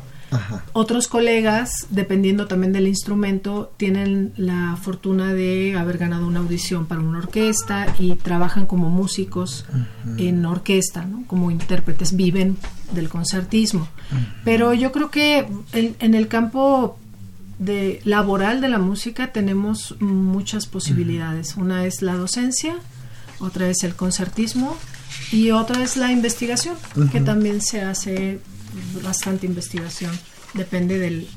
Otros 0.72 1.10
colegas, 1.10 1.88
dependiendo 1.90 2.48
también 2.48 2.72
del 2.72 2.88
instrumento, 2.88 3.74
tienen 3.76 4.32
la 4.38 4.78
fortuna 4.82 5.34
de 5.34 5.76
haber 5.78 5.98
ganado 5.98 6.26
una 6.26 6.40
audición 6.40 6.86
para 6.86 7.02
una 7.02 7.18
orquesta 7.18 7.94
y 8.00 8.16
trabajan 8.16 8.66
como 8.66 8.90
músicos 8.90 9.66
en 10.18 10.46
orquesta, 10.46 11.04
¿no? 11.04 11.26
como 11.28 11.52
intérpretes, 11.52 12.16
viven 12.16 12.58
del 12.94 13.10
concertismo. 13.10 13.90
Pero 14.46 14.74
yo 14.74 14.94
creo 14.94 15.12
que 15.12 15.48
en 15.74 16.16
el 16.16 16.30
campo 16.30 16.98
de 17.62 18.02
laboral 18.06 18.60
de 18.60 18.70
la 18.70 18.80
música 18.80 19.32
tenemos 19.32 19.96
muchas 20.00 20.66
posibilidades. 20.66 21.56
Una 21.58 21.86
es 21.86 22.02
la 22.02 22.16
docencia, 22.16 22.76
otra 23.40 23.70
es 23.70 23.84
el 23.84 23.96
concertismo 23.96 24.76
y 25.32 25.52
otra 25.52 25.84
es 25.84 25.96
la 25.96 26.12
investigación, 26.12 26.76
que 27.12 27.22
también 27.22 27.62
se 27.62 27.84
hace 27.84 28.40
bastante 29.04 29.46
investigación. 29.46 30.12
Depende 30.56 30.98
del, 30.98 31.28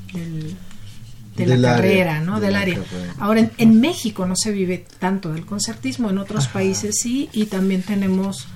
de 1.37 1.47
la 1.59 1.75
carrera, 1.75 2.21
¿no? 2.23 2.41
del 2.41 2.57
área. 2.57 2.83
Ahora, 3.19 3.51
en, 3.59 3.81
México 3.81 4.25
no 4.25 4.35
se 4.35 4.51
vive 4.51 4.87
tanto 4.99 5.31
del 5.31 5.45
concertismo, 5.45 6.09
en 6.09 6.17
otros 6.17 6.49
países 6.49 7.01
sí, 7.03 7.29
y 7.35 7.47
también 7.47 7.83
tenemos, 7.83 8.47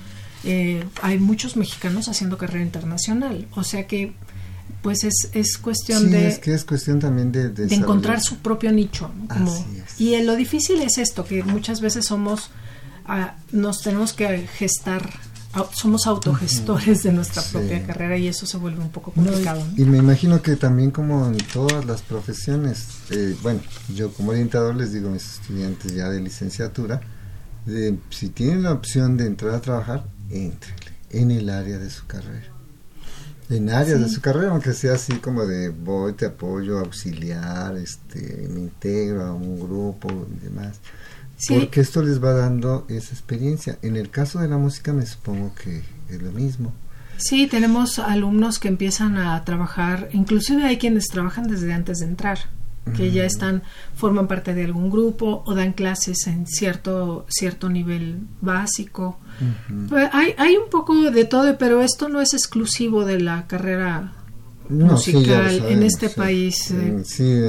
eh, 0.43 0.83
hay 1.03 1.19
muchos 1.19 1.55
mexicanos 1.55 2.09
haciendo 2.09 2.39
carrera 2.39 2.65
internacional. 2.65 3.45
O 3.51 3.63
sea 3.63 3.85
que 3.85 4.15
pues 4.81 5.03
es, 5.03 5.29
es 5.33 5.57
cuestión 5.57 6.09
de... 6.09 6.27
es 6.27 6.39
que 6.39 6.53
es 6.53 6.63
cuestión 6.63 6.99
también 6.99 7.31
de... 7.31 7.49
De, 7.49 7.73
encontrar 7.73 8.21
su 8.21 8.37
propio 8.37 8.71
nicho. 8.71 9.11
Y 9.97 10.19
lo 10.21 10.35
difícil 10.35 10.81
es 10.81 10.97
esto, 10.97 11.25
que 11.25 11.43
muchas 11.43 11.81
veces 11.81 12.05
somos, 12.05 12.49
ah, 13.05 13.35
nos 13.51 13.81
tenemos 13.81 14.13
que 14.13 14.47
gestar, 14.47 15.09
somos 15.73 16.07
autogestores 16.07 17.03
de 17.03 17.11
nuestra 17.11 17.41
propia 17.43 17.85
carrera 17.85 18.17
y 18.17 18.27
eso 18.27 18.45
se 18.45 18.57
vuelve 18.57 18.81
un 18.81 18.89
poco 18.89 19.11
complicado. 19.11 19.65
y, 19.75 19.83
me 19.83 19.97
imagino 19.97 20.41
que 20.41 20.55
también 20.55 20.91
como 20.91 21.27
en 21.27 21.37
todas 21.37 21.85
las 21.85 22.01
profesiones, 22.01 22.85
eh, 23.09 23.35
bueno, 23.41 23.61
yo 23.93 24.13
como 24.13 24.31
orientador 24.31 24.75
les 24.75 24.93
digo 24.93 25.09
a 25.09 25.11
mis 25.11 25.39
estudiantes 25.39 25.93
ya 25.93 26.09
de 26.09 26.21
licenciatura, 26.21 27.01
de, 27.65 27.97
si 28.09 28.29
tienen 28.29 28.63
la 28.63 28.71
opción 28.71 29.17
de 29.17 29.25
entrar 29.25 29.55
a 29.55 29.61
trabajar, 29.61 30.05
entrenle 30.29 30.93
en 31.09 31.31
el 31.31 31.49
área 31.49 31.77
de 31.79 31.89
su 31.89 32.05
carrera 32.05 32.58
en 33.49 33.69
áreas 33.69 33.99
de 33.99 34.09
su 34.09 34.21
carrera, 34.21 34.51
aunque 34.51 34.73
sea 34.73 34.93
así 34.93 35.13
como 35.15 35.45
de 35.45 35.69
voy, 35.69 36.13
te 36.13 36.27
apoyo, 36.27 36.79
auxiliar, 36.79 37.75
este, 37.77 38.47
me 38.49 38.59
integro 38.59 39.23
a 39.25 39.33
un 39.33 39.59
grupo 39.59 40.07
y 40.09 40.45
demás. 40.45 40.79
Porque 41.47 41.81
esto 41.81 42.03
les 42.03 42.21
va 42.23 42.33
dando 42.33 42.85
esa 42.89 43.13
experiencia. 43.13 43.79
En 43.81 43.95
el 43.95 44.09
caso 44.09 44.39
de 44.39 44.49
la 44.49 44.57
música 44.57 44.91
me 44.93 45.05
supongo 45.05 45.53
que 45.55 45.81
es 46.09 46.21
lo 46.21 46.31
mismo. 46.31 46.73
Sí, 47.17 47.47
tenemos 47.47 47.97
alumnos 47.97 48.59
que 48.59 48.67
empiezan 48.67 49.17
a 49.17 49.43
trabajar, 49.45 50.09
inclusive 50.13 50.63
hay 50.63 50.77
quienes 50.77 51.07
trabajan 51.07 51.47
desde 51.47 51.73
antes 51.73 51.99
de 51.99 52.05
entrar 52.05 52.39
que 52.95 53.11
ya 53.11 53.25
están, 53.25 53.63
forman 53.95 54.27
parte 54.27 54.53
de 54.53 54.65
algún 54.65 54.89
grupo 54.89 55.43
o 55.45 55.55
dan 55.55 55.73
clases 55.73 56.27
en 56.27 56.47
cierto, 56.47 57.25
cierto 57.29 57.69
nivel 57.69 58.21
básico. 58.41 59.19
Pues, 59.87 60.09
hay, 60.13 60.35
hay 60.37 60.57
un 60.57 60.69
poco 60.69 61.11
de 61.11 61.25
todo, 61.25 61.57
pero 61.57 61.81
esto 61.81 62.09
no 62.09 62.21
es 62.21 62.33
exclusivo 62.33 63.05
de 63.05 63.19
la 63.19 63.47
carrera 63.47 64.13
musical 64.69 65.65
en 65.67 65.83
este 65.83 66.09
país. 66.09 66.71
Eh. 66.71 67.01
Sí, 67.03 67.39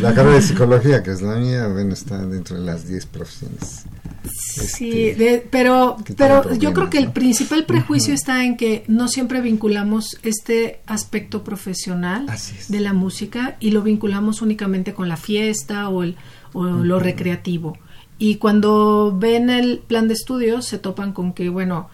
la, 0.00 0.14
carrera 0.14 0.36
de 0.36 0.42
psicología, 0.42 1.02
que 1.02 1.10
es 1.10 1.20
la 1.20 1.36
mía, 1.36 1.66
bueno, 1.68 1.92
está 1.92 2.24
dentro 2.24 2.56
de 2.58 2.64
las 2.64 2.86
10 2.86 3.06
profesiones. 3.06 3.84
Sí, 4.24 5.08
este, 5.08 5.46
pero, 5.50 5.96
pero 6.16 6.54
yo 6.54 6.72
creo 6.72 6.90
que 6.90 6.98
el 6.98 7.12
principal 7.12 7.64
prejuicio 7.64 8.14
está 8.14 8.44
en 8.44 8.56
que 8.56 8.84
no 8.88 9.08
siempre 9.08 9.40
vinculamos 9.40 10.18
este 10.22 10.80
aspecto 10.86 11.44
profesional 11.44 12.26
de 12.68 12.80
la 12.80 12.92
música 12.92 13.56
y 13.60 13.70
lo 13.70 13.82
vinculamos 13.82 14.42
únicamente 14.42 14.94
con 14.94 15.08
la 15.08 15.16
fiesta 15.16 15.88
o, 15.88 16.02
el, 16.02 16.16
o 16.52 16.64
lo 16.64 16.98
recreativo. 16.98 17.78
Y 18.18 18.36
cuando 18.36 19.16
ven 19.16 19.48
el 19.48 19.78
plan 19.78 20.08
de 20.08 20.14
estudios 20.14 20.66
se 20.66 20.78
topan 20.78 21.12
con 21.12 21.32
que, 21.32 21.48
bueno, 21.48 21.88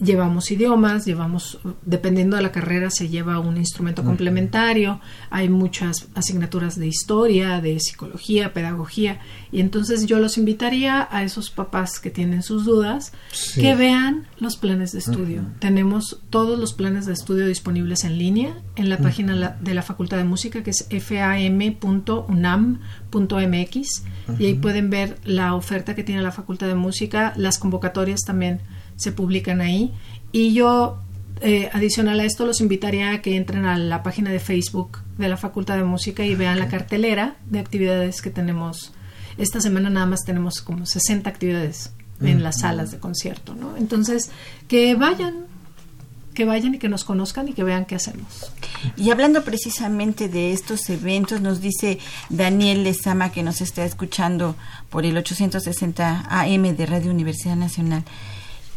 llevamos 0.00 0.50
idiomas, 0.50 1.04
llevamos, 1.04 1.58
dependiendo 1.84 2.36
de 2.36 2.42
la 2.42 2.52
carrera, 2.52 2.90
se 2.90 3.08
lleva 3.08 3.38
un 3.38 3.58
instrumento 3.58 4.04
complementario, 4.04 5.00
hay 5.28 5.48
muchas 5.48 6.08
asignaturas 6.14 6.78
de 6.78 6.86
historia, 6.86 7.60
de 7.60 7.78
psicología, 7.78 8.54
pedagogía, 8.54 9.20
y 9.52 9.60
entonces 9.60 10.06
yo 10.06 10.18
los 10.18 10.38
invitaría 10.38 11.06
a 11.10 11.22
esos 11.22 11.50
papás 11.50 12.00
que 12.00 12.10
tienen 12.10 12.42
sus 12.42 12.64
dudas, 12.64 13.12
que 13.54 13.74
vean 13.74 14.26
los 14.38 14.56
planes 14.56 14.92
de 14.92 15.00
estudio. 15.00 15.42
Tenemos 15.58 16.22
todos 16.30 16.58
los 16.58 16.72
planes 16.72 17.04
de 17.04 17.12
estudio 17.12 17.46
disponibles 17.46 18.04
en 18.04 18.16
línea 18.18 18.62
en 18.76 18.88
la 18.88 18.96
página 18.98 19.58
de 19.60 19.74
la 19.74 19.82
Facultad 19.82 20.16
de 20.16 20.24
Música, 20.24 20.62
que 20.62 20.70
es 20.70 20.88
fam.unam.mx, 20.88 21.66
y 24.38 24.46
ahí 24.46 24.54
pueden 24.54 24.88
ver 24.90 25.18
la 25.24 25.54
oferta 25.54 25.94
que 25.94 26.02
tiene 26.02 26.22
la 26.22 26.32
Facultad 26.32 26.66
de 26.66 26.74
Música, 26.74 27.34
las 27.36 27.58
convocatorias 27.58 28.22
también 28.22 28.60
se 28.96 29.12
publican 29.12 29.60
ahí 29.60 29.92
y 30.32 30.54
yo 30.54 30.98
eh, 31.42 31.68
adicional 31.72 32.18
a 32.20 32.24
esto, 32.24 32.46
los 32.46 32.60
invitaría 32.60 33.10
a 33.10 33.20
que 33.20 33.36
entren 33.36 33.66
a 33.66 33.76
la 33.76 34.02
página 34.02 34.30
de 34.30 34.40
Facebook 34.40 34.98
de 35.18 35.28
la 35.28 35.36
Facultad 35.36 35.76
de 35.76 35.84
Música 35.84 36.24
y 36.24 36.34
vean 36.34 36.58
la 36.58 36.68
cartelera 36.68 37.36
de 37.46 37.58
actividades 37.58 38.22
que 38.22 38.30
tenemos. 38.30 38.92
Esta 39.36 39.60
semana 39.60 39.90
nada 39.90 40.06
más 40.06 40.24
tenemos 40.24 40.62
como 40.62 40.86
60 40.86 41.28
actividades 41.28 41.92
en 42.22 42.42
las 42.42 42.60
salas 42.60 42.90
de 42.90 42.98
concierto, 42.98 43.54
¿no? 43.54 43.76
Entonces, 43.76 44.30
que 44.68 44.94
vayan, 44.94 45.44
que 46.32 46.46
vayan 46.46 46.74
y 46.74 46.78
que 46.78 46.88
nos 46.88 47.04
conozcan 47.04 47.48
y 47.48 47.52
que 47.52 47.62
vean 47.62 47.84
qué 47.84 47.96
hacemos. 47.96 48.50
Y 48.96 49.10
hablando 49.10 49.44
precisamente 49.44 50.30
de 50.30 50.52
estos 50.52 50.88
eventos, 50.88 51.42
nos 51.42 51.60
dice 51.60 51.98
Daniel 52.30 52.84
Lezama, 52.84 53.30
que 53.30 53.42
nos 53.42 53.60
está 53.60 53.84
escuchando 53.84 54.56
por 54.88 55.04
el 55.04 55.18
860 55.18 56.26
AM 56.30 56.62
de 56.74 56.86
Radio 56.86 57.10
Universidad 57.10 57.56
Nacional, 57.56 58.04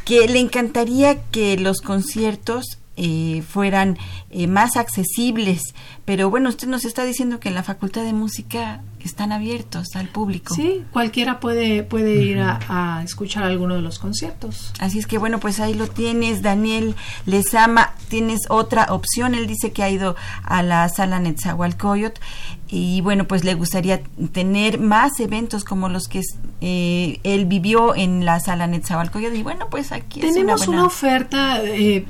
que 0.09 0.27
le 0.27 0.39
encantaría 0.39 1.21
que 1.25 1.55
los 1.55 1.81
conciertos 1.81 2.78
eh, 3.01 3.43
fueran 3.47 3.97
eh, 4.29 4.47
más 4.47 4.75
accesibles. 4.75 5.61
Pero 6.03 6.29
bueno, 6.29 6.49
usted 6.49 6.67
nos 6.67 6.83
está 6.83 7.05
diciendo 7.05 7.39
que 7.39 7.47
en 7.47 7.55
la 7.55 7.63
Facultad 7.63 8.03
de 8.03 8.11
Música 8.11 8.81
están 8.99 9.31
abiertos 9.31 9.95
al 9.95 10.09
público. 10.09 10.53
Sí, 10.53 10.83
cualquiera 10.91 11.39
puede, 11.39 11.83
puede 11.83 12.15
ir 12.15 12.39
a, 12.41 13.01
escuchar 13.05 13.43
alguno 13.43 13.75
de 13.75 13.81
los 13.81 13.99
conciertos. 13.99 14.73
Así 14.79 14.99
es 14.99 15.07
que 15.07 15.17
bueno, 15.17 15.39
pues 15.39 15.61
ahí 15.61 15.75
lo 15.75 15.87
tienes, 15.87 16.41
Daniel 16.41 16.93
Lezama, 17.25 17.93
tienes 18.09 18.41
otra 18.49 18.87
opción, 18.89 19.33
él 19.33 19.47
dice 19.47 19.71
que 19.71 19.81
ha 19.81 19.89
ido 19.89 20.17
a 20.43 20.61
la 20.61 20.89
sala 20.89 21.21
Netzahualcoyot 21.21 22.19
y 22.67 22.99
bueno, 22.99 23.25
pues 23.25 23.45
le 23.45 23.53
gustaría 23.53 24.01
tener 24.33 24.77
más 24.77 25.21
eventos 25.21 25.63
como 25.63 25.87
los 25.87 26.09
que 26.09 26.21
eh, 26.59 27.21
él 27.23 27.45
vivió 27.45 27.95
en 27.95 28.25
la 28.25 28.41
sala 28.41 28.67
Netzahualcoyot 28.67 29.33
y 29.33 29.43
bueno, 29.43 29.69
pues 29.69 29.93
aquí 29.93 30.19
tenemos 30.19 30.63
es 30.63 30.67
una, 30.67 30.79
una 30.79 30.87
oferta 30.87 31.63
eh, 31.63 32.05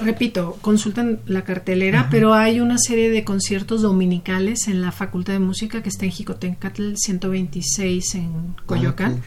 repito, 0.00 0.58
consulten 0.60 1.20
la 1.26 1.42
cartelera, 1.42 2.08
pero 2.10 2.34
hay 2.34 2.60
una 2.60 2.78
serie 2.78 3.10
de 3.10 3.24
conciertos 3.24 3.82
dominicales 3.82 4.68
en 4.68 4.82
la 4.82 4.92
Facultad 4.92 5.34
de 5.34 5.38
Música 5.38 5.82
que 5.82 5.88
está 5.88 6.04
en 6.04 6.12
Jicotencatl 6.12 6.94
126 6.96 8.14
en 8.14 8.54
Coyoacán. 8.66 9.22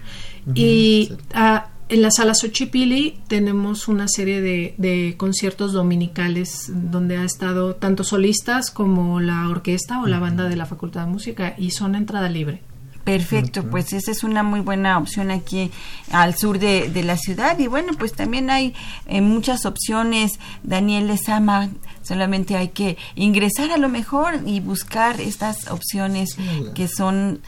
Y 0.53 1.11
ah, 1.33 1.69
en 1.89 2.01
la 2.01 2.11
sala 2.11 2.33
Xochipili 2.35 3.19
tenemos 3.27 3.87
una 3.87 4.07
serie 4.07 4.41
de, 4.41 4.75
de, 4.77 5.15
conciertos 5.17 5.73
dominicales 5.73 6.71
donde 6.73 7.17
ha 7.17 7.23
estado 7.23 7.75
tanto 7.75 8.03
solistas 8.03 8.71
como 8.71 9.19
la 9.19 9.49
orquesta 9.49 10.01
o 10.01 10.07
la 10.07 10.19
banda 10.19 10.49
de 10.49 10.55
la 10.55 10.65
Facultad 10.65 11.05
de 11.05 11.11
Música 11.11 11.55
y 11.57 11.71
son 11.71 11.95
entrada 11.95 12.29
libre. 12.29 12.61
Perfecto, 13.05 13.63
pues 13.69 13.93
esa 13.93 14.11
es 14.11 14.23
una 14.23 14.41
muy 14.41 14.61
buena 14.61 14.97
opción 14.97 15.29
aquí 15.29 15.71
al 16.11 16.35
sur 16.35 16.57
de, 16.57 16.89
la 17.03 17.17
ciudad 17.17 17.57
y 17.59 17.67
bueno, 17.67 17.93
pues 17.99 18.13
también 18.13 18.49
hay 18.49 18.73
eh, 19.05 19.21
muchas 19.21 19.67
opciones. 19.67 20.39
Daniel 20.63 21.05
Lezama, 21.05 21.69
solamente 22.01 22.57
hay 22.57 22.69
que 22.69 22.97
ingresar 23.13 23.71
a 23.71 23.77
lo 23.77 23.89
mejor 23.89 24.39
y 24.47 24.59
buscar 24.59 25.21
estas 25.21 25.67
opciones 25.69 26.35
que 26.73 26.87
son 26.87 27.41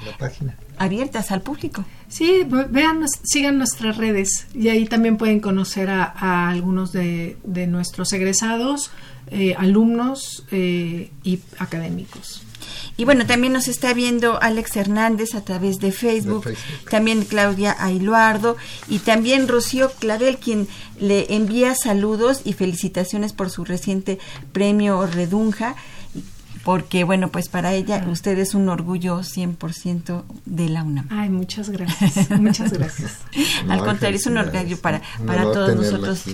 abiertas 0.77 1.31
al 1.31 1.41
público. 1.41 1.83
Sí, 2.07 2.45
vean, 2.69 3.05
sigan 3.23 3.57
nuestras 3.57 3.97
redes 3.97 4.45
y 4.53 4.69
ahí 4.69 4.85
también 4.85 5.17
pueden 5.17 5.39
conocer 5.39 5.89
a, 5.89 6.49
algunos 6.49 6.91
de, 6.91 7.35
nuestros 7.67 8.13
egresados, 8.13 8.91
eh, 9.31 9.55
alumnos 9.57 10.45
eh, 10.51 11.09
y 11.23 11.39
académicos. 11.57 12.43
Y 12.97 13.05
bueno, 13.05 13.25
también 13.25 13.53
nos 13.53 13.67
está 13.67 13.93
viendo 13.93 14.41
Alex 14.41 14.75
Hernández 14.75 15.35
a 15.35 15.43
través 15.43 15.79
de 15.79 15.91
Facebook, 15.91 16.45
también 16.89 17.25
Claudia 17.25 17.75
Ailuardo 17.79 18.57
y 18.87 18.99
también 18.99 19.47
Rocío 19.47 19.91
Clavel, 19.99 20.37
quien 20.37 20.67
le 20.99 21.35
envía 21.35 21.75
saludos 21.75 22.41
y 22.43 22.53
felicitaciones 22.53 23.33
por 23.33 23.49
su 23.49 23.65
reciente 23.65 24.19
premio 24.51 25.05
Redunja 25.05 25.75
porque 26.67 27.05
bueno, 27.05 27.29
pues 27.29 27.47
para 27.47 27.73
ella 27.73 28.05
usted 28.11 28.37
es 28.39 28.53
un 28.53 28.67
orgullo 28.67 29.19
100% 29.19 30.25
de 30.43 30.67
la 30.67 30.83
UNAM. 30.83 31.07
Ay, 31.09 31.29
muchas 31.29 31.69
gracias, 31.69 32.29
muchas 32.41 32.73
gracias. 32.73 33.19
Al 33.69 33.79
contrario, 33.79 34.17
es 34.17 34.25
un 34.25 34.37
orgullo 34.37 34.77
para, 34.81 35.01
para 35.25 35.43
todos 35.43 35.77
nosotros, 35.77 36.25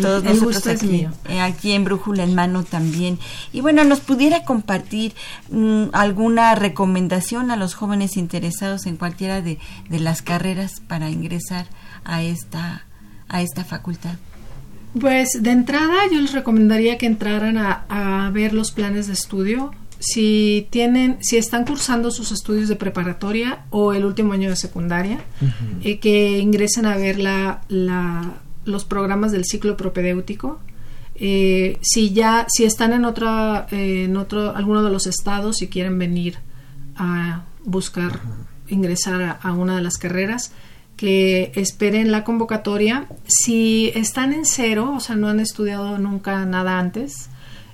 todos 0.00 0.22
nosotros 0.22 0.68
aquí, 0.68 1.08
eh, 1.28 1.40
aquí 1.40 1.72
en 1.72 1.82
Brújula 1.82 2.22
en 2.22 2.36
Mano 2.36 2.62
también. 2.62 3.18
Y 3.52 3.60
bueno, 3.60 3.82
nos 3.82 3.98
pudiera 3.98 4.44
compartir 4.44 5.14
mm, 5.50 5.86
alguna 5.90 6.54
recomendación 6.54 7.50
a 7.50 7.56
los 7.56 7.74
jóvenes 7.74 8.16
interesados 8.16 8.86
en 8.86 8.96
cualquiera 8.96 9.42
de, 9.42 9.58
de 9.88 9.98
las 9.98 10.22
carreras 10.22 10.74
para 10.86 11.10
ingresar 11.10 11.66
a 12.04 12.22
esta, 12.22 12.86
a 13.26 13.42
esta 13.42 13.64
facultad. 13.64 14.14
Pues 14.98 15.28
de 15.40 15.50
entrada 15.50 15.94
yo 16.12 16.20
les 16.20 16.32
recomendaría 16.32 16.98
que 16.98 17.06
entraran 17.06 17.58
a, 17.58 18.30
ver 18.32 18.52
los 18.52 18.70
planes 18.70 19.08
de 19.08 19.12
estudio. 19.12 19.72
Si 19.98 20.68
tienen, 20.70 21.18
si 21.20 21.36
están 21.36 21.64
cursando 21.64 22.10
sus 22.10 22.30
estudios 22.30 22.68
de 22.68 22.76
preparatoria 22.76 23.64
o 23.70 23.92
el 23.92 24.04
último 24.04 24.32
año 24.32 24.50
de 24.50 24.56
secundaria, 24.56 25.18
eh, 25.82 25.98
que 25.98 26.38
ingresen 26.38 26.86
a 26.86 26.96
ver 26.96 27.18
la, 27.18 27.62
los 28.64 28.84
programas 28.84 29.32
del 29.32 29.44
ciclo 29.44 29.76
propedéutico. 29.76 30.60
Eh, 31.16 31.78
si 31.80 32.12
ya, 32.12 32.46
si 32.48 32.64
están 32.64 32.92
en 32.92 33.04
otra, 33.04 33.66
en 33.70 34.16
otro, 34.16 34.54
alguno 34.54 34.82
de 34.82 34.90
los 34.90 35.06
estados 35.06 35.62
y 35.62 35.68
quieren 35.68 35.98
venir 35.98 36.38
a 36.96 37.44
buscar 37.64 38.20
ingresar 38.68 39.38
a 39.40 39.52
una 39.52 39.76
de 39.76 39.82
las 39.82 39.98
carreras, 39.98 40.52
que 40.96 41.52
esperen 41.54 42.10
la 42.10 42.24
convocatoria. 42.24 43.08
Si 43.26 43.92
están 43.94 44.32
en 44.32 44.44
cero, 44.44 44.94
o 44.96 45.00
sea, 45.00 45.16
no 45.16 45.28
han 45.28 45.40
estudiado 45.40 45.98
nunca 45.98 46.44
nada 46.46 46.78
antes 46.78 47.28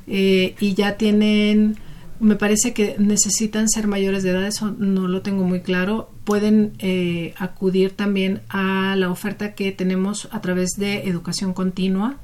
eh, 0.06 0.54
y 0.60 0.74
ya 0.74 0.96
tienen, 0.96 1.76
me 2.18 2.36
parece 2.36 2.72
que 2.72 2.96
necesitan 2.98 3.68
ser 3.68 3.86
mayores 3.86 4.22
de 4.22 4.30
edad, 4.30 4.46
eso 4.46 4.74
no 4.78 5.08
lo 5.08 5.22
tengo 5.22 5.44
muy 5.44 5.60
claro, 5.60 6.10
pueden 6.24 6.72
eh, 6.78 7.34
acudir 7.36 7.92
también 7.92 8.40
a 8.48 8.96
la 8.96 9.10
oferta 9.10 9.54
que 9.54 9.72
tenemos 9.72 10.28
a 10.32 10.40
través 10.40 10.70
de 10.76 11.08
educación 11.08 11.52
continua 11.52 12.18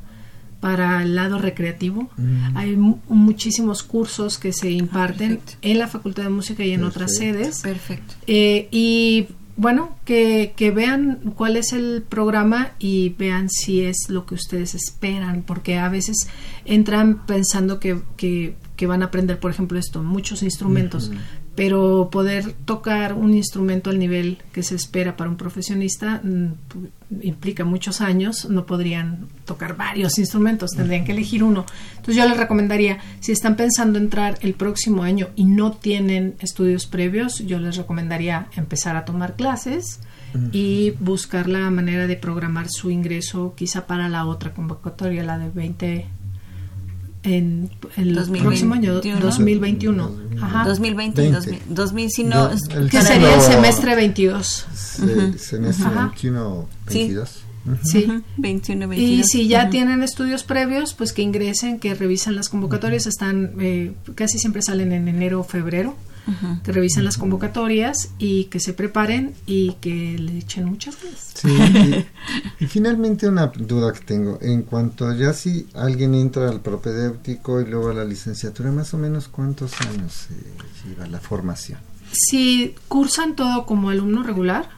para 0.61 1.03
el 1.03 1.15
lado 1.15 1.39
recreativo. 1.39 2.11
Mm. 2.17 2.57
Hay 2.57 2.77
muchísimos 2.77 3.83
cursos 3.83 4.39
que 4.39 4.53
se 4.53 4.71
imparten 4.71 5.41
en 5.63 5.79
la 5.79 5.87
Facultad 5.87 6.25
de 6.25 6.31
Música 6.31 6.65
y 6.65 6.73
en 6.73 6.83
otras 6.83 7.17
sedes. 7.17 7.61
Perfecto. 7.61 8.15
Eh, 8.27 8.69
y 8.71 9.29
bueno, 9.57 9.97
que, 10.05 10.53
que, 10.57 10.71
vean 10.71 11.33
cuál 11.35 11.57
es 11.57 11.73
el 11.73 12.05
programa 12.07 12.73
y 12.79 13.11
vean 13.19 13.49
si 13.49 13.83
es 13.83 14.09
lo 14.09 14.27
que 14.27 14.35
ustedes 14.35 14.75
esperan, 14.75 15.43
porque 15.43 15.79
a 15.79 15.89
veces 15.89 16.29
entran 16.65 17.25
pensando 17.27 17.81
que, 17.81 18.01
que, 18.17 18.55
que 18.77 18.87
van 18.87 19.03
a 19.03 19.07
aprender, 19.07 19.41
por 19.41 19.51
ejemplo, 19.51 19.79
esto, 19.79 20.03
muchos 20.03 20.43
instrumentos, 20.43 21.11
pero 21.57 22.11
poder 22.13 22.53
tocar 22.53 23.15
un 23.15 23.35
instrumento 23.35 23.89
al 23.89 23.99
nivel 23.99 24.39
que 24.53 24.63
se 24.63 24.77
espera 24.77 25.17
para 25.17 25.31
un 25.31 25.37
profesionista 25.37 26.21
mm, 26.23 26.53
implica 27.23 27.65
muchos 27.65 28.03
años, 28.03 28.49
no 28.51 28.67
podrían 28.67 29.27
tocar 29.47 29.75
varios 29.75 30.19
instrumentos, 30.19 30.73
tendrían 30.73 31.05
que 31.05 31.13
elegir 31.13 31.43
uno. 31.43 31.65
Entonces 31.91 32.17
yo 32.17 32.29
les 32.29 32.37
recomendaría, 32.37 32.99
si 33.21 33.33
están 33.33 33.57
pensando 33.57 33.99
entrar 33.99 34.39
el 34.43 34.53
próximo 34.53 35.03
año 35.03 35.29
y 35.35 35.47
no 35.47 35.73
tienen 35.73 36.35
estudios 36.41 36.87
previos, 36.87 37.39
yo 37.39 37.59
les 37.59 37.77
recomendaría 37.77 38.49
empezar 38.57 38.97
a 38.97 39.07
tomar 39.07 39.35
clases 39.35 40.01
y 40.53 40.91
buscar 41.01 41.49
la 41.49 41.71
manera 41.71 42.07
de 42.07 42.17
programar 42.17 42.69
su 42.69 42.91
ingreso 42.91 43.55
quizá 43.57 43.87
para 43.87 44.11
la 44.11 44.27
otra 44.27 44.53
convocatoria, 44.53 45.23
la 45.23 45.39
de 45.39 45.49
20 45.49 46.07
en, 47.27 47.71
el 47.97 48.15
próximo 48.15 48.75
año 48.75 48.95
2021 48.95 50.11
Ajá. 50.41 50.65
2020 50.65 51.33
2000, 51.69 52.11
si 52.11 52.25
no, 52.25 52.51
que 52.91 53.03
sería 53.03 53.35
el 53.35 53.41
semestre 53.41 53.95
22 53.95 54.67
semestre 55.37 55.89
21 55.91 56.69
22 56.87 57.43
Sí. 57.83 58.07
21, 58.37 58.87
22. 58.87 58.97
Y 58.97 59.25
si 59.25 59.49
ya 59.49 59.71
tienen 59.71 60.05
estudios 60.05 60.45
previos, 60.45 60.95
pues 60.95 61.13
que 61.13 61.23
ingresen, 61.23 61.81
que 61.81 61.97
revisen 61.97 62.37
las 62.37 62.49
convocatorias. 62.49 63.07
Están, 63.07 63.55
eh, 63.59 63.93
casi 64.15 64.39
siempre 64.39 64.63
salen 64.63 64.93
en 64.93 65.09
enero 65.09 65.41
o 65.41 65.43
febrero 65.43 65.97
que 66.63 66.73
revisen 66.73 67.05
las 67.05 67.19
convocatorias 67.19 68.11
y 68.19 68.45
que 68.45 68.61
se 68.61 68.73
preparen 68.73 69.35
y 69.47 69.73
que 69.81 70.19
le 70.19 70.39
echen 70.39 70.65
muchas 70.65 70.97
ganas. 71.03 71.33
Sí, 71.35 72.05
y, 72.61 72.67
finalmente 72.67 73.29
una 73.29 73.47
duda 73.47 73.93
que 73.93 74.01
tengo, 74.01 74.39
en 74.41 74.63
cuanto 74.63 75.13
ya 75.15 75.33
si 75.33 75.67
alguien 75.75 76.15
entra 76.15 76.49
al 76.49 76.61
propedéutico 76.61 77.61
y 77.61 77.67
luego 77.67 77.91
a 77.91 77.95
la 77.95 78.05
licenciatura, 78.05 78.73
más 78.73 78.93
o 78.95 78.99
menos 78.99 79.29
cuántos 79.29 79.81
años 79.81 80.29
lleva 80.85 81.07
la 81.07 81.21
formación? 81.21 81.79
Si 82.13 82.75
cursan 82.89 83.35
todo 83.35 83.67
como 83.67 83.91
alumno 83.91 84.23
regular, 84.23 84.71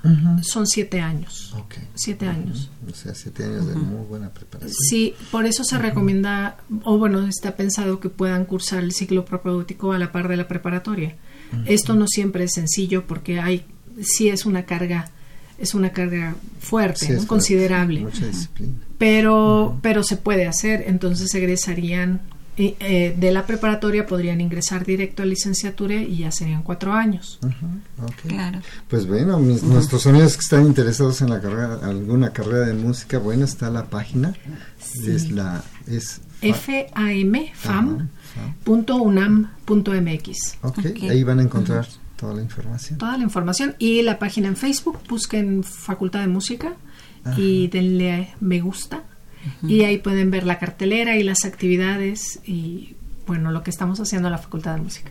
son 0.43 0.67
siete 0.67 1.01
años. 1.01 1.55
Siete 1.95 2.27
años. 2.27 2.71
O 2.91 2.95
sea, 2.95 3.15
siete 3.15 3.45
años 3.45 3.67
de 3.67 3.75
muy 3.75 4.07
buena 4.07 4.31
preparación. 4.31 4.75
Sí, 4.89 5.15
por 5.31 5.45
eso 5.45 5.63
se 5.63 5.79
recomienda, 5.79 6.57
o 6.85 6.99
bueno, 6.99 7.27
está 7.27 7.55
pensado 7.55 8.01
que 8.01 8.09
puedan 8.09 8.45
cursar 8.45 8.83
el 8.83 8.93
ciclo 8.93 9.25
propedéutico 9.25 9.93
a 9.93 9.99
la 9.99 10.11
par 10.11 10.29
de 10.29 10.37
la 10.37 10.49
preparatoria. 10.49 11.17
Esto 11.67 11.95
no 11.95 12.07
siempre 12.07 12.45
es 12.45 12.53
sencillo 12.53 13.07
porque 13.07 13.41
hay, 13.41 13.65
sí 14.01 14.29
es 14.29 14.47
una 14.47 14.65
carga 14.65 15.11
es 15.59 15.75
una 15.75 15.91
carga 15.91 16.37
fuerte, 16.61 17.19
considerable. 17.27 18.01
Mucha 18.01 18.27
disciplina. 18.27 18.75
Pero, 18.97 19.79
pero 19.83 20.05
se 20.05 20.17
puede 20.17 20.47
hacer, 20.47 20.85
entonces 20.87 21.35
egresarían 21.35 22.21
eh, 22.61 23.15
de 23.17 23.31
la 23.31 23.47
preparatoria 23.47 24.05
podrían 24.05 24.41
ingresar 24.41 24.85
directo 24.85 25.23
a 25.23 25.27
licenciatura 25.27 25.95
y 25.95 26.19
ya 26.19 26.33
serían 26.33 26.65
cuatro 26.65 26.93
años. 26.93 27.39
Claro. 28.27 28.61
Pues 28.89 29.07
bueno, 29.07 29.39
nuestros 29.39 30.09
amigos 30.09 30.35
que 30.35 30.41
están 30.41 30.67
interesados 30.67 31.23
en 31.23 31.31
la 31.31 31.41
carrera, 31.41 31.79
alguna 31.85 32.33
carrera 32.33 32.67
de 32.67 32.75
música, 32.75 33.19
bueno, 33.19 33.45
está 33.45 33.71
la 33.71 33.85
página. 33.85 34.35
Es 35.07 35.31
la 35.31 35.63
es 35.87 36.21
famfam.unam.mx. 38.65 40.59
Okay. 40.63 41.09
Ahí 41.09 41.23
van 41.25 41.39
a 41.39 41.43
encontrar 41.43 41.87
toda 42.17 42.35
la 42.35 42.43
información. 42.43 42.99
Toda 42.99 43.17
la 43.17 43.25
información 43.25 43.75
y 43.79 44.03
la 44.03 44.19
página 44.19 44.49
en 44.49 44.57
Facebook, 44.57 44.99
busquen 45.09 45.63
Facultad 45.65 46.21
de 46.21 46.29
Música 46.29 46.75
y 47.37 47.69
denle 47.69 48.35
me 48.41 48.61
gusta 48.61 49.03
y 49.63 49.83
ahí 49.83 49.99
pueden 49.99 50.31
ver 50.31 50.47
la 50.47 50.59
cartelera 50.59 51.17
y 51.17 51.23
las 51.23 51.45
actividades 51.45 52.41
y 52.45 52.97
bueno, 53.27 53.51
lo 53.51 53.63
que 53.63 53.71
estamos 53.71 54.01
haciendo 54.01 54.29
en 54.29 54.33
la 54.33 54.39
Facultad 54.39 54.75
de 54.75 54.81
Música. 54.81 55.11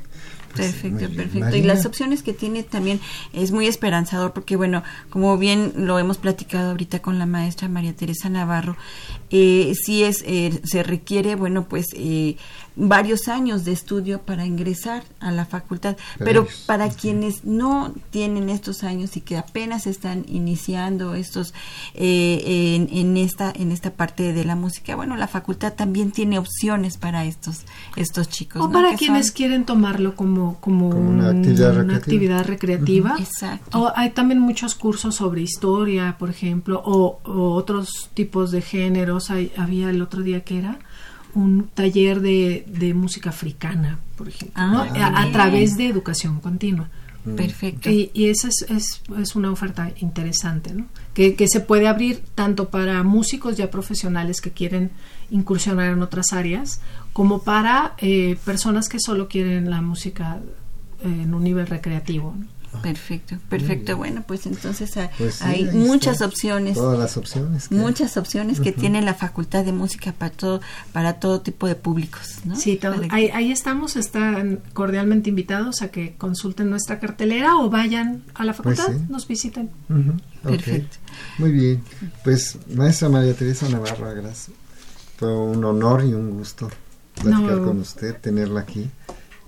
Pues, 0.56 0.72
perfecto, 0.72 1.16
perfecto. 1.16 1.56
Y 1.56 1.62
las 1.62 1.86
opciones 1.86 2.24
que 2.24 2.34
tiene 2.34 2.64
también 2.64 3.00
es 3.34 3.52
muy 3.52 3.68
esperanzador 3.68 4.34
porque, 4.34 4.56
bueno, 4.56 4.84
como 5.10 5.38
bien 5.38 5.74
lo 5.76 6.00
hemos 6.00 6.18
platicado 6.18 6.72
ahorita 6.72 7.00
con 7.00 7.20
la 7.20 7.26
maestra 7.26 7.68
María 7.68 7.94
Teresa 7.94 8.30
Navarro, 8.30 8.76
eh, 9.30 9.74
sí 9.76 10.04
es, 10.04 10.24
eh, 10.26 10.60
se 10.64 10.84
requiere, 10.84 11.36
bueno, 11.36 11.68
pues 11.68 11.86
eh, 11.94 12.38
varios 12.78 13.28
años 13.28 13.66
de 13.66 13.72
estudio 13.72 14.22
para 14.22 14.46
ingresar 14.46 15.04
a 15.20 15.32
la 15.32 15.46
facultad, 15.46 15.98
pero 16.20 16.48
para 16.68 16.90
quienes 16.90 17.44
no 17.44 17.94
tienen 18.12 18.50
estos 18.50 18.84
años 18.84 19.18
y 19.18 19.22
que 19.22 19.36
apenas 19.38 19.88
están 19.88 20.26
iniciando 20.28 21.16
estos 21.16 21.54
eh, 21.96 22.88
en, 22.92 23.18
esta 23.18 23.52
en 23.54 23.72
esta 23.72 23.92
parte 23.92 24.32
de 24.32 24.46
la 24.46 24.56
música, 24.56 24.96
bueno, 24.96 25.18
la 25.18 25.28
facultad 25.28 25.74
también 25.74 26.12
tiene 26.12 26.38
opciones 26.38 26.98
para 26.98 27.26
estos 27.26 27.66
estos 27.96 28.30
chicos. 28.30 28.62
O 28.62 28.72
para 28.72 28.96
quienes 28.96 29.32
quieren 29.32 29.66
tomarlo 29.66 30.16
como 30.16 30.60
como, 30.60 30.90
una, 30.90 31.30
actividad 31.30 32.46
recreativa. 32.46 33.16
Exacto. 33.18 33.80
O 33.80 33.94
hay 33.96 34.12
también 34.12 34.40
muchos 34.40 34.76
cursos 34.76 35.16
sobre 35.16 35.42
historia, 35.42 36.16
por 36.20 36.30
ejemplo, 36.30 36.82
o, 36.86 37.20
otros 37.26 38.10
tipos 38.14 38.52
de 38.52 38.62
géneros. 38.62 39.32
Hay, 39.32 39.52
había 39.58 39.90
el 39.90 40.02
otro 40.02 40.22
día 40.22 40.44
que 40.44 40.60
era 40.60 40.80
un 41.34 41.68
taller 41.74 42.22
de, 42.22 42.66
de 42.68 42.94
música 42.94 43.30
africana, 43.30 44.00
por 44.16 44.30
ejemplo, 44.30 44.54
ah, 44.56 45.14
a, 45.16 45.32
través 45.32 45.78
de 45.78 45.88
educación 45.88 46.40
continua. 46.40 46.90
Mm. 47.26 47.36
Perfecto. 47.36 47.90
Y, 47.90 48.12
y 48.14 48.28
esa 48.28 48.48
es, 48.48 48.66
es, 48.70 49.02
es, 49.20 49.36
una 49.36 49.52
oferta 49.52 49.92
interesante, 50.00 50.74
¿no? 50.74 50.88
Que, 51.14 51.36
que, 51.36 51.48
se 51.48 51.60
puede 51.60 51.88
abrir 51.88 52.24
tanto 52.36 52.70
para 52.70 53.04
músicos 53.04 53.58
ya 53.58 53.70
profesionales 53.70 54.42
que 54.42 54.52
quieren 54.52 54.92
incursionar 55.30 55.92
en 55.92 56.02
otras 56.02 56.32
áreas, 56.32 56.82
como 57.14 57.42
para 57.42 57.96
eh, 57.98 58.38
personas 58.46 58.88
que 58.90 59.00
solo 59.00 59.28
quieren 59.28 59.70
la 59.70 59.82
música 59.82 60.40
en 61.04 61.34
un 61.34 61.44
nivel 61.44 61.68
recreativo. 61.68 62.36
¿no? 62.38 62.57
Perfecto, 62.82 63.38
perfecto. 63.50 63.98
Bueno, 63.98 64.24
pues 64.28 64.46
entonces 64.46 64.92
pues 65.18 65.42
hay 65.42 65.66
muchas 65.66 66.22
opciones. 66.22 66.76
Todas 66.76 67.00
las 67.00 67.18
opciones. 67.18 67.72
Muchas 67.72 68.18
opciones 68.18 68.60
que 68.60 68.72
tiene 68.72 69.02
la 69.02 69.14
Facultad 69.14 69.66
de 69.66 69.72
Música 69.72 70.14
para 70.14 70.32
todo, 70.32 70.62
para 70.94 71.20
todo 71.20 71.42
tipo 71.42 71.68
de 71.68 71.76
públicos. 71.76 72.40
¿no? 72.46 72.56
Sí, 72.56 72.80
ahí, 73.10 73.52
estamos, 73.52 73.96
están 73.96 74.62
cordialmente 74.74 75.30
invitados 75.30 75.82
a 75.82 75.90
que 75.90 76.16
consulten 76.18 76.70
nuestra 76.70 77.00
cartelera 77.00 77.58
o 77.58 77.70
vayan 77.70 78.24
a 78.34 78.44
la 78.44 78.54
pues 78.54 78.78
facultad, 78.78 79.08
nos 79.10 79.28
visiten. 79.28 79.70
Perfecto. 80.44 80.98
Muy 81.38 81.52
bien, 81.52 81.84
pues 82.24 82.58
maestra 82.74 83.10
María 83.10 83.34
Teresa 83.34 83.68
Navarro, 83.70 84.14
gracias. 84.14 84.52
Fue 85.18 85.36
un 85.36 85.64
honor 85.66 86.04
y 86.04 86.14
un 86.14 86.38
gusto 86.38 86.70
platicar 87.16 87.64
con 87.64 87.80
usted, 87.80 88.16
tenerla 88.18 88.62
aquí 88.62 88.90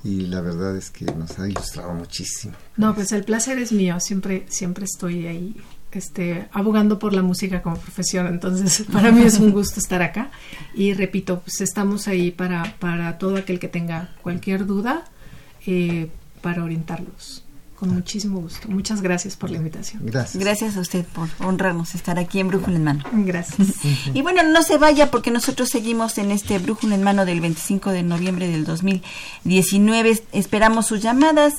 y 0.03 0.21
la 0.27 0.41
verdad 0.41 0.75
es 0.75 0.89
que 0.89 1.05
nos 1.05 1.39
ha 1.39 1.47
ilustrado 1.47 1.93
muchísimo. 1.93 2.53
No, 2.77 2.95
pues 2.95 3.11
el 3.11 3.23
placer 3.23 3.57
es 3.59 3.71
mío, 3.71 3.99
siempre, 3.99 4.45
siempre 4.49 4.85
estoy 4.85 5.27
ahí 5.27 5.55
este, 5.91 6.47
abogando 6.51 6.99
por 6.99 7.13
la 7.13 7.21
música 7.21 7.61
como 7.61 7.77
profesión, 7.77 8.27
entonces 8.27 8.85
para 8.91 9.11
mí 9.11 9.23
es 9.23 9.39
un 9.39 9.51
gusto 9.51 9.79
estar 9.79 10.01
acá 10.01 10.31
y 10.73 10.93
repito, 10.93 11.41
pues 11.41 11.61
estamos 11.61 12.07
ahí 12.07 12.31
para, 12.31 12.75
para 12.79 13.17
todo 13.17 13.37
aquel 13.37 13.59
que 13.59 13.67
tenga 13.67 14.15
cualquier 14.21 14.65
duda, 14.65 15.05
eh, 15.65 16.09
para 16.41 16.63
orientarlos 16.63 17.43
con 17.79 17.93
muchísimo 17.93 18.41
gusto. 18.41 18.67
Muchas 18.67 19.01
gracias 19.01 19.37
por 19.37 19.49
la 19.49 19.57
invitación. 19.57 20.01
Gracias. 20.05 20.43
Gracias 20.43 20.75
a 20.75 20.81
usted 20.81 21.05
por 21.05 21.29
honrarnos 21.39 21.95
estar 21.95 22.19
aquí 22.19 22.41
en 22.41 22.49
Brújula 22.49 22.75
en 22.75 22.83
Mano. 22.83 23.03
Gracias. 23.13 23.69
y 24.13 24.21
bueno, 24.21 24.43
no 24.43 24.63
se 24.63 24.77
vaya 24.77 25.09
porque 25.09 25.31
nosotros 25.31 25.69
seguimos 25.69 26.17
en 26.17 26.31
este 26.31 26.59
Brújula 26.59 26.95
en 26.95 27.03
Mano 27.03 27.25
del 27.25 27.39
25 27.39 27.91
de 27.91 28.03
noviembre 28.03 28.49
del 28.49 28.65
2019. 28.65 30.23
Esperamos 30.33 30.87
sus 30.87 31.01
llamadas 31.01 31.53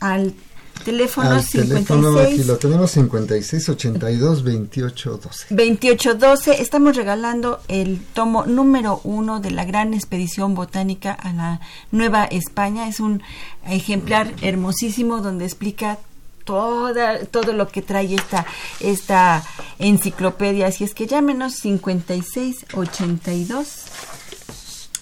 al 0.00 0.34
Teléfono 0.84 1.30
Al 1.30 1.42
56. 1.42 1.68
Teléfono 1.68 2.18
aquí 2.18 2.44
lo 2.44 2.56
tenemos 2.58 2.90
56 2.92 3.68
82 3.68 4.42
28 4.42 5.20
12. 5.22 5.46
28 5.54 6.14
12. 6.14 6.62
Estamos 6.62 6.96
regalando 6.96 7.60
el 7.68 8.00
tomo 8.14 8.46
número 8.46 9.00
uno 9.04 9.40
de 9.40 9.50
la 9.50 9.64
gran 9.64 9.94
expedición 9.94 10.54
botánica 10.54 11.12
a 11.12 11.32
la 11.32 11.60
Nueva 11.90 12.24
España. 12.24 12.88
Es 12.88 13.00
un 13.00 13.22
ejemplar 13.66 14.32
hermosísimo 14.42 15.20
donde 15.20 15.44
explica 15.44 15.98
toda, 16.44 17.24
todo 17.26 17.52
lo 17.52 17.68
que 17.68 17.82
trae 17.82 18.14
esta, 18.14 18.46
esta 18.80 19.44
enciclopedia. 19.78 20.66
Así 20.66 20.84
es 20.84 20.94
que 20.94 21.06
llámenos 21.06 21.54
56 21.54 22.66
82 22.74 23.84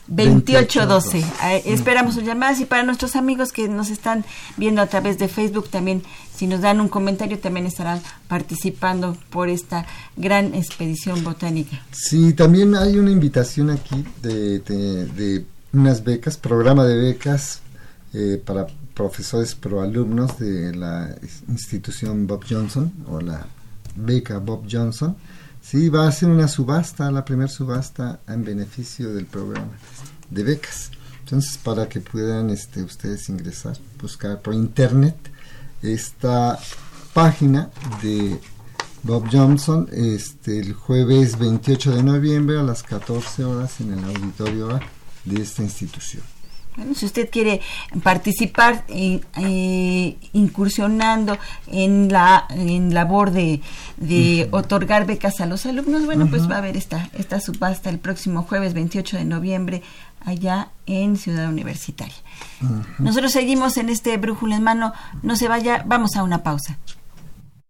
2812. 0.08 1.18
Eh, 1.18 1.62
esperamos 1.66 2.14
sus 2.14 2.24
llamadas 2.24 2.60
y 2.60 2.64
para 2.64 2.82
nuestros 2.82 3.14
amigos 3.14 3.52
que 3.52 3.68
nos 3.68 3.90
están 3.90 4.24
viendo 4.56 4.80
a 4.80 4.86
través 4.86 5.18
de 5.18 5.28
Facebook 5.28 5.68
también, 5.68 6.02
si 6.34 6.46
nos 6.46 6.62
dan 6.62 6.80
un 6.80 6.88
comentario, 6.88 7.38
también 7.38 7.66
estarán 7.66 8.00
participando 8.26 9.16
por 9.30 9.48
esta 9.48 9.86
gran 10.16 10.54
expedición 10.54 11.22
botánica. 11.22 11.82
Sí, 11.92 12.32
también 12.32 12.74
hay 12.74 12.98
una 12.98 13.10
invitación 13.10 13.70
aquí 13.70 14.04
de, 14.22 14.60
de, 14.60 15.44
unas 15.72 16.02
becas, 16.02 16.38
programa 16.38 16.84
de 16.84 16.96
becas 16.96 17.60
eh, 18.14 18.42
para 18.44 18.66
profesores 18.94 19.54
pro 19.54 19.82
alumnos 19.82 20.38
de 20.38 20.74
la 20.74 21.14
institución 21.48 22.26
Bob 22.26 22.44
Johnson 22.48 22.90
o 23.08 23.20
la 23.20 23.46
beca 23.94 24.38
Bob 24.38 24.64
Johnson 24.70 25.16
Sí, 25.70 25.90
va 25.90 26.08
a 26.08 26.12
ser 26.12 26.30
una 26.30 26.48
subasta, 26.48 27.10
la 27.10 27.26
primera 27.26 27.46
subasta 27.46 28.20
en 28.26 28.42
beneficio 28.42 29.12
del 29.12 29.26
programa 29.26 29.72
de 30.30 30.42
becas. 30.42 30.90
Entonces, 31.20 31.58
para 31.58 31.86
que 31.86 32.00
puedan 32.00 32.48
este, 32.48 32.82
ustedes 32.82 33.28
ingresar, 33.28 33.76
buscar 34.00 34.40
por 34.40 34.54
internet 34.54 35.14
esta 35.82 36.58
página 37.12 37.68
de 38.02 38.40
Bob 39.02 39.28
Johnson 39.30 39.86
este, 39.92 40.58
el 40.58 40.72
jueves 40.72 41.38
28 41.38 41.96
de 41.96 42.02
noviembre 42.02 42.58
a 42.58 42.62
las 42.62 42.82
14 42.82 43.44
horas 43.44 43.78
en 43.82 43.92
el 43.92 44.02
auditorio 44.04 44.80
de 45.26 45.42
esta 45.42 45.62
institución 45.62 46.37
si 46.94 47.06
usted 47.06 47.28
quiere 47.30 47.60
participar 48.02 48.84
eh, 48.88 49.20
eh, 49.36 50.16
incursionando 50.32 51.38
en 51.66 52.10
la 52.12 52.46
en 52.50 52.94
labor 52.94 53.30
de, 53.30 53.60
otorgar 54.50 55.06
becas 55.06 55.40
a 55.40 55.46
los 55.46 55.66
alumnos, 55.66 56.06
bueno, 56.06 56.26
pues 56.28 56.48
va 56.50 56.56
a 56.56 56.58
haber 56.58 56.76
esta, 56.76 57.08
esta 57.14 57.40
subasta 57.40 57.90
el 57.90 57.98
próximo 57.98 58.42
jueves 58.42 58.74
28 58.74 59.18
de 59.18 59.24
noviembre 59.24 59.82
allá 60.24 60.68
en 60.86 61.16
Ciudad 61.16 61.48
Universitaria. 61.48 62.14
Nosotros 62.98 63.32
seguimos 63.32 63.76
en 63.76 63.88
este 63.88 64.16
brújula 64.16 64.56
en 64.56 64.62
mano, 64.62 64.92
no 65.22 65.36
se 65.36 65.48
vaya, 65.48 65.84
vamos 65.86 66.16
a 66.16 66.22
una 66.22 66.42
pausa. 66.42 66.78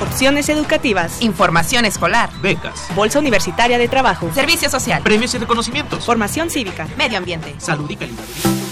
opciones 0.00 0.48
educativas, 0.48 1.22
información 1.22 1.84
escolar, 1.84 2.30
becas, 2.40 2.88
bolsa 2.94 3.18
universitaria 3.18 3.78
de 3.78 3.88
trabajo, 3.88 4.30
servicio 4.34 4.68
social, 4.70 5.02
premios 5.02 5.34
y 5.34 5.38
reconocimientos, 5.38 6.04
formación 6.04 6.50
cívica, 6.50 6.86
medio 6.96 7.18
ambiente, 7.18 7.54
salud 7.58 7.90
y 7.90 7.96
calidad 7.96 8.63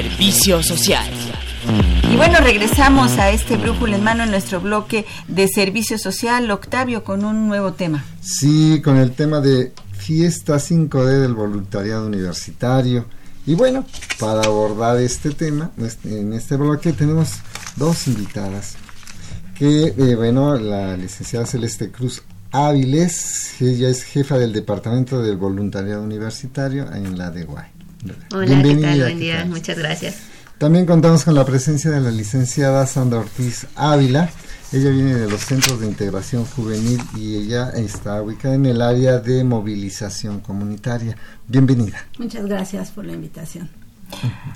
Servicio 0.00 0.62
social. 0.62 1.04
Y 2.10 2.16
bueno, 2.16 2.38
regresamos 2.40 3.18
a 3.18 3.28
este 3.32 3.58
brújula 3.58 3.96
en 3.96 4.02
mano 4.02 4.22
en 4.24 4.30
nuestro 4.30 4.58
bloque 4.58 5.04
de 5.28 5.46
servicio 5.46 5.98
social, 5.98 6.50
Octavio, 6.50 7.04
con 7.04 7.22
un 7.22 7.48
nuevo 7.48 7.74
tema. 7.74 8.02
Sí, 8.22 8.80
con 8.82 8.96
el 8.96 9.12
tema 9.12 9.40
de 9.40 9.74
fiesta 9.92 10.54
5D 10.54 11.20
del 11.20 11.34
voluntariado 11.34 12.06
universitario. 12.06 13.04
Y 13.44 13.56
bueno, 13.56 13.84
para 14.18 14.40
abordar 14.40 14.96
este 14.96 15.32
tema, 15.32 15.70
este, 15.76 16.18
en 16.18 16.32
este 16.32 16.56
bloque 16.56 16.94
tenemos 16.94 17.34
dos 17.76 18.06
invitadas. 18.06 18.76
Que, 19.54 19.88
eh, 19.98 20.16
bueno, 20.16 20.56
la 20.56 20.96
licenciada 20.96 21.44
Celeste 21.44 21.90
Cruz 21.90 22.22
Áviles, 22.52 23.60
ella 23.60 23.90
es 23.90 24.02
jefa 24.04 24.38
del 24.38 24.54
Departamento 24.54 25.20
del 25.22 25.36
Voluntariado 25.36 26.02
Universitario 26.02 26.90
en 26.90 27.18
la 27.18 27.30
de 27.30 27.44
Guay. 27.44 27.79
Hola, 28.32 28.46
Bienvenida, 28.46 28.92
¿qué 28.92 28.98
tal? 28.98 29.00
Buen 29.00 29.18
día, 29.18 29.44
muchas 29.46 29.78
gracias. 29.78 30.16
También 30.58 30.86
contamos 30.86 31.24
con 31.24 31.34
la 31.34 31.44
presencia 31.44 31.90
de 31.90 32.00
la 32.00 32.10
licenciada 32.10 32.86
Sandra 32.86 33.20
Ortiz 33.20 33.66
Ávila. 33.74 34.30
Ella 34.72 34.90
viene 34.90 35.14
de 35.14 35.28
los 35.28 35.40
Centros 35.40 35.80
de 35.80 35.86
Integración 35.86 36.44
Juvenil 36.44 37.00
y 37.16 37.36
ella 37.36 37.70
está 37.70 38.22
ubicada 38.22 38.54
en 38.54 38.66
el 38.66 38.80
área 38.82 39.18
de 39.18 39.42
movilización 39.42 40.40
comunitaria. 40.40 41.16
Bienvenida. 41.48 42.06
Muchas 42.18 42.46
gracias 42.46 42.90
por 42.90 43.04
la 43.04 43.12
invitación. 43.12 43.68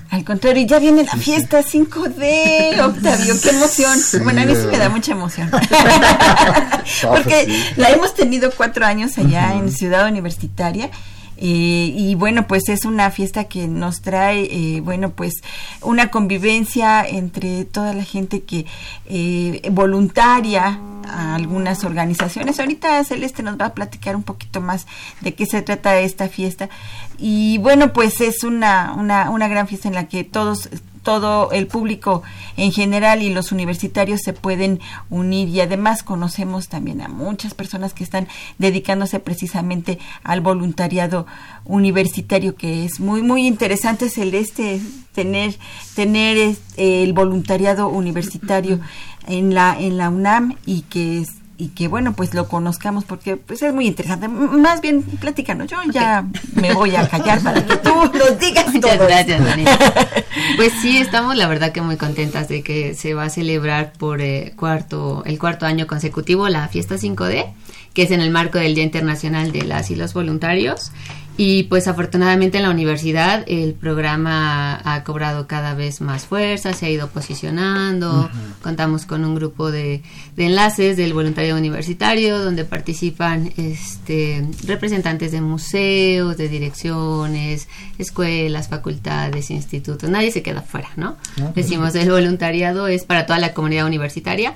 Al 0.09 0.23
contrario, 0.23 0.65
ya 0.65 0.79
viene 0.79 1.03
la 1.03 1.15
fiesta 1.15 1.61
5D, 1.63 2.79
Octavio, 2.85 3.35
qué 3.41 3.49
emoción. 3.49 3.99
bueno, 4.23 4.41
a 4.41 4.45
mí 4.45 4.55
sí 4.55 4.67
me 4.71 4.77
da 4.77 4.89
mucha 4.89 5.11
emoción. 5.11 5.49
Porque 7.09 7.63
la 7.77 7.89
hemos 7.89 8.13
tenido 8.15 8.51
cuatro 8.51 8.85
años 8.85 9.17
allá 9.17 9.55
en 9.55 9.71
Ciudad 9.71 10.07
Universitaria 10.07 10.89
eh, 11.37 11.93
y 11.95 12.15
bueno, 12.15 12.47
pues 12.47 12.69
es 12.69 12.85
una 12.85 13.11
fiesta 13.11 13.45
que 13.45 13.67
nos 13.67 14.01
trae, 14.01 14.47
eh, 14.49 14.81
bueno, 14.81 15.11
pues 15.11 15.33
una 15.81 16.09
convivencia 16.09 17.05
entre 17.05 17.65
toda 17.65 17.93
la 17.93 18.03
gente 18.03 18.43
que 18.43 18.65
eh, 19.05 19.61
voluntaria 19.71 20.79
a 21.07 21.35
algunas 21.35 21.83
organizaciones. 21.83 22.59
Ahorita 22.59 23.03
Celeste 23.03 23.43
nos 23.43 23.59
va 23.59 23.67
a 23.67 23.73
platicar 23.73 24.15
un 24.15 24.23
poquito 24.23 24.61
más 24.61 24.87
de 25.21 25.33
qué 25.33 25.45
se 25.45 25.61
trata 25.61 25.99
esta 25.99 26.29
fiesta. 26.29 26.69
Y 27.17 27.57
bueno, 27.59 27.93
pues 27.93 28.21
es 28.21 28.43
una, 28.43 28.93
una, 28.93 29.29
una 29.29 29.47
gran 29.47 29.67
fiesta 29.67 29.87
en 29.87 29.95
la 29.95 30.07
que 30.07 30.23
todos 30.23 30.69
todo 31.05 31.51
el 31.51 31.67
público 31.67 32.23
en 32.57 32.73
general 32.73 33.21
y 33.21 33.33
los 33.33 33.53
universitarios 33.53 34.21
se 34.21 34.33
pueden 34.33 34.81
unir. 35.09 35.47
Y 35.47 35.61
además 35.61 36.03
conocemos 36.03 36.67
también 36.67 36.99
a 36.99 37.07
muchas 37.07 37.53
personas 37.53 37.93
que 37.93 38.03
están 38.03 38.27
dedicándose 38.57 39.21
precisamente 39.21 39.99
al 40.23 40.41
voluntariado 40.41 41.25
universitario 41.63 42.55
que 42.55 42.85
es 42.85 42.99
muy 42.99 43.21
muy 43.21 43.47
interesante 43.47 44.09
Celeste 44.09 44.81
tener 45.13 45.55
tener 45.95 46.37
este, 46.37 47.03
el 47.03 47.13
voluntariado 47.13 47.87
universitario 47.87 48.79
en 49.27 49.53
la 49.53 49.79
en 49.79 49.97
la 49.97 50.09
UNAM 50.09 50.55
y 50.65 50.81
que 50.81 51.21
es 51.21 51.44
y 51.57 51.69
que 51.69 51.87
bueno 51.87 52.13
pues 52.13 52.33
lo 52.33 52.47
conozcamos 52.47 53.05
porque 53.05 53.37
pues 53.37 53.61
es 53.61 53.73
muy 53.73 53.87
interesante. 53.87 54.27
Más 54.27 54.81
bien 54.81 55.03
platícanos. 55.03 55.67
Yo 55.67 55.77
ya 55.91 56.25
me 56.55 56.73
voy 56.73 56.95
a 56.95 57.07
callar 57.07 57.41
para 57.41 57.65
que 57.65 57.77
tú 57.77 57.89
nos 58.13 58.39
digas 58.39 58.73
muchas 58.73 58.99
gracias 58.99 59.41
pues 60.57 60.73
sí 60.81 60.97
estamos 60.97 61.35
la 61.35 61.47
verdad 61.47 61.71
que 61.71 61.81
muy 61.81 61.97
contentas 61.97 62.47
de 62.47 62.61
que 62.61 62.93
se 62.93 63.13
va 63.13 63.23
a 63.23 63.29
celebrar 63.29 63.93
por 63.93 64.21
eh, 64.21 64.53
cuarto 64.55 65.23
el 65.25 65.39
cuarto 65.39 65.65
año 65.65 65.87
consecutivo 65.87 66.49
la 66.49 66.67
fiesta 66.67 66.95
5D 66.95 67.53
que 67.93 68.03
es 68.03 68.11
en 68.11 68.21
el 68.21 68.29
marco 68.29 68.57
del 68.57 68.75
Día 68.75 68.83
Internacional 68.83 69.51
de 69.51 69.63
las 69.63 69.89
y 69.89 69.95
los 69.95 70.13
Voluntarios 70.13 70.91
y 71.37 71.63
pues 71.63 71.87
afortunadamente 71.87 72.57
en 72.57 72.63
la 72.63 72.69
universidad 72.69 73.43
el 73.47 73.73
programa 73.73 74.79
ha 74.83 75.03
cobrado 75.03 75.47
cada 75.47 75.73
vez 75.73 75.99
más 75.99 76.25
fuerza, 76.25 76.73
se 76.73 76.85
ha 76.85 76.89
ido 76.89 77.09
posicionando, 77.09 78.29
contamos 78.61 79.05
con 79.05 79.25
un 79.25 79.35
grupo 79.35 79.69
de, 79.69 80.01
de, 80.35 80.45
enlaces 80.45 80.95
del 80.95 81.13
voluntariado 81.13 81.59
universitario 81.59 82.39
donde 82.39 82.63
participan 82.63 83.51
este, 83.57 84.47
representantes 84.65 85.33
de 85.33 85.41
museos, 85.41 86.37
de 86.37 86.47
direcciones, 86.47 87.67
escuelas, 87.97 88.69
facultades, 88.69 89.51
institutos, 89.51 90.09
nadie 90.09 90.31
se 90.31 90.41
queda 90.41 90.61
fuera, 90.61 90.89
¿no? 90.95 91.17
Ah, 91.41 91.51
Decimos 91.53 91.95
el 91.95 92.09
voluntariado 92.09 92.87
es 92.87 93.03
para 93.03 93.25
toda 93.25 93.39
la 93.39 93.53
comunidad 93.53 93.85
universitaria 93.85 94.55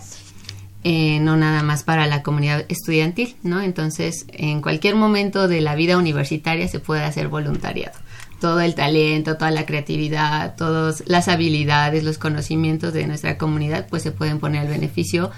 eh, 0.83 1.19
no 1.19 1.35
nada 1.35 1.61
más 1.61 1.83
para 1.83 2.07
la 2.07 2.23
comunidad 2.23 2.65
estudiantil, 2.69 3.35
¿no? 3.43 3.61
Entonces, 3.61 4.25
en 4.29 4.61
cualquier 4.61 4.95
momento 4.95 5.49
de 5.49 5.59
la 5.59 5.75
vida 5.75 5.97
universitaria 5.97 6.67
se 6.69 6.79
puede 6.79 7.03
hacer 7.03 7.27
voluntariado. 7.27 7.99
Todo 8.39 8.61
el 8.61 8.75
talento, 8.75 9.35
toda 9.35 9.51
la 9.51 9.65
creatividad, 9.65 10.55
todas 10.55 11.03
las 11.05 11.27
habilidades, 11.27 12.05
los 12.05 12.17
conocimientos 12.17 12.93
de 12.93 13.07
nuestra 13.07 13.37
comunidad, 13.37 13.87
pues 13.89 14.03
se 14.03 14.11
pueden 14.11 14.39
poner 14.39 14.61
al 14.61 14.67
beneficio 14.69 15.31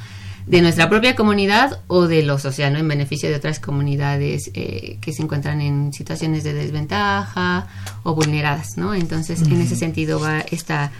de 0.46 0.62
nuestra 0.62 0.90
propia 0.90 1.16
comunidad 1.16 1.80
o 1.88 2.08
de 2.08 2.22
lo 2.22 2.38
social, 2.38 2.74
¿no? 2.74 2.80
En 2.80 2.88
beneficio 2.88 3.28
de 3.28 3.36
otras 3.36 3.60
comunidades 3.60 4.52
eh, 4.54 5.00
que 5.02 5.12
se 5.12 5.24
encuentran 5.24 5.60
en 5.62 5.92
situaciones 5.92 6.44
de 6.44 6.54
desventaja 6.54 7.68
o 8.04 8.14
vulneradas, 8.14 8.78
¿no? 8.78 8.94
Entonces, 8.94 9.42
en 9.42 9.60
ese 9.60 9.76
sentido 9.76 10.20
va 10.20 10.42
esta, 10.52 10.92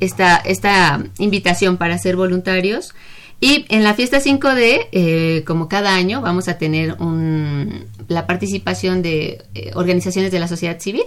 esta, 0.00 0.36
esta 0.36 1.02
invitación 1.18 1.76
para 1.76 1.98
ser 1.98 2.16
voluntarios 2.16 2.94
y 3.40 3.64
en 3.70 3.82
la 3.84 3.94
fiesta 3.94 4.20
5D, 4.20 4.88
eh, 4.92 5.44
como 5.46 5.66
cada 5.66 5.94
año, 5.94 6.20
vamos 6.20 6.48
a 6.48 6.58
tener 6.58 6.96
un, 7.00 7.86
la 8.06 8.26
participación 8.26 9.00
de 9.00 9.42
eh, 9.54 9.70
organizaciones 9.74 10.30
de 10.30 10.38
la 10.38 10.46
sociedad 10.46 10.78
civil. 10.78 11.04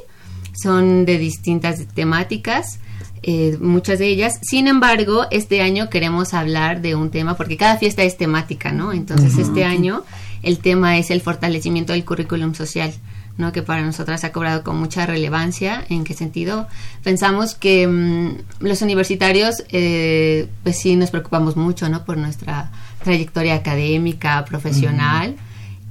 Son 0.61 1.05
de 1.05 1.19
distintas 1.19 1.88
temáticas, 1.93 2.79
eh, 3.21 3.57
muchas 3.61 3.99
de 3.99 4.07
ellas. 4.07 4.39
Sin 4.41 4.67
embargo, 4.67 5.27
este 5.29 5.61
año 5.61 5.91
queremos 5.91 6.34
hablar 6.34 6.81
de 6.81 6.95
un 6.95 7.11
tema, 7.11 7.38
porque 7.38 7.55
cada 7.55 7.77
fiesta 7.77 8.03
es 8.03 8.17
temática, 8.17 8.71
¿no? 8.71 8.93
Entonces, 8.93 9.38
este 9.38 9.63
año 9.63 10.03
el 10.41 10.57
tema 10.57 10.97
es 10.97 11.11
el 11.11 11.21
fortalecimiento 11.21 11.93
del 11.93 12.03
currículum 12.03 12.55
social. 12.55 12.93
¿No? 13.38 13.51
que 13.51 13.63
para 13.63 13.81
nosotras 13.81 14.23
ha 14.23 14.31
cobrado 14.31 14.63
con 14.63 14.77
mucha 14.77 15.05
relevancia. 15.05 15.86
¿En 15.89 16.03
qué 16.03 16.13
sentido? 16.13 16.67
Pensamos 17.03 17.55
que 17.55 17.88
mm, 17.88 18.63
los 18.63 18.81
universitarios, 18.81 19.63
eh, 19.69 20.47
pues 20.63 20.79
sí, 20.79 20.95
nos 20.95 21.11
preocupamos 21.11 21.55
mucho 21.55 21.89
¿no? 21.89 22.05
por 22.05 22.17
nuestra 22.17 22.71
trayectoria 23.03 23.55
académica, 23.55 24.43
profesional. 24.45 25.36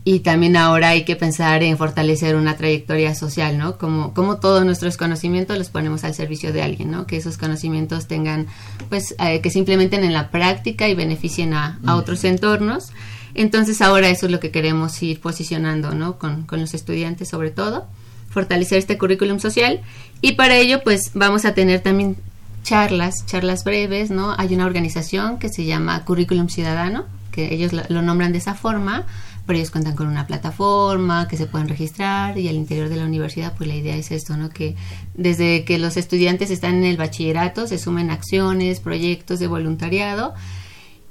Y 0.04 0.20
también 0.20 0.56
ahora 0.56 0.88
hay 0.88 1.04
que 1.04 1.14
pensar 1.14 1.62
en 1.62 1.78
fortalecer 1.78 2.34
una 2.34 2.56
trayectoria 2.56 3.14
social, 3.14 3.56
¿no? 3.56 3.78
Como, 3.78 4.12
como 4.14 4.38
todos 4.38 4.64
nuestros 4.64 4.96
conocimientos 4.96 5.56
los 5.56 5.70
ponemos 5.70 6.02
al 6.02 6.12
servicio 6.12 6.52
de 6.52 6.60
alguien, 6.60 6.90
¿no? 6.90 7.06
Que 7.06 7.18
esos 7.18 7.38
conocimientos 7.38 8.08
tengan, 8.08 8.48
pues, 8.88 9.14
eh, 9.20 9.40
que 9.40 9.50
se 9.50 9.60
implementen 9.60 10.02
en 10.02 10.12
la 10.12 10.32
práctica 10.32 10.88
y 10.88 10.96
beneficien 10.96 11.54
a, 11.54 11.78
a 11.86 11.94
otros 11.94 12.24
entornos. 12.24 12.90
Entonces 13.34 13.80
ahora 13.80 14.08
eso 14.08 14.26
es 14.26 14.32
lo 14.32 14.40
que 14.40 14.50
queremos 14.50 15.02
ir 15.02 15.20
posicionando, 15.20 15.94
¿no? 15.94 16.18
Con, 16.18 16.44
con 16.44 16.60
los 16.60 16.74
estudiantes 16.74 17.28
sobre 17.28 17.50
todo, 17.50 17.86
fortalecer 18.30 18.78
este 18.78 18.98
currículum 18.98 19.38
social 19.38 19.80
y 20.20 20.32
para 20.32 20.56
ello 20.56 20.82
pues 20.82 21.10
vamos 21.14 21.44
a 21.44 21.54
tener 21.54 21.80
también 21.80 22.16
charlas, 22.62 23.26
charlas 23.26 23.64
breves, 23.64 24.10
¿no? 24.10 24.34
Hay 24.38 24.54
una 24.54 24.66
organización 24.66 25.38
que 25.38 25.48
se 25.48 25.64
llama 25.64 26.04
Currículum 26.04 26.48
Ciudadano, 26.48 27.04
que 27.30 27.52
ellos 27.54 27.72
lo, 27.72 28.02
nombran 28.02 28.32
de 28.32 28.38
esa 28.38 28.54
forma, 28.54 29.04
pero 29.46 29.58
ellos 29.58 29.70
cuentan 29.70 29.96
con 29.96 30.06
una 30.06 30.26
plataforma 30.26 31.26
que 31.26 31.36
se 31.36 31.46
pueden 31.46 31.68
registrar 31.68 32.38
y 32.38 32.48
al 32.48 32.54
interior 32.54 32.88
de 32.88 32.96
la 32.96 33.04
universidad 33.04 33.54
pues 33.56 33.68
la 33.68 33.74
idea 33.74 33.96
es 33.96 34.12
esto, 34.12 34.36
¿no? 34.36 34.50
Que 34.50 34.76
desde 35.14 35.64
que 35.64 35.78
los 35.78 35.96
estudiantes 35.96 36.50
están 36.50 36.76
en 36.76 36.84
el 36.84 36.96
bachillerato 36.96 37.66
se 37.66 37.78
sumen 37.78 38.10
acciones, 38.10 38.80
proyectos 38.80 39.40
de 39.40 39.48
voluntariado 39.48 40.34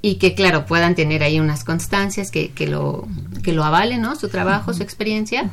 y 0.04 0.16
que 0.16 0.34
claro 0.34 0.66
puedan 0.66 0.96
tener 0.96 1.22
ahí 1.22 1.38
unas 1.38 1.62
constancias 1.62 2.32
que, 2.32 2.50
que 2.50 2.66
lo 2.66 3.06
que 3.44 3.52
lo 3.52 3.62
avalen 3.62 4.02
no 4.02 4.16
su 4.16 4.28
trabajo 4.28 4.74
su 4.74 4.82
experiencia 4.82 5.50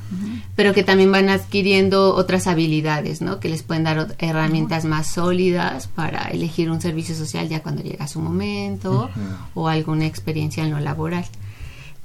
pero 0.55 0.73
que 0.73 0.83
también 0.83 1.11
van 1.11 1.29
adquiriendo 1.29 2.15
otras 2.15 2.47
habilidades 2.47 3.21
no 3.21 3.39
que 3.39 3.47
les 3.47 3.61
pueden 3.61 3.83
dar 3.83 4.15
herramientas 4.17 4.85
más 4.85 5.07
sólidas 5.07 5.87
para 5.87 6.23
elegir 6.29 6.71
un 6.71 6.81
servicio 6.81 7.15
social 7.15 7.47
ya 7.47 7.61
cuando 7.61 7.83
llega 7.83 8.07
su 8.07 8.19
momento 8.19 9.11
o 9.53 9.67
alguna 9.67 10.07
experiencia 10.07 10.63
en 10.63 10.71
lo 10.71 10.79
laboral. 10.79 11.25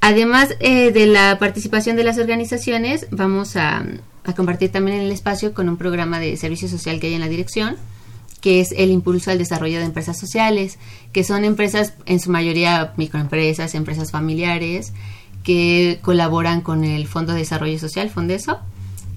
Además 0.01 0.55
eh, 0.61 0.93
de 0.93 1.07
la 1.07 1.39
participación 1.39 1.97
de 1.97 2.05
las 2.05 2.19
organizaciones 2.19 3.07
vamos 3.11 3.57
a, 3.57 3.87
a 4.25 4.33
compartir 4.35 4.71
también 4.71 5.01
el 5.01 5.11
espacio 5.11 5.55
con 5.55 5.71
un 5.71 5.79
programa 5.79 6.21
de 6.21 6.37
servicio 6.37 6.69
social 6.69 7.01
que 7.01 7.07
hay 7.07 7.15
en 7.15 7.21
la 7.21 7.29
dirección 7.29 7.77
que 8.45 8.61
es 8.61 8.73
el 8.73 8.91
impulso 8.91 9.31
al 9.31 9.39
desarrollo 9.39 9.79
de 9.79 9.87
empresas 9.87 10.19
sociales, 10.19 10.79
que 11.15 11.25
son 11.25 11.47
empresas, 11.47 11.95
en 12.05 12.21
su 12.21 12.31
mayoría 12.31 12.93
microempresas, 12.99 13.75
empresas 13.75 14.11
familiares, 14.11 14.93
que 15.43 15.99
colaboran 16.03 16.61
con 16.61 16.85
el 16.85 17.07
Fondo 17.07 17.33
de 17.33 17.39
Desarrollo 17.39 17.79
Social, 17.79 18.11
Fondeso, 18.11 18.61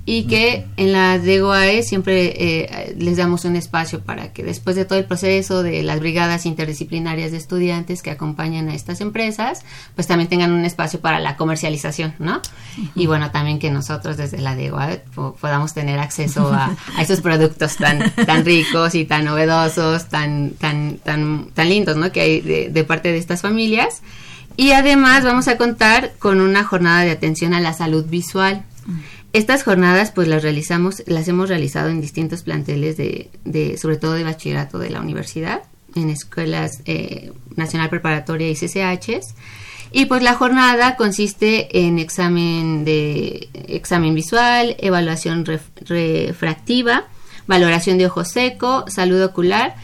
y 0.10 0.24
que 0.24 0.66
en 0.78 0.94
la 0.94 1.20
DEGOAE 1.20 1.84
siempre 1.84 2.34
eh, 2.38 2.96
les 2.98 3.18
damos 3.18 3.44
un 3.44 3.58
espacio 3.58 4.00
para 4.00 4.32
que 4.32 4.42
después 4.42 4.78
de 4.78 4.86
todo 4.86 4.98
el 4.98 5.04
proceso 5.04 5.64
de 5.64 5.84
las 5.84 6.00
brigadas 6.00 6.46
interdisciplinarias 6.46 7.32
de 7.32 7.38
estudiantes 7.38 8.02
que 8.02 8.10
acompañan 8.10 8.70
a 8.70 8.74
estas 8.74 9.02
empresas, 9.02 9.64
pues 9.96 10.08
también 10.08 10.30
tengan 10.30 10.54
un 10.54 10.64
espacio 10.64 11.02
para 11.02 11.20
la 11.20 11.36
comercialización, 11.36 12.14
¿no? 12.20 12.42
Y 12.96 13.06
bueno, 13.06 13.32
también 13.32 13.60
que 13.60 13.70
nosotros 13.70 14.16
desde 14.16 14.38
la 14.38 14.56
DEGOAE 14.56 15.04
podamos 15.42 15.74
tener 15.74 16.00
acceso 16.00 16.54
a, 16.54 16.74
esos 17.02 17.20
productos 17.20 17.76
tan, 17.76 18.10
tan 18.26 18.46
ricos 18.46 18.96
y 18.96 19.04
tan 19.04 19.26
novedosos, 19.26 20.08
tan, 20.08 20.52
tan, 20.52 21.00
tan, 21.00 21.50
tan 21.54 21.68
lindos, 21.68 21.98
¿no? 21.98 22.14
Que 22.14 22.22
hay 22.22 22.40
de, 22.40 22.70
de 22.70 22.84
parte 22.86 23.12
de 23.12 23.18
estas 23.18 23.42
familias. 23.42 24.02
Y 24.56 24.72
además 24.72 25.26
vamos 25.26 25.50
a 25.50 25.58
contar 25.58 26.14
con 26.18 26.40
una 26.40 26.64
jornada 26.64 27.02
de 27.02 27.12
atención 27.12 27.54
a 27.54 27.60
la 27.60 27.74
salud 27.74 28.06
visual. 28.06 28.64
Estas 29.34 29.64
jornadas 29.64 30.12
pues 30.12 30.28
las 30.28 30.42
realizamos, 30.42 31.04
las 31.06 31.28
hemos 31.28 31.50
realizado 31.50 31.90
en 31.90 32.02
distintos 32.02 32.44
planteles 32.44 32.98
de, 32.98 33.30
de 33.46 33.78
sobre 33.78 33.98
todo 33.98 34.14
de 34.14 34.24
bachillerato 34.24 34.80
de 34.80 34.90
la 34.90 35.02
universidad, 35.02 35.64
en 35.96 36.10
escuelas 36.10 36.82
eh, 36.86 37.32
nacional 37.56 37.90
preparatoria 37.90 38.50
y 38.50 38.56
CCHs. 38.56 39.36
Y 39.92 40.06
pues 40.06 40.22
la 40.22 40.34
jornada 40.34 40.96
consiste 40.96 41.86
en 41.86 41.98
examen 41.98 42.84
de 42.84 43.50
examen 43.68 44.16
visual, 44.16 44.76
evaluación 44.80 45.46
refractiva, 45.46 47.06
valoración 47.48 47.98
de 47.98 48.08
ojo 48.08 48.26
seco, 48.26 48.86
salud 48.88 49.24
ocular 49.24 49.76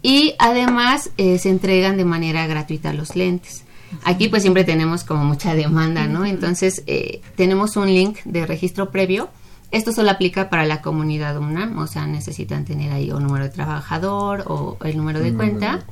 y 0.00 0.34
además 0.38 1.10
eh, 1.16 1.38
se 1.38 1.50
entregan 1.50 1.96
de 1.96 2.04
manera 2.04 2.46
gratuita 2.46 2.92
los 2.92 3.16
lentes. 3.16 3.64
Aquí 4.04 4.28
pues 4.28 4.42
siempre 4.42 4.64
tenemos 4.64 5.04
como 5.04 5.24
mucha 5.24 5.54
demanda, 5.54 6.06
¿no? 6.06 6.24
Entonces 6.24 6.82
eh, 6.86 7.20
tenemos 7.36 7.76
un 7.76 7.86
link 7.86 8.18
de 8.24 8.46
registro 8.46 8.90
previo. 8.90 9.30
Esto 9.70 9.92
solo 9.92 10.10
aplica 10.10 10.48
para 10.48 10.64
la 10.64 10.80
comunidad 10.80 11.36
UNAM, 11.36 11.78
o 11.78 11.86
sea, 11.86 12.06
necesitan 12.06 12.64
tener 12.64 12.90
ahí 12.90 13.10
un 13.10 13.22
número 13.22 13.44
de 13.44 13.50
trabajador 13.50 14.44
o 14.46 14.78
el 14.82 14.96
número 14.96 15.20
de, 15.20 15.34
cuenta. 15.34 15.84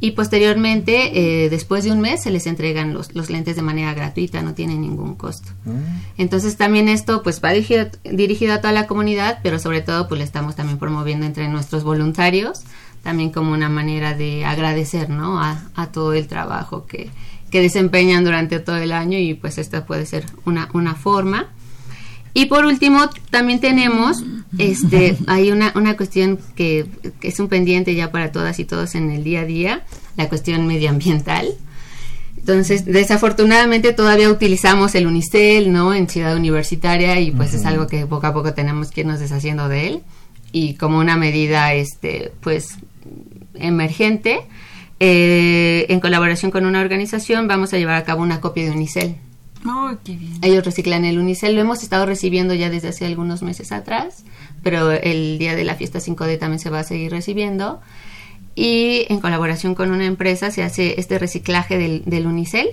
Y 0.00 0.12
posteriormente, 0.12 1.44
eh, 1.44 1.50
después 1.50 1.82
de 1.82 1.90
un 1.90 2.00
mes, 2.00 2.22
se 2.22 2.30
les 2.30 2.46
entregan 2.46 2.94
los, 2.94 3.16
los, 3.16 3.30
lentes 3.30 3.56
de 3.56 3.62
manera 3.62 3.94
gratuita, 3.94 4.42
no 4.42 4.54
tienen 4.54 4.80
ningún 4.80 5.16
costo. 5.16 5.50
Mm. 5.64 6.18
Entonces 6.18 6.56
también 6.56 6.88
esto 6.88 7.24
pues 7.24 7.42
va 7.42 7.50
dirigido, 7.50 7.88
dirigido 8.04 8.54
a 8.54 8.60
toda 8.60 8.72
la 8.72 8.86
comunidad, 8.86 9.40
pero 9.42 9.58
sobre 9.58 9.80
todo 9.80 10.06
pues 10.06 10.20
le 10.20 10.24
estamos 10.24 10.54
también 10.54 10.78
promoviendo 10.78 11.26
entre 11.26 11.48
nuestros 11.48 11.82
voluntarios, 11.82 12.62
también 13.02 13.30
como 13.30 13.52
una 13.52 13.68
manera 13.68 14.14
de 14.14 14.44
agradecer, 14.44 15.10
¿no? 15.10 15.40
A, 15.40 15.62
a 15.74 15.86
todo 15.92 16.12
el 16.12 16.26
trabajo 16.26 16.86
que, 16.86 17.10
que 17.50 17.60
desempeñan 17.60 18.24
durante 18.24 18.60
todo 18.60 18.76
el 18.76 18.92
año 18.92 19.18
y 19.18 19.34
pues 19.34 19.58
esta 19.58 19.86
puede 19.86 20.06
ser 20.06 20.26
una, 20.44 20.68
una 20.72 20.94
forma. 20.94 21.48
Y 22.34 22.46
por 22.46 22.66
último, 22.66 23.08
también 23.30 23.60
tenemos, 23.60 24.22
este, 24.58 25.16
hay 25.26 25.50
una, 25.50 25.72
una 25.74 25.96
cuestión 25.96 26.38
que, 26.54 26.86
es 27.22 27.40
un 27.40 27.48
pendiente 27.48 27.94
ya 27.94 28.12
para 28.12 28.32
todas 28.32 28.58
y 28.58 28.64
todos 28.64 28.94
en 28.94 29.10
el 29.10 29.24
día 29.24 29.40
a 29.40 29.44
día, 29.44 29.84
la 30.16 30.28
cuestión 30.28 30.66
medioambiental. 30.66 31.48
Entonces, 32.36 32.84
desafortunadamente 32.84 33.92
todavía 33.92 34.30
utilizamos 34.30 34.94
el 34.94 35.06
Unicel, 35.06 35.72
¿no? 35.72 35.92
En 35.92 36.08
Ciudad 36.08 36.36
Universitaria 36.36 37.20
y 37.20 37.30
pues 37.30 37.52
es 37.52 37.66
algo 37.66 37.86
que 37.88 38.06
poco 38.06 38.26
a 38.26 38.32
poco 38.32 38.54
tenemos 38.54 38.90
que 38.90 39.02
irnos 39.02 39.20
deshaciendo 39.20 39.68
de 39.68 39.88
él 39.88 40.02
y 40.52 40.74
como 40.74 40.98
una 40.98 41.16
medida, 41.16 41.74
este, 41.74 42.32
pues, 42.40 42.78
emergente, 43.60 44.40
eh, 45.00 45.86
en 45.88 46.00
colaboración 46.00 46.50
con 46.50 46.66
una 46.66 46.80
organización, 46.80 47.46
vamos 47.48 47.72
a 47.72 47.78
llevar 47.78 47.96
a 47.96 48.04
cabo 48.04 48.22
una 48.22 48.40
copia 48.40 48.64
de 48.64 48.70
Unicel. 48.70 49.16
Ellos 50.42 50.64
reciclan 50.64 51.04
el 51.04 51.18
Unicel, 51.18 51.54
lo 51.54 51.60
hemos 51.60 51.82
estado 51.82 52.06
recibiendo 52.06 52.54
ya 52.54 52.70
desde 52.70 52.88
hace 52.88 53.06
algunos 53.06 53.42
meses 53.42 53.72
atrás, 53.72 54.24
pero 54.62 54.92
el 54.92 55.38
día 55.38 55.56
de 55.56 55.64
la 55.64 55.74
fiesta 55.74 55.98
5D 55.98 56.38
también 56.38 56.58
se 56.60 56.70
va 56.70 56.80
a 56.80 56.84
seguir 56.84 57.10
recibiendo. 57.10 57.80
Y 58.54 59.06
en 59.08 59.20
colaboración 59.20 59.74
con 59.74 59.90
una 59.90 60.06
empresa 60.06 60.50
se 60.50 60.62
hace 60.62 60.98
este 60.98 61.18
reciclaje 61.18 61.78
del, 61.78 62.26
Unicel 62.26 62.70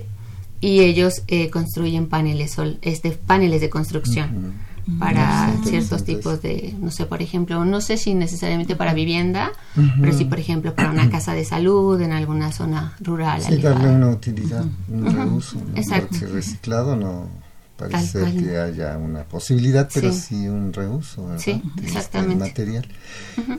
y 0.61 0.79
ellos 0.81 1.23
eh, 1.27 1.49
construyen 1.49 2.07
paneles, 2.07 2.53
sol, 2.53 2.79
este, 2.81 3.11
paneles 3.11 3.61
de 3.61 3.69
construcción 3.69 4.53
para 4.99 5.51
ciertos 5.63 6.03
tipos 6.03 6.41
de, 6.41 6.75
no 6.79 6.91
sé, 6.91 7.05
por 7.05 7.21
ejemplo, 7.21 7.65
no 7.65 7.81
sé 7.81 7.97
si 7.97 8.13
necesariamente 8.13 8.75
para 8.75 8.93
vivienda, 8.93 9.51
pero 9.99 10.13
sí, 10.13 10.25
por 10.25 10.39
ejemplo, 10.39 10.75
para 10.75 10.91
una 10.91 11.09
casa 11.09 11.33
de 11.33 11.45
salud 11.45 11.99
en 12.01 12.11
alguna 12.11 12.51
zona 12.51 12.95
rural. 12.99 13.41
Sí, 13.41 13.57
darle 13.57 13.89
una 13.89 14.09
utilidad, 14.09 14.65
un 14.89 15.11
reuso. 15.11 15.57
Exacto. 15.75 16.17
Reciclado 16.31 16.95
no 16.95 17.44
parece 17.77 18.33
que 18.35 18.57
haya 18.57 18.97
una 18.97 19.23
posibilidad, 19.23 19.89
pero 19.93 20.11
sí, 20.13 20.47
un 20.47 20.71
reuso 20.71 21.27
¿verdad? 21.27 21.41
Sí, 21.43 21.61
exactamente. 21.83 22.35
material. 22.35 22.87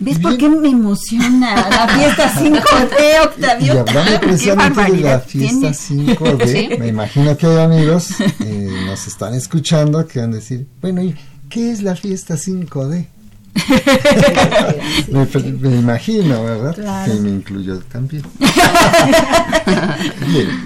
¿Ves 0.01 0.19
por 0.19 0.37
qué 0.39 0.49
me 0.49 0.69
emociona 0.69 1.69
la 1.69 1.89
fiesta 1.89 2.33
5D, 2.35 3.25
Octavio? 3.25 3.75
Y 3.75 3.79
hablando 3.79 4.21
precisamente 4.21 4.93
de 4.93 5.01
la 5.01 5.21
fiesta 5.21 5.69
5D, 5.69 6.79
me 6.79 6.89
imagino 6.89 7.37
que 7.37 7.47
hay 7.47 7.59
amigos 7.59 8.21
eh, 8.21 8.71
nos 8.87 9.07
están 9.07 9.35
escuchando 9.35 10.07
que 10.07 10.21
van 10.21 10.33
a 10.33 10.37
decir, 10.37 10.67
bueno, 10.81 11.03
¿y 11.03 11.15
qué 11.49 11.71
es 11.73 11.83
la 11.83 11.95
fiesta 11.95 12.35
5D? 12.37 13.09
me, 15.09 15.77
imagino, 15.77 16.45
¿verdad? 16.45 17.07
Que 17.07 17.15
me 17.15 17.31
incluyó 17.31 17.79
también. 17.81 18.23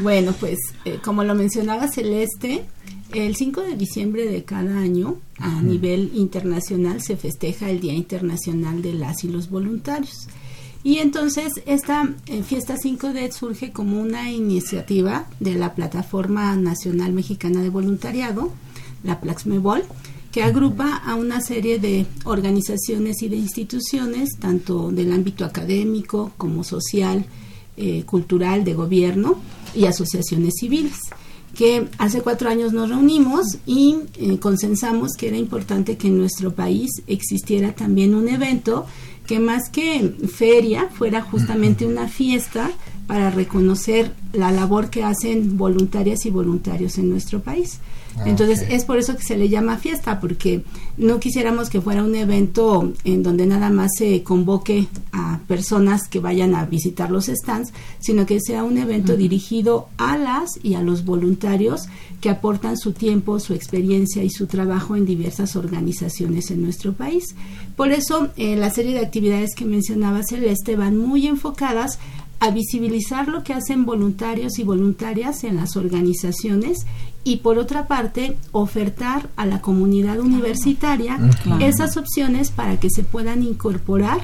Bueno, 0.02 0.34
pues 0.38 0.58
eh, 0.84 0.98
como 1.02 1.24
lo 1.24 1.34
mencionaba 1.34 1.88
Celeste, 1.88 2.64
el 3.12 3.36
5 3.36 3.62
de 3.62 3.76
diciembre 3.76 4.26
de 4.26 4.44
cada 4.44 4.78
año, 4.78 5.18
a 5.38 5.62
nivel 5.62 6.12
internacional, 6.14 7.02
se 7.02 7.16
festeja 7.16 7.70
el 7.70 7.80
Día 7.80 7.94
Internacional 7.94 8.82
de 8.82 8.92
las 8.94 9.24
y 9.24 9.28
los 9.28 9.50
Voluntarios. 9.50 10.28
Y 10.82 10.98
entonces 10.98 11.52
esta 11.66 12.08
eh, 12.26 12.42
fiesta 12.42 12.76
5D 12.76 13.30
surge 13.32 13.70
como 13.70 14.00
una 14.00 14.30
iniciativa 14.30 15.26
de 15.38 15.54
la 15.54 15.74
Plataforma 15.74 16.56
Nacional 16.56 17.12
Mexicana 17.12 17.60
de 17.60 17.68
Voluntariado, 17.68 18.50
la 19.04 19.20
Plaxmebol, 19.20 19.84
que 20.32 20.42
agrupa 20.42 20.96
a 20.96 21.16
una 21.16 21.40
serie 21.40 21.78
de 21.78 22.06
organizaciones 22.24 23.20
y 23.22 23.28
de 23.28 23.36
instituciones, 23.36 24.30
tanto 24.38 24.90
del 24.90 25.12
ámbito 25.12 25.44
académico 25.44 26.32
como 26.38 26.64
social, 26.64 27.26
eh, 27.76 28.04
cultural, 28.04 28.64
de 28.64 28.74
gobierno 28.74 29.40
y 29.74 29.84
asociaciones 29.84 30.54
civiles 30.60 30.98
que 31.54 31.88
hace 31.98 32.22
cuatro 32.22 32.48
años 32.48 32.72
nos 32.72 32.88
reunimos 32.88 33.58
y 33.66 33.96
eh, 34.16 34.38
consensamos 34.38 35.12
que 35.12 35.28
era 35.28 35.36
importante 35.36 35.96
que 35.96 36.08
en 36.08 36.18
nuestro 36.18 36.54
país 36.54 36.90
existiera 37.06 37.74
también 37.74 38.14
un 38.14 38.28
evento 38.28 38.86
que 39.26 39.38
más 39.38 39.68
que 39.70 40.14
feria 40.32 40.88
fuera 40.92 41.22
justamente 41.22 41.86
una 41.86 42.08
fiesta 42.08 42.70
para 43.06 43.30
reconocer 43.30 44.12
la 44.32 44.50
labor 44.50 44.90
que 44.90 45.04
hacen 45.04 45.56
voluntarias 45.56 46.26
y 46.26 46.30
voluntarios 46.30 46.98
en 46.98 47.10
nuestro 47.10 47.40
país. 47.40 47.78
Ah, 48.18 48.24
Entonces 48.26 48.64
es 48.68 48.84
por 48.84 48.98
eso 48.98 49.16
que 49.16 49.22
se 49.22 49.36
le 49.36 49.48
llama 49.48 49.78
fiesta, 49.78 50.20
porque 50.20 50.64
no 50.96 51.20
quisiéramos 51.20 51.70
que 51.70 51.80
fuera 51.80 52.02
un 52.02 52.14
evento 52.14 52.92
en 53.04 53.22
donde 53.22 53.46
nada 53.46 53.70
más 53.70 53.90
se 53.96 54.22
convoque 54.22 54.88
a 55.12 55.40
personas 55.46 56.08
que 56.08 56.20
vayan 56.20 56.54
a 56.54 56.66
visitar 56.66 57.10
los 57.10 57.26
stands, 57.26 57.72
sino 57.98 58.26
que 58.26 58.40
sea 58.40 58.64
un 58.64 58.78
evento 58.78 59.16
dirigido 59.16 59.88
a 59.96 60.18
las 60.18 60.50
y 60.62 60.74
a 60.74 60.82
los 60.82 61.04
voluntarios 61.04 61.82
que 62.20 62.30
aportan 62.30 62.76
su 62.76 62.92
tiempo, 62.92 63.40
su 63.40 63.54
experiencia 63.54 64.22
y 64.22 64.30
su 64.30 64.46
trabajo 64.46 64.96
en 64.96 65.06
diversas 65.06 65.56
organizaciones 65.56 66.50
en 66.50 66.62
nuestro 66.62 66.92
país. 66.92 67.34
Por 67.76 67.92
eso 67.92 68.28
eh, 68.36 68.56
la 68.56 68.70
serie 68.70 68.92
de 68.92 69.00
actividades 69.00 69.54
que 69.54 69.64
mencionaba 69.64 70.22
Celeste 70.22 70.76
van 70.76 70.98
muy 70.98 71.26
enfocadas 71.26 71.98
a 72.40 72.50
visibilizar 72.50 73.28
lo 73.28 73.44
que 73.44 73.52
hacen 73.52 73.84
voluntarios 73.84 74.58
y 74.58 74.64
voluntarias 74.64 75.44
en 75.44 75.56
las 75.56 75.76
organizaciones 75.76 76.86
y 77.24 77.38
por 77.38 77.58
otra 77.58 77.86
parte 77.86 78.36
ofertar 78.52 79.28
a 79.36 79.46
la 79.46 79.60
comunidad 79.60 80.20
universitaria 80.20 81.18
esas 81.60 81.96
opciones 81.96 82.50
para 82.50 82.78
que 82.78 82.88
se 82.90 83.02
puedan 83.02 83.42
incorporar 83.42 84.20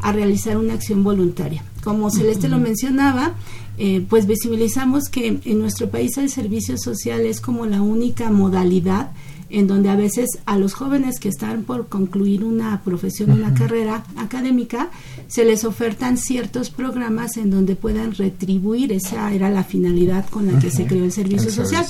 a 0.00 0.12
realizar 0.12 0.56
una 0.56 0.74
acción 0.74 1.04
voluntaria. 1.04 1.62
Como 1.82 2.10
Celeste 2.10 2.48
lo 2.48 2.58
mencionaba, 2.58 3.34
eh, 3.76 4.04
pues 4.08 4.26
visibilizamos 4.26 5.08
que 5.10 5.40
en 5.44 5.58
nuestro 5.58 5.90
país 5.90 6.16
el 6.18 6.30
servicio 6.30 6.76
social 6.78 7.20
es 7.20 7.40
como 7.40 7.66
la 7.66 7.82
única 7.82 8.30
modalidad 8.30 9.10
en 9.50 9.66
donde 9.66 9.88
a 9.88 9.96
veces 9.96 10.38
a 10.46 10.58
los 10.58 10.74
jóvenes 10.74 11.18
que 11.18 11.28
están 11.28 11.62
por 11.62 11.88
concluir 11.88 12.44
una 12.44 12.82
profesión, 12.82 13.30
una 13.30 13.54
carrera 13.54 14.04
académica, 14.16 14.90
se 15.26 15.44
les 15.44 15.64
ofertan 15.64 16.16
ciertos 16.16 16.70
programas 16.70 17.36
en 17.36 17.50
donde 17.50 17.76
puedan 17.76 18.14
retribuir, 18.14 18.92
esa 18.92 19.32
era 19.32 19.50
la 19.50 19.64
finalidad 19.64 20.28
con 20.28 20.52
la 20.52 20.58
que 20.58 20.70
se 20.70 20.86
creó 20.86 21.04
el 21.04 21.12
servicio 21.12 21.50
social. 21.50 21.86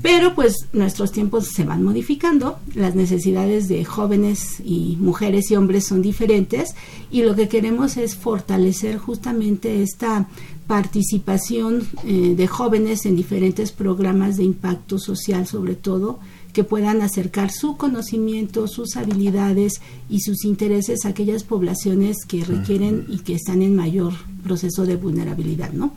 Pero 0.00 0.34
pues 0.34 0.68
nuestros 0.72 1.12
tiempos 1.12 1.48
se 1.48 1.64
van 1.64 1.82
modificando, 1.82 2.58
las 2.74 2.94
necesidades 2.94 3.68
de 3.68 3.84
jóvenes 3.84 4.60
y 4.64 4.96
mujeres 5.00 5.50
y 5.50 5.56
hombres 5.56 5.86
son 5.86 6.02
diferentes 6.02 6.74
y 7.10 7.22
lo 7.22 7.34
que 7.34 7.48
queremos 7.48 7.96
es 7.96 8.14
fortalecer 8.14 8.98
justamente 8.98 9.82
esta 9.82 10.28
participación 10.66 11.86
eh, 12.04 12.34
de 12.36 12.46
jóvenes 12.46 13.04
en 13.06 13.16
diferentes 13.16 13.72
programas 13.72 14.36
de 14.36 14.44
impacto 14.44 14.98
social 14.98 15.46
sobre 15.46 15.74
todo 15.74 16.20
que 16.52 16.64
puedan 16.64 17.00
acercar 17.02 17.50
su 17.50 17.76
conocimiento, 17.76 18.68
sus 18.68 18.96
habilidades 18.96 19.80
y 20.08 20.20
sus 20.20 20.44
intereses 20.44 21.04
a 21.04 21.08
aquellas 21.08 21.44
poblaciones 21.44 22.24
que 22.26 22.44
requieren 22.44 23.06
y 23.08 23.18
que 23.20 23.34
están 23.34 23.62
en 23.62 23.74
mayor 23.74 24.12
proceso 24.42 24.84
de 24.84 24.96
vulnerabilidad, 24.96 25.72
¿no? 25.72 25.94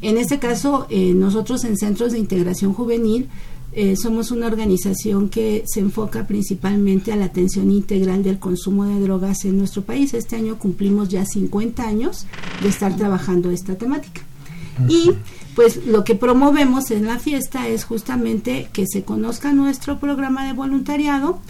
En 0.00 0.16
este 0.16 0.38
caso, 0.38 0.86
eh, 0.90 1.12
nosotros 1.14 1.64
en 1.64 1.76
Centros 1.76 2.12
de 2.12 2.18
Integración 2.18 2.72
Juvenil 2.72 3.28
eh, 3.72 3.96
somos 3.96 4.30
una 4.30 4.46
organización 4.46 5.28
que 5.28 5.64
se 5.66 5.80
enfoca 5.80 6.26
principalmente 6.26 7.12
a 7.12 7.16
la 7.16 7.26
atención 7.26 7.70
integral 7.70 8.22
del 8.22 8.38
consumo 8.38 8.84
de 8.84 8.98
drogas 9.00 9.44
en 9.44 9.58
nuestro 9.58 9.82
país. 9.82 10.14
Este 10.14 10.36
año 10.36 10.58
cumplimos 10.58 11.10
ya 11.10 11.26
50 11.26 11.86
años 11.86 12.26
de 12.62 12.68
estar 12.68 12.96
trabajando 12.96 13.50
esta 13.50 13.76
temática. 13.76 14.22
Y 14.88 15.10
pues 15.58 15.86
lo 15.86 16.04
que 16.04 16.14
promovemos 16.14 16.92
en 16.92 17.06
la 17.06 17.18
fiesta 17.18 17.66
es 17.66 17.82
justamente 17.82 18.68
que 18.72 18.86
se 18.86 19.02
conozca 19.02 19.52
nuestro 19.52 19.98
programa 19.98 20.46
de 20.46 20.52
voluntariado 20.52 21.40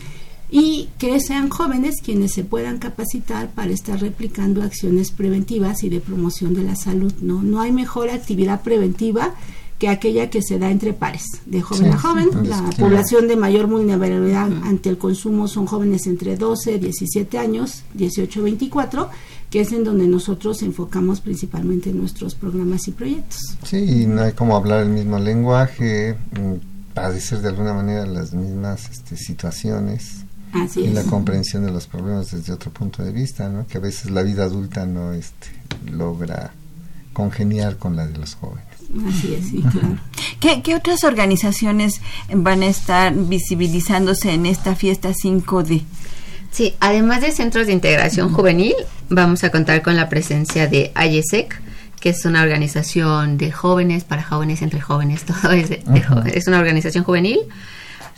y 0.50 0.88
que 0.96 1.20
sean 1.20 1.50
jóvenes 1.50 1.96
quienes 2.02 2.32
se 2.32 2.42
puedan 2.42 2.78
capacitar 2.78 3.50
para 3.50 3.70
estar 3.70 4.00
replicando 4.00 4.62
acciones 4.62 5.11
preventivas 5.11 5.84
y 5.84 5.90
de 5.90 6.00
promoción 6.00 6.54
de 6.54 6.62
la 6.62 6.74
salud. 6.74 7.12
No, 7.20 7.42
no 7.42 7.61
hay 7.61 7.70
mejor 7.70 8.09
actividad 8.09 8.62
preventiva 8.62 9.34
que 9.78 9.90
aquella 9.90 10.30
que 10.30 10.40
se 10.40 10.59
da 10.59 10.70
entre 10.70 10.94
pares, 10.94 11.26
de 11.44 11.61
joven 11.61 11.92
a 11.92 11.98
joven. 11.98 12.30
la 12.48 12.62
población 12.78 13.28
de 13.28 13.36
mayor 13.36 13.66
vulnerabilidad 13.66 14.50
ante 14.64 14.88
el 14.88 14.96
consumo 14.96 15.48
son 15.48 15.66
jóvenes 15.66 16.06
entre 16.06 16.38
12, 16.38 16.78
17 16.78 17.36
años, 17.36 17.82
18, 17.92 18.42
24 18.42 19.11
que 19.51 19.61
es 19.61 19.72
en 19.72 19.84
donde 19.84 20.07
nosotros 20.07 20.62
enfocamos 20.62 21.20
principalmente 21.20 21.92
nuestros 21.92 22.34
programas 22.34 22.86
y 22.88 22.92
proyectos. 22.92 23.38
Sí, 23.64 24.07
no 24.07 24.22
hay 24.22 24.32
como 24.32 24.57
hablar 24.57 24.82
el 24.82 24.90
mismo 24.90 25.18
lenguaje, 25.18 26.16
mm, 26.32 26.94
padecer 26.94 27.40
de 27.40 27.49
alguna 27.49 27.72
manera 27.72 28.05
las 28.07 28.34
mismas 28.34 28.90
este, 28.90 29.16
situaciones. 29.16 30.24
Así 30.53 30.80
y 30.80 30.88
la 30.88 31.03
comprensión 31.03 31.64
de 31.64 31.70
los 31.70 31.86
problemas 31.86 32.30
desde 32.30 32.55
otro 32.55 32.70
punto 32.70 33.03
de 33.03 33.12
vista, 33.12 33.51
¿no? 33.51 33.66
que 33.66 33.76
a 33.76 33.80
veces 33.82 34.11
la 34.11 34.22
vida 34.22 34.44
adulta 34.44 34.86
no 34.86 35.12
este, 35.12 35.49
logra 35.90 36.53
congeniar 37.12 37.76
con 37.76 37.96
la 37.96 38.07
de 38.07 38.16
los 38.16 38.34
jóvenes. 38.34 38.64
Así 39.07 39.34
es, 39.34 39.49
sí, 39.49 39.62
claro. 39.62 39.99
¿Qué, 40.40 40.62
¿Qué, 40.62 40.74
otras 40.74 41.05
organizaciones 41.05 42.01
van 42.32 42.62
a 42.62 42.66
estar 42.66 43.14
visibilizándose 43.14 44.32
en 44.32 44.46
esta 44.46 44.74
fiesta 44.74 45.11
5D? 45.11 45.82
Sí, 46.51 46.74
además 46.80 47.20
de 47.20 47.32
centros 47.32 47.66
de 47.66 47.72
integración 47.72 48.32
juvenil, 48.32 48.74
vamos 49.09 49.44
a 49.44 49.51
contar 49.51 49.82
con 49.82 49.96
la 49.96 50.09
presencia 50.09 50.66
de 50.66 50.92
AYESEC, 50.94 51.61
que 52.01 52.11
es 52.11 52.24
una 52.24 52.42
organización 52.42 53.38
de 53.38 53.53
jóvenes, 53.53 54.05
para 54.05 54.22
jóvenes, 54.22 54.62
entre 54.62 54.80
jóvenes, 54.80 55.24
todo 55.42 55.53
es, 55.53 55.70
es 55.70 56.46
una 56.46 56.59
organización 56.59 57.05
juvenil. 57.05 57.40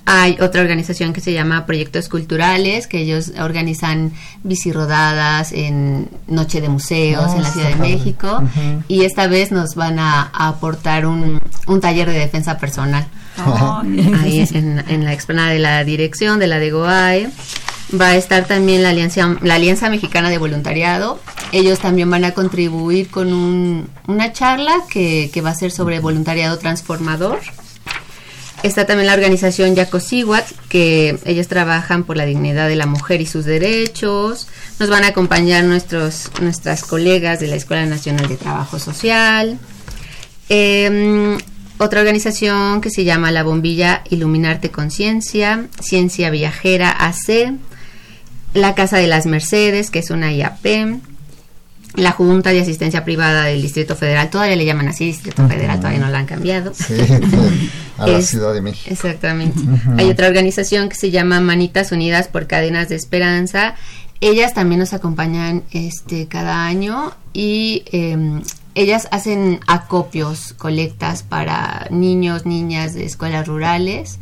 Hay 0.06 0.38
otra 0.40 0.62
organización 0.62 1.12
que 1.12 1.20
se 1.20 1.32
llama 1.32 1.66
Proyectos 1.66 2.08
Culturales, 2.08 2.86
que 2.86 3.00
ellos 3.00 3.32
organizan 3.38 4.12
bicirodadas 4.42 5.52
en 5.52 6.08
Noche 6.26 6.60
de 6.60 6.68
Museos 6.68 7.32
en 7.34 7.42
la 7.42 7.48
ah, 7.48 7.52
Ciudad 7.52 7.68
de 7.68 7.76
México. 7.76 8.42
Y 8.88 9.04
esta 9.04 9.26
vez 9.28 9.52
nos 9.52 9.74
van 9.74 9.98
a, 9.98 10.22
aportar 10.22 11.06
un, 11.06 11.38
un, 11.66 11.80
taller 11.80 12.08
de 12.08 12.18
defensa 12.18 12.56
personal. 12.58 13.06
Ahí 14.22 14.40
en, 14.52 14.82
en, 14.88 15.04
la 15.04 15.12
explanada 15.12 15.50
de 15.50 15.58
la 15.58 15.84
dirección 15.84 16.40
de 16.40 16.46
la 16.46 16.58
de 16.58 16.70
GOAE 16.70 17.30
va 17.98 18.08
a 18.08 18.16
estar 18.16 18.46
también 18.46 18.82
la 18.82 18.90
Alianza, 18.90 19.36
la 19.42 19.54
Alianza 19.54 19.90
Mexicana 19.90 20.30
de 20.30 20.38
Voluntariado. 20.38 21.20
Ellos 21.52 21.78
también 21.78 22.10
van 22.10 22.24
a 22.24 22.32
contribuir 22.32 23.08
con 23.08 23.32
un, 23.32 23.88
una 24.06 24.32
charla 24.32 24.72
que, 24.88 25.30
va 25.44 25.50
a 25.50 25.54
ser 25.54 25.70
sobre 25.70 26.00
voluntariado 26.00 26.58
transformador. 26.58 27.40
Está 28.62 28.84
también 28.84 29.06
la 29.06 29.14
organización 29.14 29.74
Yacosiwat, 29.74 30.46
que 30.68 31.18
ellos 31.24 31.48
trabajan 31.48 32.04
por 32.04 32.18
la 32.18 32.26
dignidad 32.26 32.68
de 32.68 32.76
la 32.76 32.86
mujer 32.86 33.22
y 33.22 33.26
sus 33.26 33.46
derechos. 33.46 34.48
Nos 34.78 34.90
van 34.90 35.04
a 35.04 35.08
acompañar 35.08 35.64
nuestros, 35.64 36.30
nuestras 36.42 36.84
colegas 36.84 37.40
de 37.40 37.46
la 37.46 37.56
Escuela 37.56 37.86
Nacional 37.86 38.28
de 38.28 38.36
Trabajo 38.36 38.78
Social. 38.78 39.58
Em, 40.50 41.38
otra 41.78 42.00
organización 42.00 42.82
que 42.82 42.90
se 42.90 43.04
llama 43.04 43.30
La 43.30 43.42
Bombilla 43.42 44.02
Iluminarte 44.10 44.70
Conciencia, 44.70 45.68
Ciencia 45.80 46.28
Viajera 46.28 46.90
AC, 46.90 47.54
la 48.54 48.74
Casa 48.74 48.98
de 48.98 49.06
las 49.06 49.26
Mercedes, 49.26 49.90
que 49.90 50.00
es 50.00 50.10
una 50.10 50.32
IAP, 50.32 51.00
la 51.96 52.12
Junta 52.12 52.50
de 52.50 52.60
Asistencia 52.60 53.04
Privada 53.04 53.44
del 53.44 53.62
Distrito 53.62 53.96
Federal, 53.96 54.30
todavía 54.30 54.56
le 54.56 54.64
llaman 54.64 54.88
así, 54.88 55.06
Distrito 55.06 55.46
Federal, 55.48 55.78
todavía 55.78 56.00
no 56.00 56.08
la 56.08 56.18
han 56.18 56.26
cambiado. 56.26 56.72
Sí, 56.74 56.94
a 57.98 58.06
la 58.06 58.22
Ciudad 58.22 58.54
de 58.54 58.60
México. 58.60 58.90
Exactamente. 58.90 59.60
Hay 59.98 60.08
otra 60.08 60.28
organización 60.28 60.88
que 60.88 60.94
se 60.94 61.10
llama 61.10 61.40
Manitas 61.40 61.92
Unidas 61.92 62.28
por 62.28 62.46
Cadenas 62.46 62.88
de 62.88 62.96
Esperanza. 62.96 63.74
Ellas 64.20 64.54
también 64.54 64.78
nos 64.78 64.92
acompañan 64.92 65.64
este 65.72 66.28
cada 66.28 66.66
año 66.66 67.12
y 67.32 67.84
em, 67.90 68.42
ellas 68.74 69.08
hacen 69.10 69.60
acopios, 69.66 70.52
colectas 70.52 71.22
para 71.22 71.88
niños, 71.90 72.46
niñas 72.46 72.94
de 72.94 73.04
escuelas 73.04 73.48
rurales. 73.48 74.18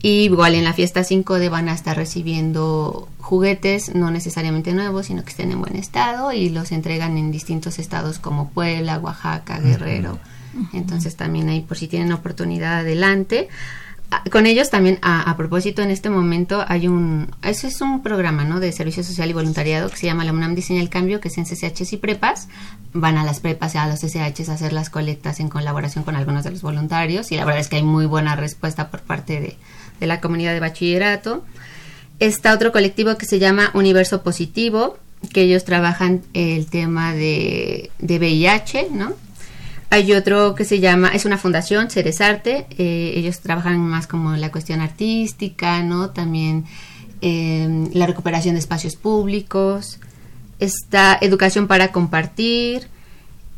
Y 0.00 0.24
igual 0.24 0.54
en 0.54 0.64
la 0.64 0.74
fiesta 0.74 1.00
5D 1.00 1.50
van 1.50 1.68
a 1.68 1.74
estar 1.74 1.96
recibiendo 1.96 3.08
juguetes 3.18 3.94
no 3.94 4.10
necesariamente 4.10 4.72
nuevos, 4.72 5.06
sino 5.06 5.24
que 5.24 5.30
estén 5.30 5.50
en 5.50 5.60
buen 5.60 5.74
estado 5.74 6.32
y 6.32 6.50
los 6.50 6.70
entregan 6.70 7.18
en 7.18 7.32
distintos 7.32 7.78
estados 7.78 8.18
como 8.18 8.50
Puebla, 8.50 8.98
Oaxaca, 8.98 9.58
Guerrero. 9.58 10.18
Entonces 10.72 11.16
también 11.16 11.48
ahí 11.48 11.60
por 11.60 11.76
si 11.76 11.88
tienen 11.88 12.12
oportunidad 12.12 12.78
adelante. 12.78 13.48
Con 14.30 14.46
ellos 14.46 14.70
también, 14.70 14.98
a, 15.02 15.36
propósito, 15.36 15.82
en 15.82 15.90
este 15.90 16.08
momento 16.08 16.64
hay 16.66 16.88
un, 16.88 17.30
ese 17.42 17.68
es 17.68 17.82
un 17.82 18.02
programa, 18.02 18.44
¿no? 18.44 18.58
De 18.58 18.72
servicio 18.72 19.02
social 19.04 19.28
y 19.28 19.34
voluntariado 19.34 19.90
que 19.90 19.98
se 19.98 20.06
llama 20.06 20.24
la 20.24 20.32
UNAM 20.32 20.54
Diseña 20.54 20.80
el 20.80 20.88
Cambio, 20.88 21.20
que 21.20 21.28
es 21.28 21.36
en 21.36 21.44
CCHs 21.44 21.92
y 21.92 21.96
prepas. 21.98 22.48
Van 22.94 23.18
a 23.18 23.24
las 23.24 23.40
prepas 23.40 23.74
y 23.74 23.78
a 23.78 23.86
los 23.86 24.00
CCHs 24.00 24.48
a 24.48 24.54
hacer 24.54 24.72
las 24.72 24.88
colectas 24.88 25.40
en 25.40 25.50
colaboración 25.50 26.04
con 26.04 26.16
algunos 26.16 26.42
de 26.44 26.50
los 26.52 26.62
voluntarios 26.62 27.30
y 27.32 27.36
la 27.36 27.44
verdad 27.44 27.60
es 27.60 27.68
que 27.68 27.76
hay 27.76 27.82
muy 27.82 28.06
buena 28.06 28.34
respuesta 28.34 28.90
por 28.90 29.00
parte 29.00 29.40
de, 29.40 29.56
de 30.00 30.06
la 30.06 30.22
comunidad 30.22 30.54
de 30.54 30.60
bachillerato. 30.60 31.44
Está 32.18 32.54
otro 32.54 32.72
colectivo 32.72 33.16
que 33.18 33.26
se 33.26 33.38
llama 33.38 33.70
Universo 33.74 34.22
Positivo, 34.22 34.96
que 35.32 35.42
ellos 35.42 35.64
trabajan 35.64 36.22
el 36.32 36.66
tema 36.66 37.12
de, 37.12 37.90
de 37.98 38.18
VIH, 38.18 38.88
¿no? 38.90 39.12
Hay 39.90 40.12
otro 40.12 40.54
que 40.54 40.64
se 40.64 40.80
llama, 40.80 41.08
es 41.08 41.24
una 41.24 41.38
fundación, 41.38 41.90
Ceres 41.90 42.20
Arte, 42.20 42.66
eh, 42.76 43.12
ellos 43.16 43.40
trabajan 43.40 43.78
más 43.80 44.06
como 44.06 44.32
la 44.36 44.52
cuestión 44.52 44.80
artística, 44.80 45.82
¿no? 45.82 46.10
También 46.10 46.66
em, 47.22 47.88
la 47.94 48.06
recuperación 48.06 48.54
de 48.54 48.60
espacios 48.60 48.96
públicos. 48.96 49.98
Está 50.58 51.18
Educación 51.20 51.68
para 51.68 51.90
Compartir, 51.90 52.88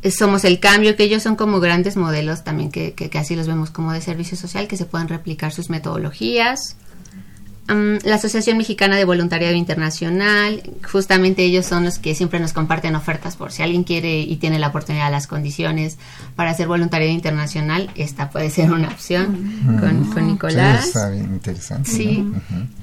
eh, 0.02 0.10
Somos 0.12 0.44
el 0.44 0.60
Cambio, 0.60 0.94
que 0.94 1.02
ellos 1.02 1.22
son 1.22 1.34
como 1.34 1.58
grandes 1.58 1.96
modelos 1.96 2.44
también, 2.44 2.70
que, 2.70 2.92
que, 2.92 3.10
que 3.10 3.18
así 3.18 3.34
los 3.34 3.48
vemos 3.48 3.70
como 3.70 3.92
de 3.92 4.00
servicio 4.00 4.36
social, 4.36 4.68
que 4.68 4.76
se 4.76 4.86
pueden 4.86 5.08
replicar 5.08 5.52
sus 5.52 5.68
metodologías 5.68 6.76
la 7.70 8.14
Asociación 8.16 8.58
Mexicana 8.58 8.96
de 8.96 9.04
Voluntariado 9.04 9.54
Internacional, 9.54 10.62
justamente 10.90 11.44
ellos 11.44 11.66
son 11.66 11.84
los 11.84 11.98
que 11.98 12.14
siempre 12.14 12.40
nos 12.40 12.52
comparten 12.52 12.96
ofertas 12.96 13.36
por 13.36 13.52
si 13.52 13.62
alguien 13.62 13.84
quiere 13.84 14.20
y 14.20 14.36
tiene 14.36 14.58
la 14.58 14.68
oportunidad, 14.68 15.10
las 15.10 15.26
condiciones 15.26 15.96
para 16.34 16.50
hacer 16.50 16.66
voluntariado 16.66 17.12
internacional, 17.12 17.90
esta 17.94 18.30
puede 18.30 18.50
ser 18.50 18.72
una 18.72 18.88
opción 18.88 19.78
con, 20.12 20.26
Nicolás. 20.26 20.82
Sí, 20.82 20.88
está 20.88 21.10
bien 21.10 21.32
interesante. 21.32 21.90
Sí. 21.90 22.32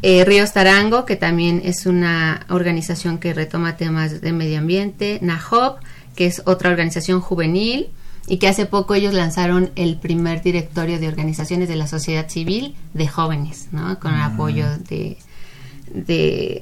Eh, 0.02 0.24
Ríos 0.26 0.54
Tarango, 0.54 1.06
que 1.06 1.16
también 1.16 1.62
es 1.64 1.86
una 1.86 2.46
organización 2.50 3.18
que 3.18 3.34
retoma 3.34 3.78
temas 3.78 4.22
de 4.22 4.32
medio 4.32 4.60
ambiente. 4.60 5.20
NAHOP, 5.22 5.80
que 6.16 6.28
es 6.28 6.42
otra 6.46 6.70
organización 6.70 7.20
juvenil 7.20 7.90
y 8.28 8.38
que 8.38 8.47
hace 8.49 8.65
poco 8.65 8.93
ellos 8.93 9.13
lanzaron 9.13 9.71
el 9.75 9.95
primer 9.97 10.41
directorio 10.41 10.99
de 10.99 11.07
organizaciones 11.07 11.69
de 11.69 11.78
la 11.78 11.88
sociedad 11.88 12.30
civil 12.30 12.75
de 12.93 13.07
jóvenes, 13.07 13.69
¿no? 13.71 13.97
Con 13.99 14.13
el 14.13 14.21
apoyo 14.21 14.65
de, 14.89 15.17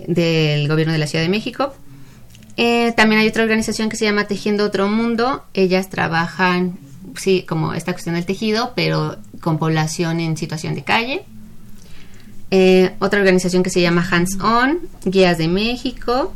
del 0.07 0.68
gobierno 0.68 0.93
de 0.93 0.99
la 0.99 1.07
Ciudad 1.07 1.24
de 1.24 1.30
México. 1.30 1.74
Eh, 2.57 2.93
también 2.95 3.20
hay 3.20 3.28
otra 3.28 3.43
organización 3.43 3.89
que 3.89 3.97
se 3.97 4.05
llama 4.05 4.28
Tejiendo 4.28 4.63
Otro 4.63 4.88
Mundo. 4.88 5.43
Ellas 5.55 5.89
trabajan, 5.89 6.78
sí, 7.18 7.43
como 7.47 7.74
esta 7.74 7.93
cuestión 7.93 8.13
del 8.13 8.28
tejido, 8.28 8.74
pero 8.76 9.18
con 9.41 9.57
población 9.57 10.20
en 10.20 10.38
situación 10.38 10.76
de 10.76 10.84
calle. 10.84 11.24
Eh, 12.51 12.93
otra 12.99 13.20
organización 13.20 13.63
que 13.63 13.72
se 13.72 13.82
llama 13.82 14.07
Hands 14.09 14.38
On, 14.39 14.82
Guías 15.03 15.39
de 15.39 15.47
México 15.47 16.32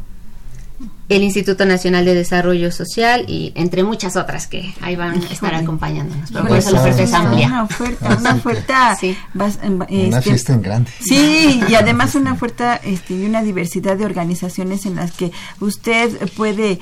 el 1.09 1.23
Instituto 1.23 1.65
Nacional 1.65 2.05
de 2.05 2.13
Desarrollo 2.13 2.71
Social 2.71 3.25
y 3.27 3.51
entre 3.55 3.83
muchas 3.83 4.15
otras 4.15 4.45
que 4.45 4.73
ahí 4.81 4.95
van 4.95 5.21
a 5.21 5.25
estar 5.25 5.55
acompañándonos. 5.55 6.31
Pero 6.31 6.47
por 6.47 6.57
eso 6.57 6.71
la 6.71 6.81
oferta 6.81 7.03
es 7.03 7.13
amplia. 7.13 7.47
Una 7.47 7.63
oferta, 7.63 8.17
una 8.17 8.35
oferta. 8.35 8.95
sí. 8.95 9.17
una 9.33 9.85
este, 9.89 10.21
fiesta 10.21 10.53
en 10.53 10.61
grande. 10.61 10.91
Sí, 10.99 11.61
y 11.67 11.73
además 11.73 12.13
una 12.13 12.33
oferta 12.33 12.75
este, 12.75 13.15
y 13.15 13.25
una 13.25 13.41
diversidad 13.41 13.97
de 13.97 14.05
organizaciones 14.05 14.85
en 14.85 14.95
las 14.95 15.11
que 15.11 15.31
usted 15.59 16.29
puede 16.37 16.79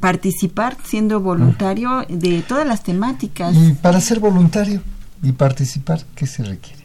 participar 0.00 0.76
siendo 0.84 1.20
voluntario 1.20 2.04
de 2.08 2.42
todas 2.42 2.66
las 2.66 2.82
temáticas. 2.82 3.54
Y 3.54 3.72
para 3.72 4.00
ser 4.00 4.20
voluntario 4.20 4.82
y 5.22 5.32
participar, 5.32 6.02
¿qué 6.14 6.26
se 6.26 6.42
requiere? 6.42 6.81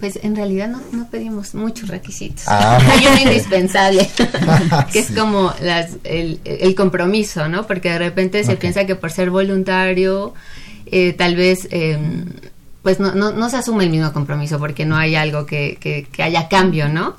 Pues 0.00 0.18
en 0.22 0.36
realidad 0.36 0.68
no, 0.68 0.80
no 0.92 1.08
pedimos 1.08 1.54
muchos 1.54 1.88
requisitos. 1.88 2.44
Ah. 2.48 2.78
Hay 2.90 3.06
un 3.06 3.18
indispensable, 3.18 4.08
que 4.92 4.98
es 4.98 5.10
como 5.10 5.54
las, 5.62 5.96
el, 6.04 6.40
el, 6.44 6.74
compromiso, 6.74 7.48
¿no? 7.48 7.66
Porque 7.66 7.90
de 7.90 7.98
repente 7.98 8.44
se 8.44 8.56
piensa 8.56 8.84
que 8.84 8.94
por 8.94 9.10
ser 9.10 9.30
voluntario, 9.30 10.34
eh, 10.86 11.14
tal 11.14 11.34
vez 11.34 11.66
eh, 11.70 11.98
pues 12.86 13.00
no, 13.00 13.16
no, 13.16 13.32
no, 13.32 13.50
se 13.50 13.56
asume 13.56 13.82
el 13.82 13.90
mismo 13.90 14.12
compromiso 14.12 14.60
porque 14.60 14.86
no 14.86 14.96
hay 14.96 15.16
algo 15.16 15.44
que, 15.44 15.76
que, 15.80 16.22
haya 16.22 16.46
cambio, 16.46 16.88
¿no? 16.88 17.16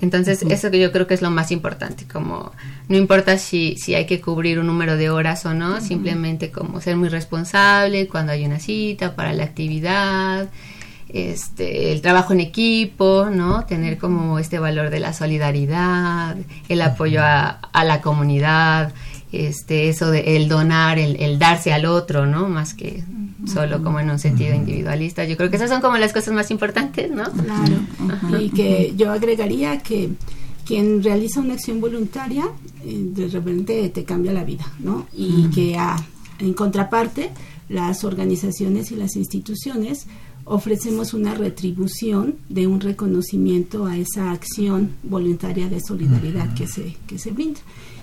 Entonces, 0.00 0.44
eso 0.48 0.70
que 0.70 0.78
yo 0.78 0.92
creo 0.92 1.08
que 1.08 1.14
es 1.14 1.22
lo 1.22 1.30
más 1.32 1.50
importante, 1.50 2.04
como 2.06 2.52
no 2.88 2.96
importa 2.96 3.36
si, 3.36 3.76
si 3.78 3.96
hay 3.96 4.06
que 4.06 4.20
cubrir 4.20 4.60
un 4.60 4.68
número 4.68 4.96
de 4.96 5.10
horas 5.10 5.44
o 5.44 5.54
no, 5.54 5.80
simplemente 5.80 6.52
como 6.52 6.80
ser 6.80 6.94
muy 6.94 7.08
responsable 7.08 8.06
cuando 8.06 8.30
hay 8.30 8.46
una 8.46 8.60
cita 8.60 9.16
para 9.16 9.32
la 9.32 9.42
actividad, 9.42 10.46
este, 11.08 11.92
el 11.92 12.00
trabajo 12.00 12.32
en 12.32 12.40
equipo, 12.40 13.28
¿no? 13.30 13.64
Tener 13.64 13.98
como 13.98 14.38
este 14.38 14.58
valor 14.58 14.90
de 14.90 15.00
la 15.00 15.12
solidaridad, 15.12 16.36
el 16.68 16.82
apoyo 16.82 17.22
a, 17.22 17.48
a 17.48 17.84
la 17.84 18.00
comunidad, 18.00 18.92
este, 19.32 19.88
eso 19.88 20.10
de 20.10 20.36
el 20.36 20.48
donar, 20.48 20.98
el, 20.98 21.16
el 21.16 21.38
darse 21.38 21.72
al 21.72 21.84
otro, 21.84 22.26
¿no? 22.26 22.48
Más 22.48 22.74
que 22.74 23.04
solo 23.46 23.82
como 23.82 24.00
en 24.00 24.10
un 24.10 24.18
sentido 24.18 24.54
individualista. 24.54 25.24
Yo 25.24 25.36
creo 25.36 25.50
que 25.50 25.56
esas 25.56 25.70
son 25.70 25.80
como 25.80 25.96
las 25.96 26.12
cosas 26.12 26.34
más 26.34 26.50
importantes, 26.50 27.10
¿no? 27.10 27.24
Claro. 27.30 28.40
Y 28.40 28.50
que 28.50 28.94
yo 28.96 29.12
agregaría 29.12 29.78
que 29.78 30.10
quien 30.66 31.02
realiza 31.02 31.40
una 31.40 31.54
acción 31.54 31.80
voluntaria 31.80 32.44
eh, 32.84 33.06
de 33.14 33.28
repente 33.28 33.88
te 33.88 34.04
cambia 34.04 34.32
la 34.32 34.44
vida, 34.44 34.66
¿no? 34.78 35.06
Y 35.14 35.48
que 35.48 35.78
en 36.38 36.54
contraparte 36.54 37.30
las 37.68 38.04
organizaciones 38.04 38.92
y 38.92 38.96
las 38.96 39.16
instituciones 39.16 40.06
ofrecemos 40.48 41.14
una 41.14 41.34
retribución 41.34 42.36
de 42.48 42.66
un 42.66 42.80
reconocimiento 42.80 43.86
a 43.86 43.96
esa 43.96 44.32
acción 44.32 44.92
voluntaria 45.02 45.68
de 45.68 45.80
solidaridad 45.80 46.54
que 46.54 46.66
se 46.66 46.96
que 47.06 47.18
se 47.18 47.30
brinda. 47.30 47.60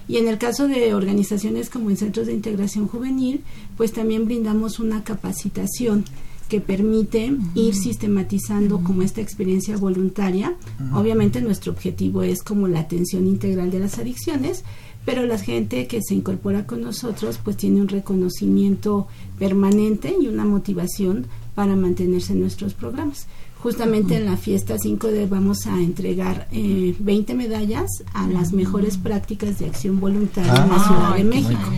Y 0.08 0.18
en 0.18 0.28
el 0.28 0.38
caso 0.38 0.68
de 0.68 0.94
organizaciones 0.94 1.70
como 1.70 1.90
en 1.90 1.98
centros 1.98 2.28
de 2.28 2.34
integración 2.34 2.88
juvenil, 2.88 3.42
pues 3.76 3.92
también 3.92 4.26
brindamos 4.26 4.80
una 4.80 5.04
capacitación 5.04 6.06
que 6.48 6.62
permite 6.62 7.36
ir 7.56 7.74
sistematizando 7.74 8.82
como 8.84 9.02
esta 9.02 9.22
experiencia 9.22 9.78
voluntaria. 9.78 10.56
Obviamente 10.94 11.42
nuestro 11.42 11.72
objetivo 11.72 12.22
es 12.22 12.44
como 12.44 12.68
la 12.68 12.82
atención 12.82 13.26
integral 13.26 13.72
de 13.72 13.80
las 13.80 13.98
adicciones, 13.98 14.64
pero 15.06 15.26
la 15.26 15.40
gente 15.40 15.88
que 15.88 16.02
se 16.04 16.14
incorpora 16.14 16.68
con 16.68 16.82
nosotros 16.82 17.40
pues 17.44 17.58
tiene 17.58 17.82
un 17.82 17.88
reconocimiento 17.88 19.08
permanente 19.40 20.16
y 20.20 20.28
una 20.28 20.46
motivación 20.46 21.26
para 21.56 21.76
mantenerse 21.76 22.34
en 22.34 22.42
nuestros 22.42 22.74
programas. 22.74 23.28
Justamente 23.60 24.18
en 24.18 24.26
la 24.26 24.38
fiesta 24.38 24.76
5D 24.76 25.28
vamos 25.28 25.66
a 25.66 25.80
entregar 25.80 26.48
eh, 26.52 26.96
20 27.00 27.34
medallas 27.34 27.90
a 28.14 28.28
las 28.28 28.54
mejores 28.54 28.98
prácticas 28.98 29.58
de 29.58 29.66
acción 29.66 30.00
voluntaria 30.00 30.52
en 30.52 30.70
la 30.70 30.76
ah, 30.76 30.88
Ciudad 30.88 31.16
de 31.16 31.24
México. 31.24 31.72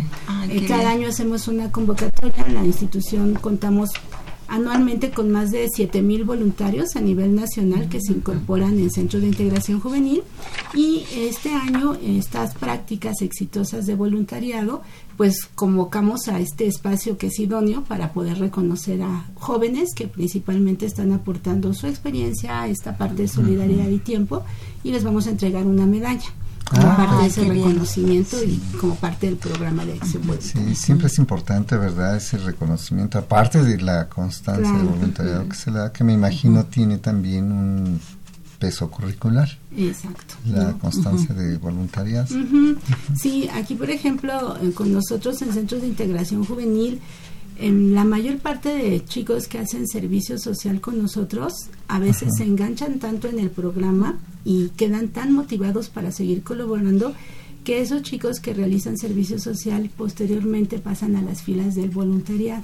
Eh, 0.50 0.66
cada 0.68 0.92
año 0.92 1.08
hacemos 1.08 1.48
una 1.48 1.72
convocatoria, 1.72 2.46
en 2.46 2.56
la 2.56 2.66
institución 2.66 3.36
contamos 3.36 3.92
anualmente 4.48 5.12
con 5.12 5.32
más 5.32 5.52
de 5.52 5.68
7.000 5.68 6.26
voluntarios 6.26 6.96
a 6.96 7.02
nivel 7.02 7.36
nacional 7.36 7.90
que 7.90 8.02
se 8.02 8.14
incorporan 8.14 8.80
en 8.80 8.90
centros 8.90 9.22
de 9.22 9.30
integración 9.30 9.80
juvenil. 9.80 10.24
Y 10.74 11.06
este 11.16 11.54
año 11.54 11.96
estas 12.04 12.56
prácticas 12.56 13.22
exitosas 13.22 13.86
de 13.86 13.96
voluntariado 13.96 14.82
pues 15.18 15.50
convocamos 15.56 16.28
a 16.28 16.40
este 16.40 16.68
espacio 16.68 17.18
que 17.18 17.28
es 17.28 17.40
idóneo 17.40 17.84
para 17.84 18.14
poder 18.14 18.38
reconocer 18.38 19.02
a 19.02 19.26
jóvenes 19.36 19.96
que 19.96 20.08
principalmente 20.08 20.86
están 20.86 21.12
aportando 21.12 21.74
su 21.74 21.88
experiencia 21.88 22.62
a 22.62 22.68
esta 22.68 22.98
parte 22.98 23.24
de 23.24 23.28
solidaridad 23.28 23.90
y 23.90 23.98
tiempo 23.98 24.44
y 24.84 24.92
les 24.92 25.04
vamos 25.04 25.26
a 25.26 25.32
entregar 25.32 25.66
una 25.66 25.88
medalla 25.88 26.32
como 26.70 26.88
ah, 26.88 26.98
parte 26.98 27.22
de 27.22 27.28
ese 27.28 27.46
reconocimiento 27.46 28.44
y 28.44 28.58
como 28.80 28.96
parte 28.96 29.28
del 29.28 29.38
programa 29.38 29.86
de 29.86 29.94
acción 29.94 30.24
Sí, 30.40 30.76
siempre 30.76 31.08
es 31.08 31.18
importante, 31.18 31.78
¿verdad? 31.78 32.16
Ese 32.18 32.38
reconocimiento, 32.38 33.18
aparte 33.18 33.64
de 33.64 33.80
la 33.82 34.10
constancia 34.10 34.72
de 34.72 34.84
voluntariado 34.84 35.48
que 35.48 35.56
se 35.56 35.72
le 35.72 35.80
da, 35.80 35.94
que 35.94 36.04
me 36.04 36.14
imagino 36.14 36.66
tiene 36.66 36.98
también 36.98 37.52
un 37.52 38.00
peso 38.60 38.90
curricular. 38.90 39.50
Exacto. 39.76 40.36
La 40.46 40.74
constancia 40.74 41.34
de 41.34 41.58
voluntariado. 41.58 42.28
Sí, 43.16 43.48
aquí 43.54 43.76
por 43.76 43.90
ejemplo, 43.90 44.58
eh, 44.62 44.72
con 44.72 44.92
nosotros 44.92 45.42
en 45.42 45.54
centros 45.54 45.82
de 45.82 45.88
integración 45.88 46.44
juvenil, 46.44 47.00
en 47.60 47.96
la 47.96 48.04
mayor 48.04 48.38
parte 48.38 48.70
de 48.70 49.04
chicos 49.04 49.48
que 49.48 49.60
hacen 49.60 49.88
servicio 49.88 50.38
social 50.38 50.80
con 50.80 51.02
nosotros 51.02 51.54
a 51.88 52.00
veces 52.00 52.30
se 52.38 52.44
enganchan 52.44 53.00
tanto 53.00 53.28
en 53.28 53.40
el 53.40 53.50
programa 53.50 54.20
y 54.46 54.70
quedan 54.78 55.10
tan 55.10 55.34
motivados 55.34 55.90
para 55.90 56.12
seguir 56.12 56.44
colaborando 56.44 57.14
que 57.64 57.82
esos 57.82 58.02
chicos 58.04 58.40
que 58.40 58.54
realizan 58.54 58.98
servicio 58.98 59.40
social 59.40 59.90
posteriormente 59.98 60.80
pasan 60.80 61.16
a 61.16 61.22
las 61.22 61.42
filas 61.42 61.76
del 61.76 61.90
voluntariado. 61.90 62.64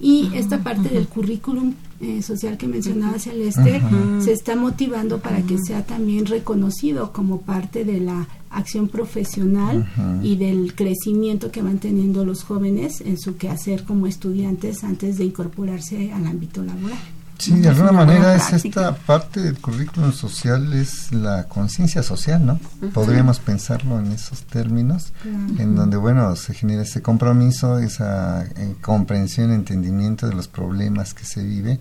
Y 0.00 0.30
esta 0.34 0.62
parte 0.62 0.90
del 0.90 1.08
currículum 1.08 1.74
eh, 2.00 2.22
social 2.22 2.56
que 2.56 2.68
mencionaba 2.68 3.18
Celeste 3.18 3.82
se 4.20 4.32
está 4.32 4.54
motivando 4.54 5.18
para 5.18 5.42
que 5.42 5.58
sea 5.58 5.84
también 5.84 6.26
reconocido 6.26 7.12
como 7.12 7.40
parte 7.40 7.84
de 7.84 7.98
la 7.98 8.28
acción 8.50 8.88
profesional 8.88 9.88
y 10.22 10.36
del 10.36 10.74
crecimiento 10.74 11.50
que 11.50 11.62
van 11.62 11.78
teniendo 11.78 12.24
los 12.24 12.42
jóvenes 12.42 13.00
en 13.00 13.18
su 13.18 13.36
quehacer 13.36 13.84
como 13.84 14.06
estudiantes 14.06 14.84
antes 14.84 15.18
de 15.18 15.24
incorporarse 15.24 16.12
al 16.12 16.26
ámbito 16.26 16.62
laboral. 16.62 16.98
Sí, 17.38 17.52
de 17.52 17.68
alguna 17.68 17.92
manera 17.92 18.34
es 18.34 18.52
esta 18.52 18.96
parte 18.96 19.40
del 19.40 19.58
currículum 19.58 20.12
social, 20.12 20.72
es 20.72 21.12
la 21.12 21.44
conciencia 21.44 22.02
social, 22.02 22.44
¿no? 22.44 22.58
Podríamos 22.92 23.38
pensarlo 23.38 24.00
en 24.00 24.10
esos 24.10 24.42
términos, 24.42 25.12
en 25.24 25.76
donde, 25.76 25.96
bueno, 25.96 26.34
se 26.34 26.52
genera 26.52 26.82
ese 26.82 27.00
compromiso, 27.00 27.78
esa 27.78 28.44
eh, 28.44 28.74
comprensión, 28.80 29.52
entendimiento 29.52 30.26
de 30.26 30.34
los 30.34 30.48
problemas 30.48 31.14
que 31.14 31.24
se 31.24 31.44
vive 31.44 31.78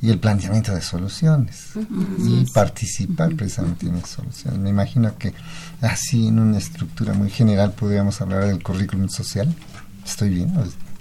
y 0.00 0.10
el 0.10 0.18
planteamiento 0.18 0.72
de 0.72 0.80
soluciones. 0.80 1.70
Y 2.18 2.46
participar 2.52 3.34
precisamente 3.34 3.86
en 3.86 3.96
esas 3.96 4.10
soluciones. 4.10 4.60
Me 4.60 4.70
imagino 4.70 5.18
que 5.18 5.34
así 5.82 6.28
en 6.28 6.38
una 6.38 6.58
estructura 6.58 7.14
muy 7.14 7.30
general 7.30 7.72
podríamos 7.72 8.20
hablar 8.20 8.46
del 8.46 8.62
currículum 8.62 9.08
social. 9.08 9.54
¿Estoy 10.04 10.30
bien? 10.30 10.52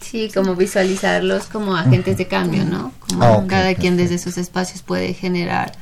Sí, 0.01 0.29
como 0.33 0.55
visualizarlos 0.55 1.45
como 1.45 1.75
agentes 1.75 2.17
de 2.17 2.27
cambio, 2.27 2.63
¿no? 2.65 2.93
Como 3.07 3.23
ah, 3.23 3.43
cada 3.47 3.75
quien 3.75 3.97
desde 3.97 4.17
sus 4.17 4.37
espacios 4.37 4.81
puede 4.81 5.13
generar, 5.13 5.73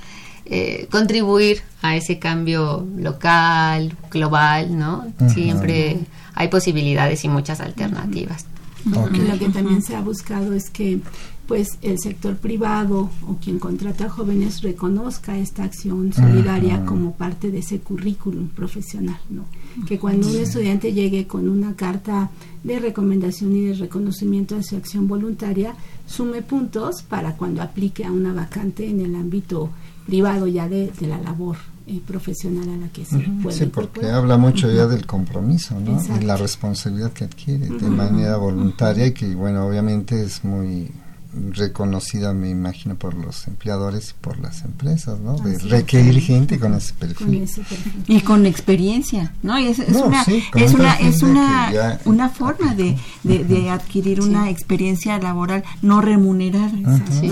eh, 0.45 0.87
contribuir 0.89 1.61
a 1.81 1.95
ese 1.95 2.17
cambio 2.17 2.87
local, 2.97 3.95
global, 4.09 4.77
¿no? 4.77 5.05
Siempre 5.33 5.99
hay 6.33 6.47
posibilidades 6.47 7.23
y 7.25 7.29
muchas 7.29 7.59
alternativas. 7.59 8.45
Lo 8.91 9.39
que 9.39 9.49
también 9.49 9.81
se 9.81 9.95
ha 9.95 10.01
buscado 10.01 10.53
es 10.53 10.69
que 10.69 10.99
pues 11.47 11.77
el 11.81 11.97
sector 11.97 12.35
privado 12.35 13.09
o 13.25 13.38
quien 13.41 13.57
contrata 13.57 14.05
a 14.05 14.09
jóvenes 14.09 14.61
reconozca 14.61 15.38
esta 15.38 15.63
acción 15.63 16.11
solidaria 16.11 16.85
como 16.85 17.13
parte 17.13 17.51
de 17.51 17.59
ese 17.59 17.79
currículum 17.79 18.49
profesional, 18.49 19.19
¿no? 19.29 19.45
Que 19.85 19.97
cuando 19.97 20.27
un 20.27 20.35
estudiante 20.35 20.91
llegue 20.91 21.25
con 21.25 21.47
una 21.47 21.73
carta 21.75 22.31
de 22.63 22.79
recomendación 22.79 23.55
y 23.55 23.67
de 23.67 23.75
reconocimiento 23.75 24.55
de 24.55 24.63
su 24.63 24.75
acción 24.75 25.07
voluntaria, 25.07 25.75
sume 26.05 26.41
puntos 26.41 27.01
para 27.03 27.38
cuando 27.38 27.61
aplique 27.61 28.03
a 28.03 28.11
una 28.11 28.33
vacante 28.33 28.89
en 28.89 28.99
el 28.99 29.15
ámbito 29.15 29.69
privado 30.08 30.47
ya 30.47 30.68
de, 30.68 30.91
la 31.01 31.20
labor 31.20 31.58
eh, 31.86 32.01
profesional 32.08 32.68
a 32.70 32.78
la 32.78 32.88
que 32.88 33.05
se 33.05 33.20
puede. 33.20 33.55
Sí, 33.55 33.66
porque 33.66 34.08
habla 34.08 34.38
mucho 34.38 34.72
ya 34.72 34.88
del 34.88 35.05
compromiso, 35.05 35.80
¿no? 35.80 36.01
Y 36.20 36.24
la 36.24 36.38
responsabilidad 36.38 37.12
que 37.12 37.26
adquiere 37.26 37.68
de 37.68 37.89
manera 37.89 38.38
voluntaria 38.38 39.05
y 39.05 39.12
que, 39.12 39.36
bueno, 39.36 39.68
obviamente 39.68 40.24
es 40.24 40.43
muy 40.43 40.91
reconocida, 41.51 42.33
me 42.33 42.49
imagino, 42.49 42.95
por 42.95 43.13
los 43.13 43.47
empleadores 43.47 44.11
y 44.11 44.23
por 44.23 44.39
las 44.39 44.63
empresas, 44.63 45.19
¿no? 45.19 45.38
De 45.39 45.57
requerir 45.59 46.21
gente 46.21 46.59
con 46.59 46.73
ese, 46.73 46.93
perfil. 46.93 47.47
Y 48.07 48.21
con 48.21 48.45
experiencia, 48.45 49.33
¿no? 49.43 49.59
Y 49.59 49.67
es, 49.67 49.79
una, 49.79 50.23
es 50.55 50.73
una, 50.73 50.95
es 50.95 51.23
una, 51.23 51.99
una 52.05 52.29
forma 52.29 52.75
de, 52.75 52.97
de, 53.23 53.69
adquirir 53.69 54.21
una 54.21 54.49
experiencia 54.49 55.17
laboral 55.19 55.63
no 55.81 56.01
remunerada. 56.01 56.71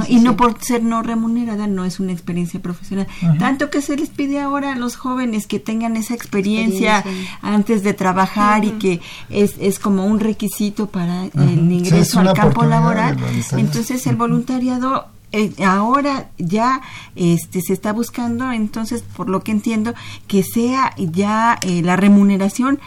Y 0.08 0.20
no 0.20 0.36
por 0.36 0.62
ser 0.62 0.84
no 0.84 1.02
remunerada 1.02 1.68
no 1.68 1.86
es 1.86 2.00
una 2.00 2.12
experiencia 2.12 2.60
profesional. 2.62 3.08
Tanto 3.40 3.70
que 3.70 3.82
se 3.82 3.98
les 3.98 4.10
pide 4.10 4.40
ahora 4.40 4.74
a 4.74 4.76
los 4.76 4.96
jóvenes 4.96 5.48
que 5.48 5.60
tengan 5.60 5.96
esa 5.98 6.14
experiencia, 6.14 7.04
antes 7.42 7.84
de 7.84 7.94
trabajar 7.94 8.66
y 8.66 8.72
que 8.72 9.02
es, 9.30 9.56
es 9.60 9.80
como 9.80 10.06
un 10.06 10.20
requisito 10.20 10.88
para 10.88 11.26
el 11.26 11.72
ingreso 11.72 12.20
al 12.20 12.34
campo 12.34 12.66
laboral. 12.66 13.18
Entonces, 13.54 13.95
el 14.08 14.16
voluntariado 14.16 15.08
eh, 15.32 15.52
ahora 15.66 16.30
ya 16.38 16.82
este 17.16 17.62
se 17.62 17.74
está 17.74 17.92
buscando 17.92 18.52
entonces 18.52 19.02
por 19.02 19.28
lo 19.28 19.42
que 19.42 19.52
entiendo 19.52 19.94
que 20.28 20.44
sea 20.44 20.94
ya 20.98 21.58
eh, 21.62 21.82
la 21.82 21.96
remuneración 21.96 22.80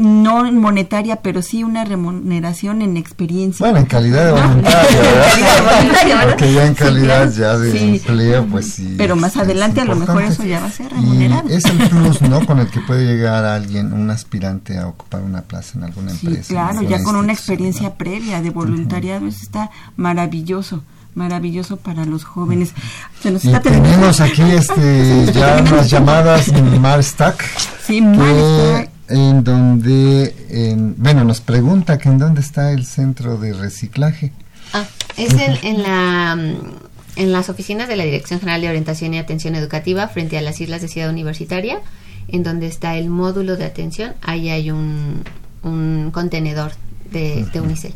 no 0.00 0.50
monetaria, 0.52 1.16
pero 1.16 1.40
sí 1.40 1.64
una 1.64 1.84
remuneración 1.84 2.82
en 2.82 2.96
experiencia. 2.96 3.64
Bueno, 3.64 3.78
en 3.80 3.86
calidad 3.86 4.26
de 4.26 4.32
voluntario, 4.32 4.98
¿verdad? 5.00 6.28
Porque 6.28 6.52
ya 6.52 6.66
en 6.66 6.74
calidad 6.74 7.32
ya 7.32 7.56
de 7.56 7.94
empleo, 7.94 8.46
pues 8.46 8.74
sí. 8.74 8.94
Pero 8.98 9.16
más 9.16 9.36
adelante 9.36 9.80
a 9.80 9.84
lo 9.84 9.96
mejor 9.96 10.22
eso 10.22 10.44
ya 10.44 10.60
va 10.60 10.66
a 10.66 10.70
ser 10.70 10.90
remunerado. 10.92 11.48
Y 11.48 11.54
es 11.54 11.64
el 11.64 11.78
plus, 11.88 12.20
¿no? 12.22 12.44
Con 12.44 12.58
el 12.58 12.68
que 12.68 12.80
puede 12.80 13.06
llegar 13.06 13.44
alguien, 13.44 13.92
un 13.92 14.10
aspirante 14.10 14.78
a 14.78 14.88
ocupar 14.88 15.22
una 15.22 15.42
plaza 15.42 15.78
en 15.78 15.84
alguna 15.84 16.10
empresa. 16.10 16.42
Sí, 16.42 16.52
claro, 16.52 16.82
ya 16.82 17.02
con 17.02 17.16
una 17.16 17.32
experiencia 17.32 17.94
previa 17.94 18.42
de 18.42 18.50
voluntariado, 18.50 19.26
eso 19.26 19.42
está 19.42 19.70
maravilloso 19.96 20.82
maravilloso 21.14 21.78
para 21.78 22.04
los 22.04 22.22
jóvenes. 22.22 22.74
Se 23.20 23.32
nos 23.32 23.44
está 23.44 23.60
tenemos 23.60 24.20
aquí 24.20 24.42
este, 24.42 25.26
ya 25.32 25.64
unas 25.68 25.90
llamadas 25.90 26.52
Marstack. 26.78 27.44
Sí, 27.84 28.00
Marstack 28.00 28.97
en 29.08 29.44
donde, 29.44 30.34
en, 30.50 30.94
bueno, 30.96 31.24
nos 31.24 31.40
pregunta 31.40 31.98
que 31.98 32.08
en 32.08 32.18
dónde 32.18 32.40
está 32.40 32.72
el 32.72 32.84
centro 32.84 33.36
de 33.38 33.52
reciclaje. 33.52 34.32
Ah, 34.72 34.86
es 35.16 35.34
en, 35.62 35.82
la, 35.82 36.36
en 37.16 37.32
las 37.32 37.48
oficinas 37.48 37.88
de 37.88 37.96
la 37.96 38.04
Dirección 38.04 38.40
General 38.40 38.60
de 38.60 38.68
Orientación 38.68 39.14
y 39.14 39.18
Atención 39.18 39.54
Educativa 39.54 40.08
frente 40.08 40.38
a 40.38 40.42
las 40.42 40.60
islas 40.60 40.82
de 40.82 40.88
Ciudad 40.88 41.10
Universitaria, 41.10 41.80
en 42.28 42.42
donde 42.42 42.66
está 42.66 42.96
el 42.96 43.08
módulo 43.08 43.56
de 43.56 43.64
atención, 43.64 44.14
ahí 44.20 44.50
hay 44.50 44.70
un, 44.70 45.24
un 45.62 46.10
contenedor 46.12 46.72
de, 47.10 47.60
Unicel. 47.60 47.94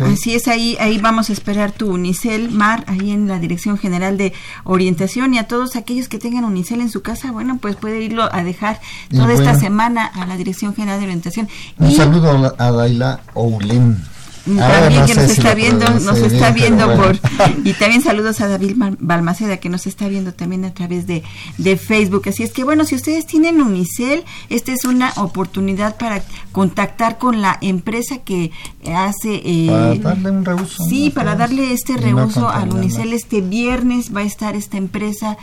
Así 0.00 0.34
es, 0.34 0.48
ahí, 0.48 0.76
ahí 0.80 0.98
vamos 0.98 1.30
a 1.30 1.32
esperar 1.32 1.72
tu 1.72 1.90
Unicel, 1.90 2.50
Mar, 2.50 2.84
ahí 2.86 3.10
en 3.10 3.28
la 3.28 3.38
Dirección 3.38 3.78
General 3.78 4.16
de 4.16 4.32
Orientación. 4.64 5.34
Y 5.34 5.38
a 5.38 5.48
todos 5.48 5.76
aquellos 5.76 6.08
que 6.08 6.18
tengan 6.18 6.44
Unicel 6.44 6.80
en 6.80 6.90
su 6.90 7.02
casa, 7.02 7.32
bueno, 7.32 7.58
pues 7.60 7.76
puede 7.76 8.00
irlo 8.00 8.28
a 8.32 8.42
dejar 8.42 8.80
toda 9.10 9.32
esta 9.32 9.58
semana 9.58 10.06
a 10.06 10.26
la 10.26 10.36
Dirección 10.36 10.74
General 10.74 10.98
de 10.98 11.06
Orientación. 11.06 11.48
Un 11.78 11.92
saludo 11.92 12.54
a 12.58 12.70
Daila 12.72 13.20
Oulin 13.34 13.96
también 14.56 15.06
que 15.06 15.14
nos 15.14 15.30
está 15.30 15.54
viendo, 15.54 15.88
nos 16.00 16.18
está 16.18 16.50
viendo 16.50 16.94
por 16.96 17.18
y 17.64 17.72
también 17.74 18.02
saludos 18.02 18.40
a 18.40 18.48
David 18.48 18.76
Balmaceda 18.98 19.58
que 19.58 19.68
nos 19.68 19.86
está 19.86 20.08
viendo 20.08 20.32
también 20.32 20.64
a 20.64 20.72
través 20.72 21.06
de, 21.06 21.22
de 21.58 21.76
Facebook. 21.76 22.28
Así 22.28 22.42
es 22.42 22.52
que 22.52 22.64
bueno, 22.64 22.84
si 22.84 22.94
ustedes 22.94 23.26
tienen 23.26 23.60
Unicel, 23.60 24.24
esta 24.48 24.72
es 24.72 24.84
una 24.84 25.12
oportunidad 25.16 25.96
para 25.96 26.22
contactar 26.52 27.18
con 27.18 27.42
la 27.42 27.58
empresa 27.60 28.18
que 28.18 28.50
hace 28.94 29.42
eh, 29.44 29.68
para 30.02 30.14
darle 30.14 30.30
un 30.30 30.44
reuso. 30.44 30.84
Sí, 30.84 31.10
para 31.10 31.36
darle 31.36 31.72
este 31.72 31.96
reuso 31.96 32.48
al 32.48 32.72
Unicel 32.72 33.12
este 33.12 33.40
viernes 33.40 34.14
va 34.14 34.20
a 34.20 34.24
estar 34.24 34.56
esta 34.56 34.76
empresa 34.76 35.36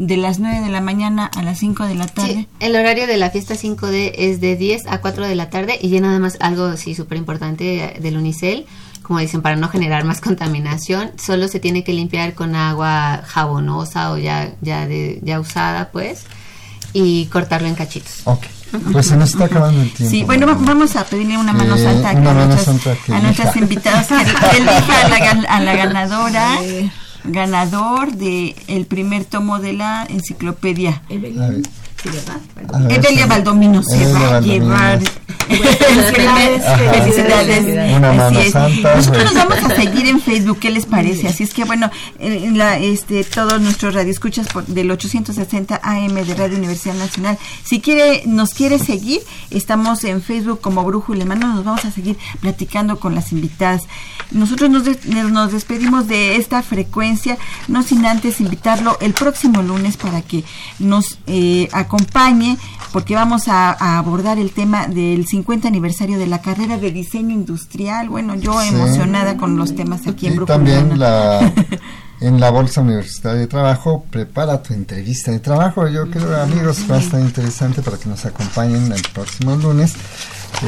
de 0.00 0.16
las 0.16 0.38
9 0.38 0.60
de 0.60 0.70
la 0.70 0.80
mañana 0.80 1.30
a 1.36 1.42
las 1.42 1.58
5 1.58 1.84
de 1.84 1.94
la 1.94 2.06
tarde. 2.06 2.48
el 2.58 2.74
horario 2.74 3.06
de 3.06 3.18
la 3.18 3.28
fiesta 3.28 3.54
5D 3.54 4.12
es 4.16 4.40
de 4.40 4.56
10 4.56 4.86
a 4.86 5.02
4 5.02 5.28
de 5.28 5.34
la 5.34 5.50
tarde 5.50 5.78
y 5.80 5.90
ya 5.90 6.00
nada 6.00 6.18
más 6.18 6.38
algo 6.40 6.74
sí 6.78 6.94
súper 6.94 7.18
importante 7.18 7.98
del 8.00 8.16
Unicel 8.16 8.66
como 9.02 9.18
dicen, 9.18 9.42
para 9.42 9.56
no 9.56 9.68
generar 9.68 10.04
más 10.04 10.20
contaminación, 10.22 11.10
solo 11.20 11.48
se 11.48 11.58
tiene 11.58 11.82
que 11.82 11.92
limpiar 11.92 12.34
con 12.34 12.54
agua 12.54 13.22
jabonosa 13.26 14.12
o 14.12 14.18
ya, 14.18 14.52
ya, 14.60 14.86
de, 14.86 15.18
ya 15.22 15.40
usada, 15.40 15.90
pues, 15.90 16.22
y 16.92 17.26
cortarlo 17.26 17.66
en 17.66 17.74
cachitos. 17.74 18.20
Ok. 18.24 18.46
Pues 18.92 19.08
se 19.08 19.16
nos 19.16 19.30
está 19.30 19.46
acabando 19.46 19.82
el 19.82 19.92
tiempo. 19.92 20.14
Sí, 20.14 20.22
bueno, 20.22 20.46
vamos 20.46 20.94
a 20.94 21.04
pedirle 21.04 21.36
una 21.36 21.52
mano 21.52 21.74
eh, 21.74 21.82
santa, 21.82 22.10
a, 22.10 22.14
nuestras, 22.14 23.56
invitadas 23.56 24.06
que, 24.06 24.58
elija 24.58 25.06
a 25.06 25.08
la, 25.08 25.56
a 25.56 25.60
la 25.60 25.76
ganadora, 25.76 26.58
ganador 27.24 28.12
de 28.12 28.54
el 28.68 28.86
primer 28.86 29.24
tomo 29.24 29.58
de 29.58 29.72
la 29.72 30.06
enciclopedia. 30.08 31.02
Evelia 32.88 33.26
Valdomino 33.26 33.82
se 33.82 34.12
va 34.12 34.36
a 34.36 34.40
llevar 34.40 35.00
felicidades. 35.50 36.62
Nosotros 38.96 39.24
nos 39.24 39.34
vamos 39.34 39.58
a 39.58 39.76
seguir 39.76 40.06
en 40.06 40.20
Facebook, 40.20 40.58
¿qué 40.58 40.70
les 40.70 40.86
parece? 40.86 41.28
Así 41.28 41.44
es 41.44 41.52
que 41.52 41.64
bueno, 41.64 41.90
en 42.18 42.56
la, 42.56 42.78
este, 42.78 43.24
todos 43.24 43.60
nuestros 43.60 43.94
radioescuchas 43.94 44.48
por, 44.48 44.66
del 44.66 44.90
860 44.90 45.80
AM 45.82 46.14
de 46.14 46.34
Radio 46.34 46.56
Universidad 46.56 46.94
Nacional, 46.94 47.38
si 47.64 47.80
quiere, 47.80 48.22
nos 48.26 48.54
quiere 48.54 48.78
seguir, 48.78 49.20
estamos 49.50 50.04
en 50.04 50.22
Facebook 50.22 50.60
como 50.60 50.84
Brújula 50.84 51.22
Hermano, 51.22 51.54
nos 51.54 51.64
vamos 51.64 51.84
a 51.84 51.90
seguir 51.90 52.16
platicando 52.40 52.98
con 52.98 53.14
las 53.14 53.32
invitadas. 53.32 53.82
Nosotros 54.30 54.70
nos, 54.70 54.84
nos 55.06 55.52
despedimos 55.52 56.06
de 56.06 56.36
esta 56.36 56.62
frecuencia, 56.62 57.36
no 57.68 57.82
sin 57.82 58.06
antes 58.06 58.40
invitarlo 58.40 58.96
el 59.00 59.12
próximo 59.12 59.62
lunes 59.62 59.96
para 59.96 60.22
que 60.22 60.44
nos 60.78 61.18
eh, 61.26 61.68
acompañe 61.90 62.56
porque 62.92 63.14
vamos 63.14 63.48
a, 63.48 63.98
abordar 63.98 64.38
el 64.38 64.52
tema 64.52 64.86
del 64.86 65.26
50 65.26 65.66
aniversario 65.66 66.18
de 66.18 66.26
la 66.26 66.40
carrera 66.40 66.78
de 66.78 66.92
diseño 66.92 67.34
industrial. 67.34 68.08
Bueno, 68.08 68.34
yo 68.36 68.60
emocionada 68.62 69.36
con 69.36 69.56
los 69.56 69.74
temas 69.74 70.06
aquí 70.06 70.28
en 70.28 70.36
Brooklyn. 70.36 70.56
También 70.56 70.98
la, 70.98 71.52
en 72.20 72.40
la 72.40 72.50
Bolsa 72.50 72.80
Universitaria 72.80 73.40
de 73.40 73.46
Trabajo, 73.46 74.04
prepara 74.10 74.62
tu 74.62 74.74
entrevista 74.74 75.30
de 75.30 75.40
trabajo. 75.40 75.86
Yo 75.88 76.10
creo, 76.10 76.40
amigos, 76.40 76.84
va 76.90 76.96
a 76.96 77.00
estar 77.00 77.20
interesante 77.20 77.82
para 77.82 77.96
que 77.96 78.08
nos 78.08 78.24
acompañen 78.24 78.92
el 78.92 79.02
próximo 79.12 79.56
lunes. 79.56 79.94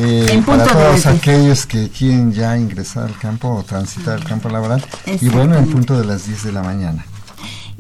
Eh, 0.01 0.43
para 0.47 0.65
todos 0.65 1.07
aquellos 1.07 1.67
que 1.67 1.89
quieren 1.89 2.33
ya 2.33 2.57
ingresar 2.57 3.05
al 3.05 3.19
campo 3.19 3.49
o 3.49 3.63
transitar 3.65 4.15
al 4.15 4.25
campo 4.25 4.49
laboral. 4.49 4.85
Y 5.21 5.29
bueno, 5.29 5.57
en 5.57 5.67
punto 5.67 5.99
de 5.99 6.05
las 6.05 6.27
10 6.27 6.45
de 6.45 6.53
la 6.53 6.63
mañana. 6.63 7.05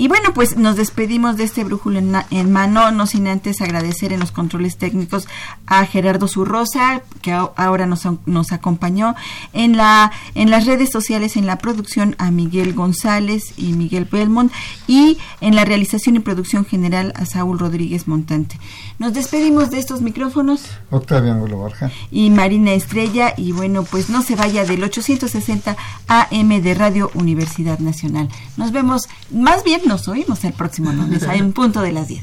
Y 0.02 0.08
bueno, 0.08 0.34
pues 0.34 0.56
nos 0.56 0.74
despedimos 0.74 1.36
de 1.36 1.44
este 1.44 1.62
brújulo 1.62 2.00
en, 2.00 2.50
mano, 2.50 2.90
no 2.90 3.06
sin 3.06 3.28
antes 3.28 3.60
agradecer 3.60 4.12
en 4.12 4.18
los 4.18 4.32
controles 4.32 4.76
técnicos 4.76 5.28
a 5.64 5.86
Gerardo 5.86 6.26
Zurrosa, 6.26 7.02
que 7.20 7.30
ahora 7.30 7.86
nos, 7.86 8.08
nos 8.26 8.50
acompañó, 8.50 9.14
en, 9.52 9.76
la, 9.76 10.10
en 10.34 10.50
las 10.50 10.66
redes 10.66 10.90
sociales, 10.90 11.36
en 11.36 11.46
la 11.46 11.58
producción 11.58 12.16
a 12.18 12.32
Miguel 12.32 12.74
González 12.74 13.54
y 13.56 13.74
Miguel 13.74 14.08
Belmont, 14.10 14.50
y 14.88 15.18
en 15.40 15.54
la 15.54 15.64
realización 15.64 16.16
y 16.16 16.18
producción 16.18 16.64
general 16.64 17.12
a 17.14 17.24
Saúl 17.24 17.60
Rodríguez 17.60 18.08
Montante. 18.08 18.58
Nos 19.02 19.14
despedimos 19.14 19.72
de 19.72 19.80
estos 19.80 20.00
micrófonos. 20.00 20.62
Octavio 20.92 21.32
Angulo 21.32 21.56
Borja. 21.56 21.90
Y 22.12 22.30
Marina 22.30 22.72
Estrella, 22.72 23.34
y 23.36 23.50
bueno, 23.50 23.82
pues 23.82 24.08
no 24.10 24.22
se 24.22 24.36
vaya 24.36 24.64
del 24.64 24.84
860 24.84 25.76
AM 26.06 26.62
de 26.62 26.72
Radio 26.72 27.10
Universidad 27.14 27.80
Nacional. 27.80 28.28
Nos 28.56 28.70
vemos 28.70 29.08
más 29.32 29.64
bien 29.64 29.80
nos 29.86 30.06
oímos 30.06 30.44
el 30.44 30.52
próximo 30.52 30.92
lunes 30.92 31.26
un 31.40 31.52
punto 31.52 31.80
de 31.80 31.90
las 31.90 32.06
10. 32.06 32.22